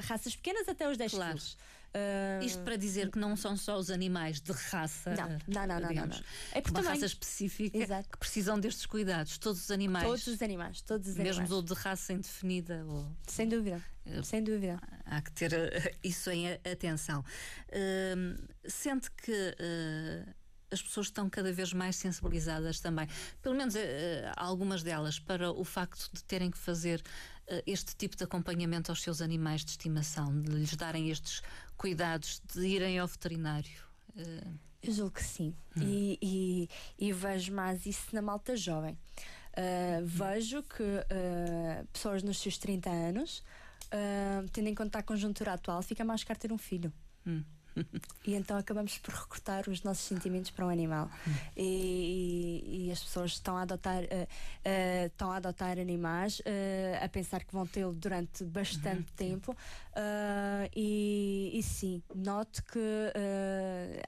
raças 0.07 0.35
pequenas 0.35 0.69
até 0.69 0.89
os 0.89 0.97
10 0.97 1.11
claro. 1.11 1.31
quilos. 1.31 1.57
Uh... 1.95 2.43
Isto 2.43 2.61
para 2.63 2.75
dizer 2.75 3.09
que 3.09 3.17
não 3.17 3.37
são 3.37 3.55
só 3.55 3.77
os 3.77 3.89
animais 3.89 4.41
de 4.41 4.51
raça. 4.51 5.15
Não, 5.15 5.29
não, 5.65 5.79
não, 5.79 5.87
digamos, 5.87 6.17
não, 6.17 6.23
não, 6.23 6.57
É 6.57 6.61
por 6.61 6.71
uma 6.71 6.79
também... 6.79 6.91
raça 6.91 7.05
específica 7.05 7.77
Exato. 7.77 8.09
que 8.09 8.17
precisam 8.17 8.59
destes 8.59 8.85
cuidados. 8.85 9.37
Todos 9.37 9.63
os 9.63 9.71
animais. 9.71 10.05
Todos 10.05 10.27
os 10.27 10.41
animais, 10.41 10.81
todos 10.81 11.07
os 11.07 11.15
mesmo 11.15 11.41
animais. 11.41 11.51
ou 11.51 11.61
de 11.61 11.73
raça 11.73 12.11
indefinida. 12.11 12.83
Ou... 12.85 13.09
Sem 13.27 13.47
dúvida. 13.47 13.81
Uh, 14.05 14.23
Sem 14.23 14.43
dúvida. 14.43 14.79
Há 15.05 15.21
que 15.21 15.31
ter 15.31 15.53
uh, 15.53 15.97
isso 16.03 16.29
em 16.29 16.51
atenção. 16.51 17.23
sente 18.67 19.09
que 19.11 19.55
as 20.71 20.81
pessoas 20.81 21.07
estão 21.07 21.29
cada 21.29 21.51
vez 21.51 21.73
mais 21.73 21.95
sensibilizadas 21.95 22.79
também, 22.79 23.07
pelo 23.41 23.55
menos 23.55 23.75
uh, 23.75 23.79
algumas 24.35 24.83
delas, 24.83 25.19
para 25.19 25.51
o 25.51 25.63
facto 25.63 26.09
de 26.13 26.23
terem 26.23 26.51
que 26.51 26.57
fazer 26.57 26.99
uh, 26.99 27.34
este 27.65 27.95
tipo 27.95 28.15
de 28.15 28.23
acompanhamento 28.23 28.91
aos 28.91 29.01
seus 29.01 29.21
animais 29.21 29.63
de 29.63 29.71
estimação, 29.71 30.41
de 30.41 30.51
lhes 30.51 30.75
darem 30.75 31.09
estes 31.09 31.41
cuidados, 31.77 32.41
de 32.53 32.65
irem 32.65 32.99
ao 32.99 33.07
veterinário. 33.07 33.71
Uh... 34.15 34.65
Eu 34.81 34.93
julgo 34.93 35.11
que 35.15 35.23
sim. 35.23 35.55
Hum. 35.75 35.81
E, 35.81 36.19
e, 36.21 36.69
e, 37.07 37.11
vejo 37.11 37.51
mais 37.51 37.87
isso 37.87 38.13
na 38.13 38.21
malta 38.21 38.55
jovem. 38.55 38.95
vejo 40.03 40.61
que 40.61 40.83
pessoas 41.91 42.21
nos 42.21 42.37
seus 42.37 42.59
30 42.59 42.87
anos, 42.87 43.43
tendo 44.53 44.67
em 44.67 44.75
conta 44.75 44.99
a 44.99 45.03
conjuntura 45.03 45.53
atual, 45.53 45.81
fica 45.81 46.05
mais 46.05 46.23
caro 46.23 46.39
ter 46.39 46.51
um 46.51 46.57
filho. 46.57 46.93
Hum 47.25 47.43
e 48.25 48.33
então 48.35 48.57
acabamos 48.57 48.97
por 48.97 49.13
recrutar 49.13 49.69
os 49.69 49.83
nossos 49.83 50.05
sentimentos 50.05 50.51
para 50.51 50.65
um 50.65 50.69
animal. 50.69 51.09
E, 51.55 52.63
e, 52.65 52.87
e, 52.87 52.91
as 52.91 53.03
pessoas 53.03 53.31
estão 53.31 53.57
a 53.57 53.61
adotar, 53.61 54.03
uh, 54.03 54.05
uh, 54.05 55.05
estão 55.05 55.31
a 55.31 55.37
adotar 55.37 55.77
animais, 55.79 56.39
uh, 56.39 57.03
a 57.03 57.09
pensar 57.09 57.43
que 57.43 57.53
vão 57.53 57.65
tê-lo 57.65 57.93
durante 57.93 58.43
bastante 58.43 59.09
uhum. 59.09 59.15
tempo. 59.15 59.57
E, 60.75 61.51
e, 61.53 61.63
sim, 61.63 62.03
note 62.13 62.61
que 62.63 62.79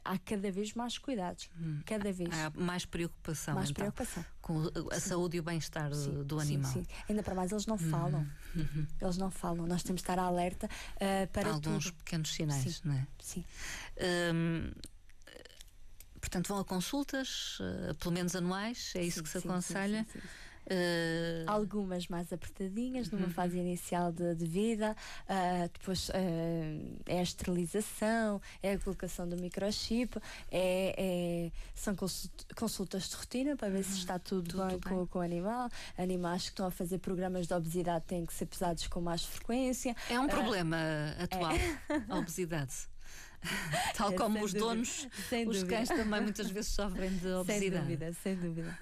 há 0.04 0.18
cada 0.20 0.52
vez 0.52 0.74
mais 0.74 0.98
cuidados. 0.98 1.50
Uhum. 1.60 1.82
Cada 1.86 2.12
vez. 2.12 2.30
Há 2.34 2.52
mais 2.56 2.86
preocupação. 2.86 3.56
Mais 3.56 3.70
então, 3.70 3.84
preocupação. 3.84 4.26
Com 4.48 4.62
a 4.92 5.00
sim. 5.00 5.10
saúde 5.10 5.36
e 5.36 5.40
o 5.42 5.44
bem-estar 5.44 5.90
do, 5.90 6.24
do, 6.24 6.40
animal. 6.40 6.72
Sim, 6.72 6.86
sim. 6.86 6.90
Ainda 7.10 7.22
para 7.22 7.36
mais, 7.36 7.52
eles 7.52 7.66
não 7.66 7.76
uhum. 7.76 7.90
falam. 7.90 8.28
Uhum. 8.56 8.88
Eles 9.02 9.18
não 9.18 9.30
falam. 9.30 9.68
Nós 9.68 9.84
temos 9.84 10.02
de 10.02 10.04
estar 10.04 10.18
alerta 10.18 10.70
para. 11.34 11.50
Há 11.50 11.54
alguns 11.54 11.86
tudo. 11.86 11.96
pequenos 11.98 12.34
sinais, 12.34 12.76
sim. 12.78 12.82
não 12.86 12.94
é? 12.96 13.08
Sim. 13.20 13.44
Um, 14.34 14.72
portanto, 16.22 16.48
vão 16.48 16.60
a 16.60 16.64
consultas, 16.64 17.60
uh, 17.60 17.94
pelo 17.96 18.14
menos 18.14 18.38
anuais, 18.38 18.94
é 18.96 19.04
isso 19.04 19.22
que 19.22 19.28
se 19.28 19.40
aconselha. 19.40 20.08
Sim, 20.14 20.20
sim, 20.22 20.28
Uh... 20.68 21.50
Algumas 21.50 22.08
mais 22.08 22.32
apertadinhas, 22.34 23.10
numa 23.10 23.28
uhum. 23.28 23.32
fase 23.32 23.58
inicial 23.58 24.12
de, 24.12 24.36
de 24.36 24.46
vida, 24.46 24.96
uh, 25.24 25.70
depois 25.72 26.10
uh, 26.10 26.14
é 27.06 27.20
a 27.20 27.24
esterilização, 27.24 28.42
é 28.62 28.74
a 28.74 28.78
colocação 28.78 29.28
do 29.28 29.38
microchip, 29.38 30.20
é, 30.52 30.94
é 30.98 31.52
são 31.74 31.96
consultas 32.56 33.10
de 33.10 33.16
rotina 33.16 33.56
para 33.56 33.70
ver 33.70 33.84
se 33.84 33.94
uhum. 33.94 33.98
está 33.98 34.20
tudo, 34.20 34.50
tudo 34.50 34.68
bem, 34.68 34.78
bem, 34.78 34.80
Com, 34.80 35.08
com 35.08 35.20
o 35.20 35.22
animal. 35.22 35.70
Animais 35.98 36.44
que 36.44 36.50
estão 36.50 36.66
a 36.66 36.72
fazer 36.72 36.98
programas 37.00 37.48
de 37.48 37.54
obesidade 37.54 38.04
têm 38.06 38.26
que 38.26 38.34
ser 38.34 38.46
pesados 38.46 38.88
com 38.88 39.00
mais 39.00 39.24
frequência. 39.24 39.96
É 40.10 40.20
um 40.20 40.28
problema 40.28 40.78
atual, 41.18 41.52
é. 41.52 41.78
a 42.10 42.18
obesidade. 42.18 42.88
Tal 43.96 44.12
É, 44.12 44.16
como 44.16 44.36
sem 44.36 44.44
os 44.44 44.54
dúvida, 44.54 44.70
donos, 44.70 45.08
sem 45.30 45.48
os 45.48 45.64
cães 45.64 45.90
também 45.90 46.22
muitas 46.22 46.50
vezes 46.50 46.72
sofrem 46.72 47.10
de 47.12 47.20
Sem 47.22 47.36
obesidade. 47.38 47.82
dúvida, 47.86 48.14
sem 48.14 48.36
dúvida. 48.36 48.78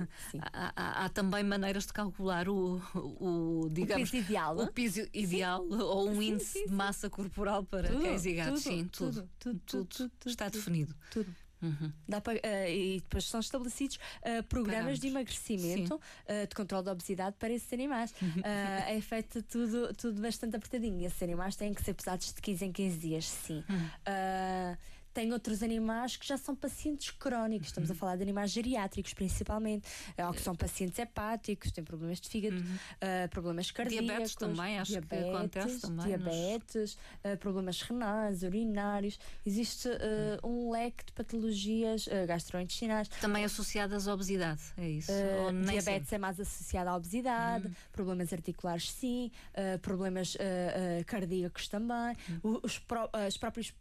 Há, 0.54 0.74
há- 0.76 1.06
há 1.06 1.10
também 1.10 1.44
maneiras 1.44 1.86
de 1.86 1.94
calcular 1.94 2.48
o, 2.50 2.82
o, 2.96 3.70
digamos, 3.72 4.10
piso 4.10 4.24
ideal. 4.24 4.58
o 4.58 4.72
piso 4.72 5.08
ideal 5.14 5.66
ou 5.70 6.10
um 6.10 6.16
Sim, 6.22 6.28
índice 6.34 6.60
sim, 6.60 6.66
de 6.68 6.74
massa 6.74 7.10
corporal 7.10 7.64
para 7.64 7.88
Tudo, 7.90 8.02
cães 8.02 8.26
e 8.26 8.34
gatos. 8.34 8.64
tudo, 8.64 8.74
Sim, 8.74 8.88
tudo. 8.88 9.30
tudo, 9.40 9.60
tudo, 9.66 9.86
tudo, 9.86 10.12
está 10.26 10.50
definido. 10.50 10.96
Tudo. 11.12 11.34
Uhum. 11.66 11.92
Dá 12.08 12.22
para, 12.22 12.40
eh, 12.44 12.76
e 12.76 13.00
depois 13.00 13.26
são 13.26 13.40
estabelecidos 13.40 14.00
eh, 14.22 14.42
programas 14.44 15.00
de 15.00 15.08
emagrecimento, 15.08 16.00
eh, 16.28 16.46
de 16.46 16.56
controle 16.56 16.86
da 16.86 16.92
obesidade 16.92 17.36
para 17.40 17.52
esses 17.52 17.72
animais. 17.74 18.14
Eh, 18.44 18.98
é 18.98 19.02
feito 19.02 19.42
tudo, 19.44 19.94
tudo 19.96 20.22
bastante 20.22 20.56
apertadinho. 20.56 21.06
Esses 21.06 21.22
animais 21.24 21.56
têm 21.56 21.74
que 21.74 21.84
ser 21.84 21.94
pesados 21.94 22.34
de 22.34 22.42
15 22.42 22.66
em 22.66 22.72
15 22.72 22.98
dias, 22.98 23.26
sim. 23.26 23.64
Eh, 24.06 24.78
tem 25.16 25.32
outros 25.32 25.64
animais 25.64 26.18
que 26.18 26.28
já 26.28 26.38
são 26.38 26.54
pacientes 26.54 27.10
crónicos, 27.10 27.68
estamos 27.70 27.90
a 27.90 27.96
falar 27.96 28.18
de 28.18 28.24
animais 28.24 28.52
geriátricos 28.52 29.14
principalmente, 29.14 29.88
eh, 30.18 30.28
ou 30.28 30.34
que 30.34 30.42
são 30.42 30.54
pacientes 30.54 31.00
hepáticos, 31.00 31.72
têm 31.72 31.84
problemas 31.86 32.20
de 32.20 32.28
fígado, 32.30 32.58
eh, 33.00 33.28
problemas 33.30 33.72
cardíacos, 33.72 34.06
Diabetes 34.08 34.36
também, 34.36 34.78
acho 34.78 34.92
que 34.94 35.00
diabetes, 35.00 35.36
acontece 35.36 35.80
também 35.82 35.96
nos- 35.96 36.06
Diabetes, 36.06 36.98
eh, 37.24 37.36
problemas 37.38 37.82
renais, 37.82 38.44
urinários. 38.44 39.18
Existe 39.46 39.88
eh, 39.88 40.38
um 40.44 40.70
leque 40.70 41.06
de 41.06 41.14
patologias 41.14 42.08
eh, 42.12 42.26
gastrointestinais. 42.26 43.08
Também 43.08 43.46
associadas 43.46 44.10
à 44.10 44.14
obesidade, 44.14 44.62
é 44.78 44.90
isso? 44.90 45.12
Uh, 45.14 45.54
diabetes 45.72 46.12
é 46.12 46.18
mais 46.18 46.38
associada 46.42 46.90
à 46.92 46.96
obesidade, 46.96 47.72
problemas 47.94 48.34
articulares 48.34 48.92
sim, 48.92 49.32
uh, 49.54 49.80
problemas 49.80 50.36
uh, 50.36 50.40
uh, 50.40 51.06
cardíacos 51.06 51.70
também, 51.70 52.18
O- 52.44 52.60
os 52.64 52.78
pró- 52.80 53.10
uh, 53.16 53.28
os 53.30 53.38
próprios 53.38 53.74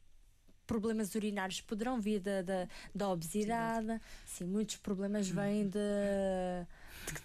problemas 0.66 1.14
urinários 1.14 1.60
poderão 1.60 2.00
vir 2.00 2.20
da, 2.20 2.42
da, 2.42 2.68
da 2.94 3.08
obesidade. 3.08 4.00
Sim, 4.26 4.44
muitos 4.44 4.76
problemas 4.76 5.28
vêm 5.28 5.64
de, 5.64 5.70
de 5.70 6.66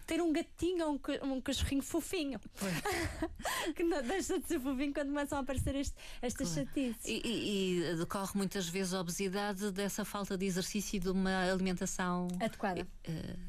ter 0.06 0.22
um 0.22 0.32
gatinho 0.34 0.86
ou 0.88 0.94
um, 0.94 1.34
um 1.34 1.42
cachorrinho 1.42 1.82
fofinho. 1.82 2.40
que 3.76 3.84
não 3.84 4.02
deixa 4.04 4.40
de 4.40 4.48
ser 4.48 4.60
fofinho 4.60 4.94
quando 4.94 5.08
começam 5.08 5.38
a 5.38 5.42
aparecer 5.42 5.76
este, 5.76 5.96
estas 6.22 6.52
Claro. 6.54 6.68
chatices. 6.68 7.06
E, 7.06 7.22
e- 7.26 7.80
e 7.92 7.96
decorre 7.96 8.32
muitas 8.36 8.68
vezes 8.68 8.94
a 8.94 9.02
obesidade 9.02 9.72
dessa 9.72 10.04
falta 10.06 10.38
de 10.38 10.46
exercício 10.46 10.98
e 10.98 11.00
de 11.00 11.10
uma 11.10 11.50
alimentação 11.52 12.28
Adequada. 12.40 12.88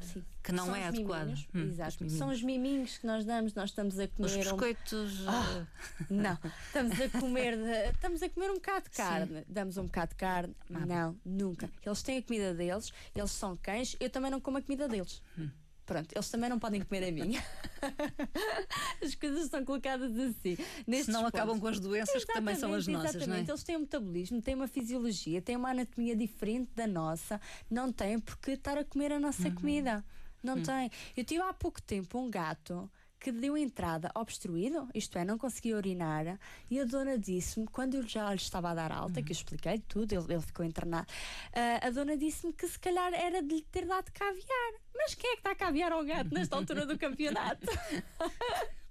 Sim. 0.01 0.23
que 0.43 0.51
não 0.51 0.65
São 0.65 0.75
é 0.75 0.81
os 0.81 0.85
adequada. 0.87 1.31
Hum, 1.53 1.63
os 1.65 1.71
Exato. 1.73 1.97
miminhos. 2.03 2.17
São 2.19 2.29
os 2.29 2.41
miminhos 2.43 2.97
que 2.97 3.05
nós 3.07 3.25
damos, 3.25 3.53
nós 3.53 3.69
estamos 3.69 3.99
a 3.99 4.07
comer 4.07 4.25
Os 4.27 4.35
um- 4.35 4.39
biscoitos. 4.39 5.27
Ah, 5.27 5.65
eh, 5.99 6.05
Não, 6.09 6.37
estamos 6.65 6.99
a 7.01 7.09
comer 7.19 7.57
de- 7.57 7.91
estamos 7.93 8.23
a 8.23 8.29
comer 8.29 8.49
um 8.51 8.55
bocado 8.55 8.89
de 8.89 8.95
Sim. 8.95 9.01
carne. 9.03 9.43
Damos 9.47 9.77
um 9.77 9.83
bocado 9.85 10.09
de 10.11 10.15
carne. 10.15 10.55
Não, 10.69 11.15
nunca. 11.25 11.69
Eles 11.85 12.01
têm 12.03 12.17
a 12.17 12.21
comida 12.23 12.53
deles, 12.53 12.91
eles 13.15 13.31
são 13.31 13.55
cães, 13.57 13.95
eu 13.99 14.09
também 14.09 14.31
não 14.31 14.39
como 14.41 14.57
a 14.57 14.61
comida 14.61 14.87
deles. 14.87 15.21
Hum. 15.37 15.49
Pronto, 15.85 16.13
eles 16.13 16.29
também 16.29 16.49
não 16.49 16.59
podem 16.59 16.81
comer 16.81 17.07
a 17.07 17.11
minha. 17.11 17.43
as 19.03 19.15
coisas 19.15 19.43
estão 19.45 19.63
colocadas 19.65 20.17
assim. 20.17 20.55
Nestes 20.87 21.07
senão 21.07 21.25
acabam 21.25 21.59
com 21.59 21.67
as 21.67 21.79
doenças 21.79 22.23
que 22.23 22.33
também 22.33 22.55
são 22.55 22.73
as 22.73 22.87
nossas, 22.87 23.13
não 23.15 23.19
é? 23.21 23.23
Exatamente, 23.41 23.51
eles 23.51 23.63
têm 23.63 23.77
um 23.77 23.81
metabolismo, 23.81 24.41
têm 24.41 24.55
uma 24.55 24.67
fisiologia, 24.67 25.41
têm 25.41 25.55
uma 25.57 25.71
anatomia 25.71 26.15
diferente 26.15 26.71
da 26.75 26.87
nossa, 26.87 27.41
não 27.69 27.91
têm 27.91 28.19
porque 28.19 28.51
estar 28.51 28.77
a 28.77 28.85
comer 28.85 29.11
a 29.11 29.19
nossa 29.19 29.47
Uhum. 29.47 29.55
comida. 29.55 30.05
Não 30.43 30.57
Hum. 30.57 30.63
tem. 30.63 30.89
Eu 31.15 31.23
tive 31.23 31.41
há 31.41 31.53
pouco 31.53 31.81
tempo 31.81 32.17
um 32.19 32.29
gato 32.29 32.89
que 33.21 33.31
deu 33.31 33.55
entrada 33.55 34.09
obstruído, 34.15 34.89
isto 34.95 35.15
é, 35.17 35.23
não 35.23 35.37
conseguia 35.37 35.77
urinar, 35.77 36.39
e 36.71 36.79
a 36.79 36.83
dona 36.85 37.19
disse-me, 37.19 37.67
quando 37.67 37.93
eu 37.93 38.07
já 38.07 38.29
lhe 38.31 38.35
estava 38.37 38.71
a 38.71 38.73
dar 38.73 38.91
alta, 38.91 39.19
Hum. 39.19 39.23
que 39.23 39.31
eu 39.31 39.35
expliquei 39.35 39.77
tudo, 39.87 40.11
ele, 40.13 40.33
ele 40.33 40.41
ficou 40.41 40.65
internado, 40.65 41.05
ah, 41.53 41.85
a 41.87 41.89
dona 41.91 42.17
disse-me 42.17 42.51
que 42.51 42.67
se 42.67 42.79
calhar 42.79 43.13
era 43.13 43.43
de 43.43 43.55
lhe 43.55 43.61
ter 43.71 43.85
dado 43.85 44.11
caviar. 44.11 44.73
Mas 44.95 45.13
quem 45.13 45.29
é 45.29 45.33
que 45.33 45.39
está 45.41 45.51
a 45.51 45.55
caviar 45.55 45.91
ao 45.91 46.03
gato 46.03 46.33
nesta 46.33 46.55
altura 46.55 46.83
do 46.85 46.97
campeonato? 46.97 47.65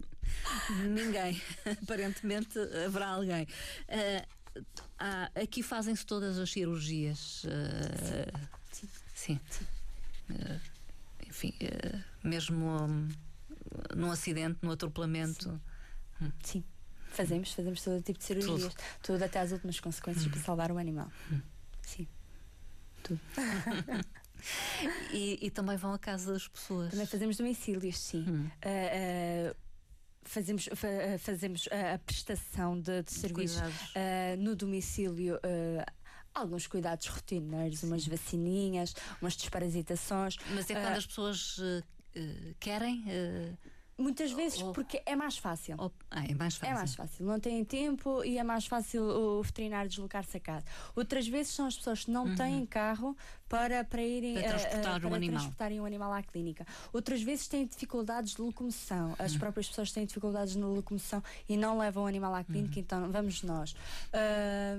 Ninguém. 0.88 1.40
Aparentemente 1.82 2.58
haverá 2.86 3.08
alguém. 3.08 3.46
Eh, 3.88 4.24
há- 4.98 5.30
aqui 5.34 5.62
fazem-se 5.62 6.04
todas 6.06 6.38
as 6.38 6.50
cirurgias. 6.50 7.44
eh, 7.46 8.32
Sim. 8.72 8.88
sim. 9.14 9.40
Eh, 10.30 10.60
enfim, 11.28 11.52
eh, 11.60 12.00
mesmo 12.22 12.66
hum, 12.66 13.08
num 13.96 14.10
acidente, 14.10 14.58
num 14.62 14.70
atropelamento. 14.72 15.60
Sim. 16.42 16.64
Fazemos, 17.08 17.52
fazemos 17.52 17.82
todo 17.82 18.00
tipo 18.02 18.18
de 18.18 18.24
cirurgias, 18.24 18.72
tudo, 19.02 19.22
até 19.24 19.40
às 19.40 19.50
últimas 19.52 19.80
consequências 19.80 20.26
Hum. 20.26 20.30
para 20.30 20.40
salvar 20.40 20.70
o 20.72 20.78
animal. 20.78 21.10
Sim. 21.82 22.06
E, 25.12 25.38
e 25.42 25.50
também 25.50 25.76
vão 25.76 25.92
à 25.92 25.98
casa 25.98 26.32
das 26.32 26.48
pessoas. 26.48 26.90
Também 26.92 27.04
fazemos 27.06 27.36
domicílios, 27.36 27.98
sim. 27.98 28.24
Hum. 28.26 28.50
Ah, 28.62 28.68
ah, 29.50 29.54
fazemos 30.22 30.66
fa- 30.74 30.86
ah, 30.88 31.18
fazemos 31.18 31.68
a 31.70 31.98
prestação 31.98 32.80
de, 32.80 33.02
de 33.02 33.12
serviços 33.12 33.60
ah, 33.60 34.36
no 34.38 34.56
domicílio. 34.56 35.38
ah, 35.42 35.92
Alguns 36.32 36.66
cuidados 36.68 37.06
rotineiros, 37.08 37.82
umas 37.82 38.06
vacininhas, 38.06 38.94
umas 39.20 39.36
desparasitações. 39.36 40.36
Mas 40.54 40.70
é 40.70 40.74
quando 40.74 40.96
as 40.96 41.04
pessoas 41.06 41.60
eh, 42.20 42.50
eh, 42.50 42.54
querem. 42.60 43.04
eh, 43.08 43.52
Muitas 43.98 44.32
vezes 44.32 44.62
Ou- 44.62 44.72
porque 44.72 45.02
é 45.04 45.14
mais 45.14 45.36
fácil. 45.36 45.74
ou- 45.78 45.92
ah, 46.10 46.24
é 46.24 46.34
mais 46.34 46.54
fácil. 46.56 46.72
É 46.72 46.74
mais 46.74 46.94
fácil, 46.94 47.26
não 47.26 47.38
têm 47.38 47.62
tempo 47.62 48.24
e 48.24 48.38
é 48.38 48.42
mais 48.42 48.66
fácil 48.66 49.02
o 49.02 49.42
veterinário 49.42 49.90
deslocar-se 49.90 50.34
a 50.38 50.40
casa. 50.40 50.64
Outras 50.96 51.28
vezes 51.28 51.52
são 51.52 51.66
as 51.66 51.76
pessoas 51.76 52.04
que 52.06 52.10
não 52.10 52.34
têm 52.34 52.64
carro 52.64 53.14
para, 53.46 53.84
para 53.84 54.02
irem 54.02 54.36
Uhum. 54.38 54.42
Para 54.42 54.52
a- 54.52 54.54
a- 54.54 54.58
transportar 54.60 54.96
um 54.96 55.00
para 55.08 55.16
animal. 55.16 55.40
transportarem 55.40 55.80
um 55.82 55.84
animal 55.84 56.12
à 56.14 56.22
clínica. 56.22 56.66
Outras 56.94 57.20
vezes 57.20 57.46
têm 57.46 57.66
dificuldades 57.66 58.34
de 58.36 58.40
locomoção. 58.40 59.14
As 59.18 59.34
Uhum. 59.34 59.38
próprias 59.38 59.68
pessoas 59.68 59.92
têm 59.92 60.06
dificuldades 60.06 60.56
na 60.56 60.66
locomoção 60.66 61.22
e 61.46 61.54
não 61.58 61.76
levam 61.76 62.04
o 62.04 62.06
animal 62.06 62.34
à 62.34 62.42
clínica, 62.42 62.76
Uhum. 62.76 62.80
então 62.80 63.12
vamos 63.12 63.42
nós. 63.42 63.74
Ah, 64.14 64.78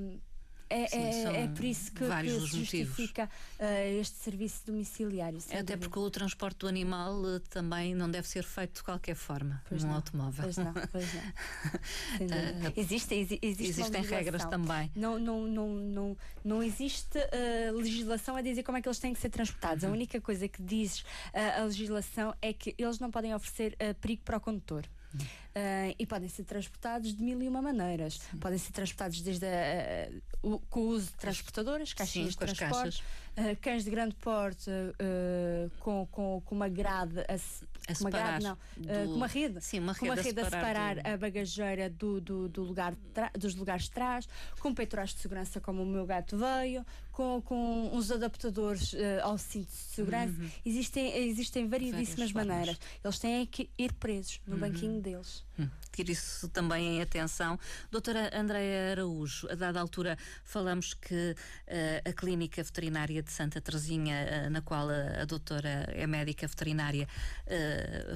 é, 0.74 0.88
Sim, 0.88 0.98
é- 1.28 1.44
é 1.44 1.48
por 1.48 1.66
isso 1.66 1.92
que, 1.92 2.06
que 2.06 2.30
se 2.30 2.58
justifica 2.60 3.30
ah, 3.60 3.86
este 3.86 4.16
serviço 4.18 4.66
domiciliário. 4.66 5.38
Até 5.40 5.58
dúvida. 5.62 5.78
porque 5.80 6.00
o 6.00 6.10
transporte 6.10 6.58
do 6.60 6.68
animal 6.68 7.22
eh, 7.36 7.40
também 7.50 7.94
não 7.96 8.10
deve 8.10 8.28
ser 8.28 8.44
feito 8.44 8.76
de 8.76 8.84
qualquer 8.84 9.16
forma 9.16 9.62
Pois 9.68 9.84
num 9.84 9.90
não, 9.90 9.96
automóvel. 9.98 10.44
Pois 10.44 10.58
não, 10.58 10.74
pois 10.92 11.14
não. 11.14 11.22
Dúvida. 12.20 12.74
existe, 12.78 13.14
exi- 13.16 13.40
existe 13.42 13.82
Existem 13.82 14.02
regras 14.04 14.46
também. 14.46 14.92
Não, 14.96 15.18
não, 15.20 15.42
não, 15.48 15.70
não, 15.70 16.18
não 16.44 16.64
existe 16.64 17.18
uh, 17.18 17.76
legislação 17.78 18.36
a 18.36 18.42
dizer 18.42 18.64
como 18.64 18.78
é 18.78 18.82
que 18.82 18.88
eles 18.88 19.00
têm 19.00 19.14
que 19.14 19.20
ser 19.20 19.30
transportados. 19.30 19.84
Uhum. 19.84 19.90
A 19.90 19.94
única 19.94 20.20
coisa 20.22 20.48
que 20.48 20.62
diz 20.62 21.00
uh, 21.00 21.62
a 21.62 21.64
legislação 21.66 22.34
é 22.42 22.54
que 22.54 22.74
eles 22.78 23.00
não 23.00 23.12
podem 23.12 23.34
oferecer 23.36 23.74
uh, 23.74 23.94
perigo 23.96 24.22
para 24.24 24.38
o 24.38 24.40
condutor. 24.42 24.86
Uh, 25.14 25.94
e 26.00 26.06
podem 26.06 26.30
ser 26.30 26.46
transportados 26.46 27.14
de 27.14 27.22
mil 27.22 27.42
e 27.42 27.48
uma 27.48 27.62
maneiras. 27.62 28.20
Podem 28.40 28.58
ser 28.58 28.72
transportados 28.72 29.20
desde 29.22 29.46
a, 29.46 30.10
uh, 30.10 30.54
o, 30.54 30.60
com 30.70 30.80
o 30.80 30.88
uso 30.88 31.08
de 31.08 31.18
transportadoras, 31.18 31.94
caixinhas 31.94 32.34
Sim, 32.34 32.40
de 32.40 32.54
transporte, 32.56 33.04
uh, 33.38 33.58
cães 33.62 33.84
de 33.84 33.90
grande 33.92 34.16
porte 34.16 34.70
uh, 34.70 35.70
com, 35.80 36.08
com, 36.10 36.42
com 36.46 36.56
uma 36.56 36.70
grade 36.70 37.20
a, 37.20 37.34
A 37.34 37.96
uma 38.00 38.10
grade, 38.10 38.42
separar 38.42 38.42
não, 38.42 38.58
do- 38.78 39.10
com 39.10 39.16
uma 39.16 39.28
rede 39.28 39.60
Sim, 39.62 39.80
uma 39.80 39.94
com 39.94 40.06
uma 40.06 40.16
rede 40.16 40.30
a 40.30 40.30
rede 40.30 40.40
a 40.40 40.46
separar 40.46 40.96
do- 40.96 41.08
a 41.10 41.18
bagageira 41.18 41.90
do, 41.90 42.22
do, 42.22 42.48
do 42.48 42.64
lugar 42.64 42.96
tra- 43.14 43.32
dos 43.38 43.54
lugares 43.54 43.84
de 43.84 43.92
trás, 43.92 44.30
com 44.58 44.74
peitorais 44.74 45.10
de 45.14 45.20
segurança, 45.20 45.60
como 45.60 45.84
o 45.84 45.86
meu 45.86 46.06
gato 46.06 46.38
veio, 46.38 46.86
com, 47.12 47.42
com 47.42 47.90
uns 47.94 48.10
adaptadores 48.12 48.94
eh, 48.94 49.20
ao 49.22 49.38
cinto 49.38 49.68
de 49.70 49.76
segurança. 49.76 50.34
Existem, 50.66 51.16
existem 51.30 51.68
variedíssimas 51.68 52.30
Uhum. 52.32 52.34
Várias 52.34 52.34
maneiras. 52.34 52.80
Eles 53.04 53.20
têm 53.20 53.46
que 53.46 53.70
ir 53.78 53.94
presos 53.94 54.40
no 54.48 54.58
banquinho 54.58 55.02
deles. 55.02 55.44
Hum, 55.60 55.68
Ter 55.92 56.10
isso 56.10 56.48
também 56.50 56.98
em 56.98 57.02
atenção. 57.02 57.60
Doutora 57.92 58.30
Andréa 58.34 58.92
Araújo, 58.92 59.48
a 59.52 59.56
dada 59.56 59.80
altura 59.80 60.18
falamos 60.44 60.94
que 60.94 61.36
eh, 61.68 62.02
a 62.06 62.14
Clínica 62.14 62.64
Veterinária 62.64 63.22
de 63.22 63.32
Santa 63.32 63.60
Teresinha, 63.60 64.16
eh, 64.16 64.50
na 64.50 64.62
qual 64.62 64.90
a, 64.90 65.22
a 65.22 65.26
doutora 65.26 65.86
é 65.90 66.08
médica 66.08 66.48
veterinária, 66.48 67.08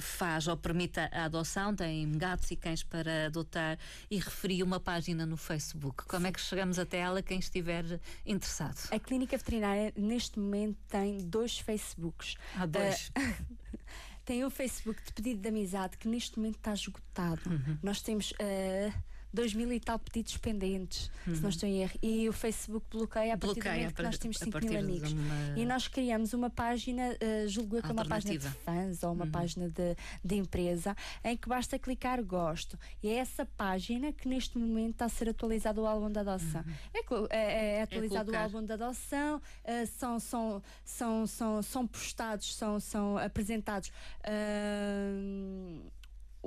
faz 0.00 0.48
ou 0.48 0.56
permite 0.56 0.98
a 0.98 1.24
adoção, 1.24 1.74
tem 1.74 2.10
gatos 2.16 2.50
e 2.50 2.56
cães 2.56 2.82
para 2.82 3.26
adotar 3.26 3.78
e 4.10 4.18
referiu 4.18 4.64
uma 4.64 4.80
página 4.80 5.26
no 5.26 5.36
Facebook. 5.36 6.04
Como 6.06 6.26
é 6.26 6.32
que 6.32 6.40
chegamos 6.40 6.78
até 6.78 6.98
ela, 6.98 7.22
quem 7.22 7.38
estiver 7.38 8.00
interessado? 8.24 8.85
A 8.90 8.98
clínica 8.98 9.36
veterinária, 9.36 9.92
neste 9.96 10.38
momento, 10.38 10.78
tem 10.88 11.18
dois 11.18 11.58
Facebooks. 11.58 12.36
Ah, 12.54 12.66
dois. 12.66 13.10
Uh, 13.16 13.56
tem 14.24 14.44
o 14.44 14.48
um 14.48 14.50
Facebook 14.50 15.02
de 15.04 15.12
pedido 15.12 15.40
de 15.40 15.48
amizade 15.48 15.96
que 15.96 16.08
neste 16.08 16.38
momento 16.38 16.56
está 16.56 16.72
esgotado. 16.72 17.40
Uhum. 17.46 17.78
Nós 17.82 18.00
temos. 18.00 18.32
Uh, 18.32 19.15
2 19.36 19.52
mil 19.52 19.70
e 19.70 19.78
tal 19.78 19.98
pedidos 19.98 20.38
pendentes, 20.38 21.10
uhum. 21.26 21.36
se 21.36 21.42
não 21.42 21.50
estou 21.50 21.68
em 21.68 21.82
erro. 21.82 21.98
E 22.02 22.26
o 22.28 22.32
Facebook 22.32 22.86
bloqueia 22.90 23.34
a 23.34 23.36
partir 23.36 23.60
do 23.60 23.68
momento 23.68 23.94
que 23.94 24.02
nós 24.02 24.18
temos 24.18 24.38
5 24.38 24.60
mil 24.64 24.78
amigos. 24.78 25.12
Uma... 25.12 25.58
E 25.58 25.66
nós 25.66 25.86
criamos 25.86 26.32
uma 26.32 26.48
página, 26.48 27.10
uh, 27.10 27.48
julgo 27.48 27.82
que 27.82 27.88
é 27.88 27.92
uma 27.92 28.06
página 28.06 28.38
de 28.38 28.48
fãs 28.48 29.02
ou 29.02 29.12
uma 29.12 29.26
uhum. 29.26 29.30
página 29.30 29.68
de, 29.68 29.94
de 30.24 30.36
empresa, 30.36 30.96
em 31.22 31.36
que 31.36 31.48
basta 31.48 31.78
clicar 31.78 32.22
gosto. 32.24 32.78
E 33.02 33.08
é 33.08 33.16
essa 33.16 33.44
página 33.44 34.10
que 34.10 34.26
neste 34.26 34.56
momento 34.56 34.92
está 34.92 35.04
a 35.04 35.10
ser 35.10 35.28
atualizado 35.28 35.82
o 35.82 35.86
álbum 35.86 36.10
da 36.10 36.22
adoção. 36.22 36.64
Uhum. 36.66 37.26
É, 37.30 37.36
é, 37.36 37.38
é, 37.38 37.76
é, 37.76 37.82
atualizado 37.82 38.34
é 38.34 38.38
o 38.38 38.42
álbum 38.42 38.64
da 38.64 38.74
adoção, 38.74 39.36
uh, 39.36 39.86
são, 39.98 40.18
são, 40.18 40.62
são, 40.82 41.26
são, 41.26 41.62
são 41.62 41.86
postados, 41.86 42.54
são, 42.56 42.80
são 42.80 43.18
apresentados. 43.18 43.90
Uh, 44.24 45.82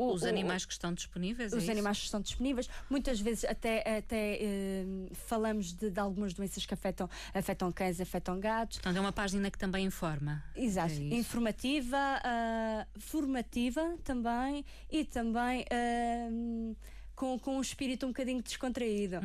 o- 0.01 0.13
Os 0.13 0.23
o- 0.23 0.27
animais 0.27 0.65
que 0.65 0.73
estão 0.73 0.93
disponíveis? 0.93 1.51
é 1.51 1.55
os 1.57 1.63
isso? 1.63 1.71
animais 1.71 1.97
que 1.99 2.05
estão 2.05 2.21
disponíveis. 2.21 2.69
Muitas 2.89 3.19
vezes 3.19 3.43
até, 3.45 3.97
até 3.97 4.37
eh, 4.41 4.85
falamos 5.13 5.73
de, 5.73 5.89
de 5.89 5.99
algumas 5.99 6.33
doenças 6.33 6.65
que 6.65 6.73
afetam, 6.73 7.09
afetam 7.33 7.71
cães, 7.71 7.99
afetam 7.99 8.39
gatos. 8.39 8.77
Portanto, 8.77 8.97
é 8.97 8.99
uma 9.01 9.11
página 9.11 9.49
que 9.51 9.57
também 9.57 9.85
informa. 9.85 10.43
Exato. 10.55 10.93
É. 10.93 10.97
Informativa, 11.15 11.97
ah, 12.23 12.87
formativa 12.97 13.97
também 14.03 14.63
e 14.89 15.03
também 15.05 15.65
ah, 15.71 16.75
com, 17.15 17.37
com 17.39 17.57
um 17.57 17.61
espírito 17.61 18.05
um 18.05 18.09
bocadinho 18.09 18.41
descontraído. 18.41 19.17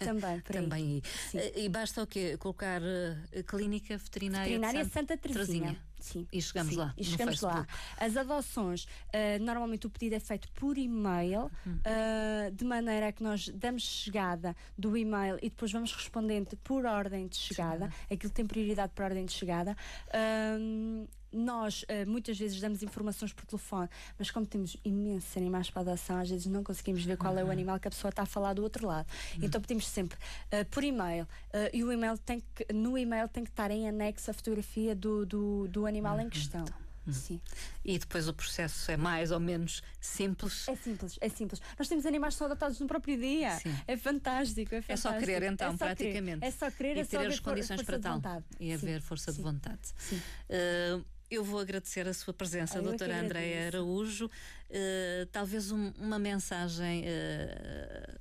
Também. 0.00 0.34
Uhum. 0.34 0.40
Também. 0.42 1.02
Sim. 1.30 1.38
E, 1.38 1.64
e 1.64 1.68
basta 1.68 2.02
o 2.02 2.06
quê? 2.08 2.36
Colocar 2.38 2.82
eh, 2.82 3.42
Clínica 3.46 3.96
Veterinária, 3.96 4.58
Veterinária 4.58 4.84
Santa 4.90 5.16
Teresinha. 5.16 5.80
Sim. 5.98 6.26
E 6.32 6.40
chegamos 6.40 6.72
Sim, 6.74 6.78
lá, 6.78 6.94
E 6.96 7.04
chegamos 7.04 7.40
lá. 7.40 7.66
As 7.98 8.16
adoções, 8.16 8.86
ah, 9.12 9.38
normalmente 9.40 9.86
o 9.86 9.90
pedido 9.90 10.14
é 10.14 10.20
feito 10.20 10.48
por 10.52 10.76
e-mail, 10.78 11.50
Hum. 11.66 11.78
ah, 11.84 12.50
de 12.52 12.64
maneira 12.64 13.12
que 13.12 13.22
nós 13.22 13.48
damos 13.48 13.82
chegada 13.82 14.54
do 14.78 14.96
e-mail 14.96 15.36
e 15.42 15.48
depois 15.50 15.72
vamos 15.72 15.92
respondendo 15.92 16.56
por 16.58 16.84
ordem 16.86 17.26
de 17.26 17.36
chegada. 17.36 17.90
Aquilo 18.10 18.32
tem 18.32 18.46
prioridade 18.46 18.92
por 18.94 19.04
ordem 19.04 19.24
de 19.24 19.32
chegada. 19.32 19.76
Ahm, 20.12 21.06
nós 21.36 21.84
ah, 21.88 22.04
muitas 22.06 22.38
vezes 22.38 22.60
damos 22.60 22.82
informações 22.82 23.32
por 23.32 23.44
telefone, 23.46 23.88
mas 24.18 24.30
como 24.30 24.46
temos 24.46 24.76
imensos 24.84 25.36
animais 25.36 25.70
para 25.70 25.82
adoção, 25.82 26.18
às 26.18 26.28
vezes 26.30 26.46
não 26.46 26.64
conseguimos 26.64 27.04
ver 27.04 27.16
qual 27.16 27.36
é 27.38 27.42
Uhum. 27.42 27.48
o 27.48 27.52
animal 27.52 27.78
que 27.78 27.88
a 27.88 27.90
pessoa 27.90 28.08
está 28.10 28.22
a 28.22 28.26
falar 28.26 28.54
do 28.54 28.62
outro 28.62 28.86
lado. 28.86 29.06
Então 29.42 29.60
pedimos 29.60 29.86
sempre 29.86 30.18
ah, 30.50 30.64
por 30.70 30.82
e-mail 30.82 31.26
ah, 31.52 31.70
e 31.72 31.84
o 31.84 31.92
e-mail 31.92 32.16
tem 32.18 32.42
que, 32.54 32.72
no 32.72 32.96
e-mail 32.98 33.28
tem 33.28 33.44
que 33.44 33.50
estar 33.50 33.70
em 33.70 33.88
anexo 33.88 34.30
a 34.30 34.34
fotografia 34.34 34.94
do, 34.94 35.24
do, 35.26 35.68
do 35.68 35.86
animal 35.86 36.18
em 36.20 36.28
questão. 36.28 36.64
Sim. 37.08 37.40
E 37.84 37.96
depois 38.00 38.26
o 38.26 38.34
processo 38.34 38.90
é 38.90 38.96
mais 38.96 39.30
ou 39.30 39.38
menos 39.38 39.80
simples. 40.00 40.66
É 40.68 40.74
simples, 40.74 41.16
é 41.20 41.28
simples. 41.28 41.62
Nós 41.78 41.86
temos 41.86 42.04
animais 42.04 42.34
que 42.34 42.38
são 42.38 42.46
adotados 42.48 42.80
no 42.80 42.88
próprio 42.88 43.16
dia. 43.16 43.52
Sim. 43.60 43.72
É 43.86 43.96
fantástico, 43.96 44.74
é 44.74 44.78
É 44.78 44.96
só 44.96 45.10
fantástico. 45.10 45.20
querer, 45.32 45.52
então, 45.52 45.68
É 45.68 45.70
só 45.70 45.76
praticamente. 45.84 46.40
Querer. 46.40 46.46
É 46.48 46.50
só 46.50 46.70
querer, 46.72 46.96
e 46.96 47.00
é 47.00 47.04
só 47.04 47.18
ter 47.20 47.26
as 47.28 47.38
condições 47.38 47.82
para 47.82 47.96
de 47.98 48.02
tal. 48.02 48.42
E 48.58 48.72
haver 48.72 49.00
força 49.00 49.30
de 49.30 49.36
sim, 49.36 49.42
vontade. 49.44 49.78
Sim. 49.96 50.20
Eh, 50.48 51.00
eu 51.30 51.42
vou 51.44 51.58
agradecer 51.60 52.06
a 52.08 52.14
sua 52.14 52.32
presença, 52.32 52.78
Ah, 52.78 52.80
é 52.80 52.82
doutora 52.82 53.18
Andréia. 53.20 53.66
Araújo. 53.68 54.30
Eh, 54.70 55.26
talvez 55.32 55.70
um- 55.70 55.92
uma 55.98 56.18
mensagem 56.18 57.04
a- 57.08 58.18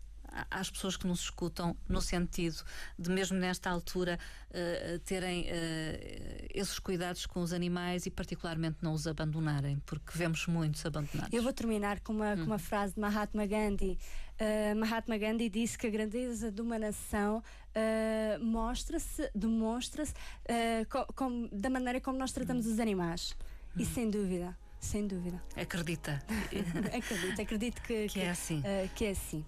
às 0.52 0.70
pessoas 0.70 0.98
que 0.98 1.08
nos 1.08 1.22
escutam, 1.22 1.76
no 1.88 2.02
sentido 2.02 2.58
de, 2.98 3.10
mesmo 3.10 3.38
nesta 3.38 3.70
altura, 3.70 4.20
eh, 4.52 5.00
terem 5.06 5.46
eh, 5.48 6.48
esses 6.54 6.78
cuidados 6.80 7.26
com 7.26 7.42
os 7.42 7.54
animais 7.54 8.06
e, 8.06 8.12
particularmente, 8.12 8.78
não 8.82 8.94
os 8.94 9.08
abandonarem, 9.08 9.82
porque 9.86 10.12
vemos 10.18 10.46
muitos 10.48 10.86
abandonados. 10.86 11.32
Eu 11.34 11.42
vou 11.44 11.54
terminar 11.54 12.00
com 12.02 12.14
uma, 12.14 12.36
com 12.36 12.42
Hum. 12.42 12.46
uma 12.46 12.60
frase 12.60 12.94
de 12.96 13.00
Mahatma 13.00 13.46
Gandhi. 13.46 13.98
Uh, 14.38 14.76
Mahatma 14.78 15.18
Gandhi 15.18 15.50
disse 15.50 15.78
que 15.78 15.88
a 15.88 15.90
grandeza 15.90 16.52
de 16.52 16.62
uma 16.62 16.78
nação 16.78 17.38
uh, 17.40 18.44
mostra-se, 18.44 19.30
demonstra-se 19.34 20.12
uh, 20.14 21.14
com- 21.14 21.48
da 21.54 21.70
maneira 21.70 22.02
como 22.02 22.18
nós 22.18 22.32
Hum. 22.32 22.34
tratamos 22.36 22.66
os 22.66 22.80
animais. 22.80 23.34
E 23.78 23.86
sem 23.86 24.10
dúvida, 24.10 24.58
sem 24.86 25.08
dúvida. 25.08 25.42
Acredita 25.56 26.22
acredito, 26.96 27.42
acredito 27.42 27.82
que, 27.82 28.08
que 28.08 28.20
é 28.22 28.30
assim. 28.30 28.60
uh, 28.60 28.90
que 28.96 29.06
é 29.06 29.10
assim. 29.12 29.44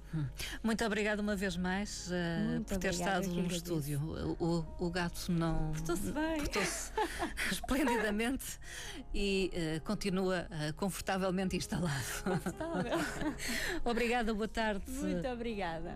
Muito 0.63 0.83
obrigada 0.85 1.21
uma 1.21 1.35
vez 1.35 1.55
mais 1.55 2.09
eh, 2.11 2.39
Muito 2.47 2.67
por 2.67 2.77
ter 2.77 2.91
estado 2.91 3.21
que 3.29 3.35
no 3.41 3.47
estúdio. 3.47 3.99
O, 4.39 4.65
o- 4.79 4.89
gato 4.89 5.31
não. 5.31 5.71
Portou-se 5.73 6.11
bem. 6.11 6.37
Portou-se 6.37 6.91
esplendidamente 7.51 8.59
e 9.13 9.51
eh, 9.53 9.79
continua 9.83 10.47
eh, 10.49 10.71
confortavelmente 10.73 11.55
instalado. 11.55 11.93
Estável. 12.45 12.97
Obrigada, 13.85 14.33
boa 14.33 14.47
tarde. 14.47 14.83
Muito 14.89 15.27
obrigada. 15.27 15.85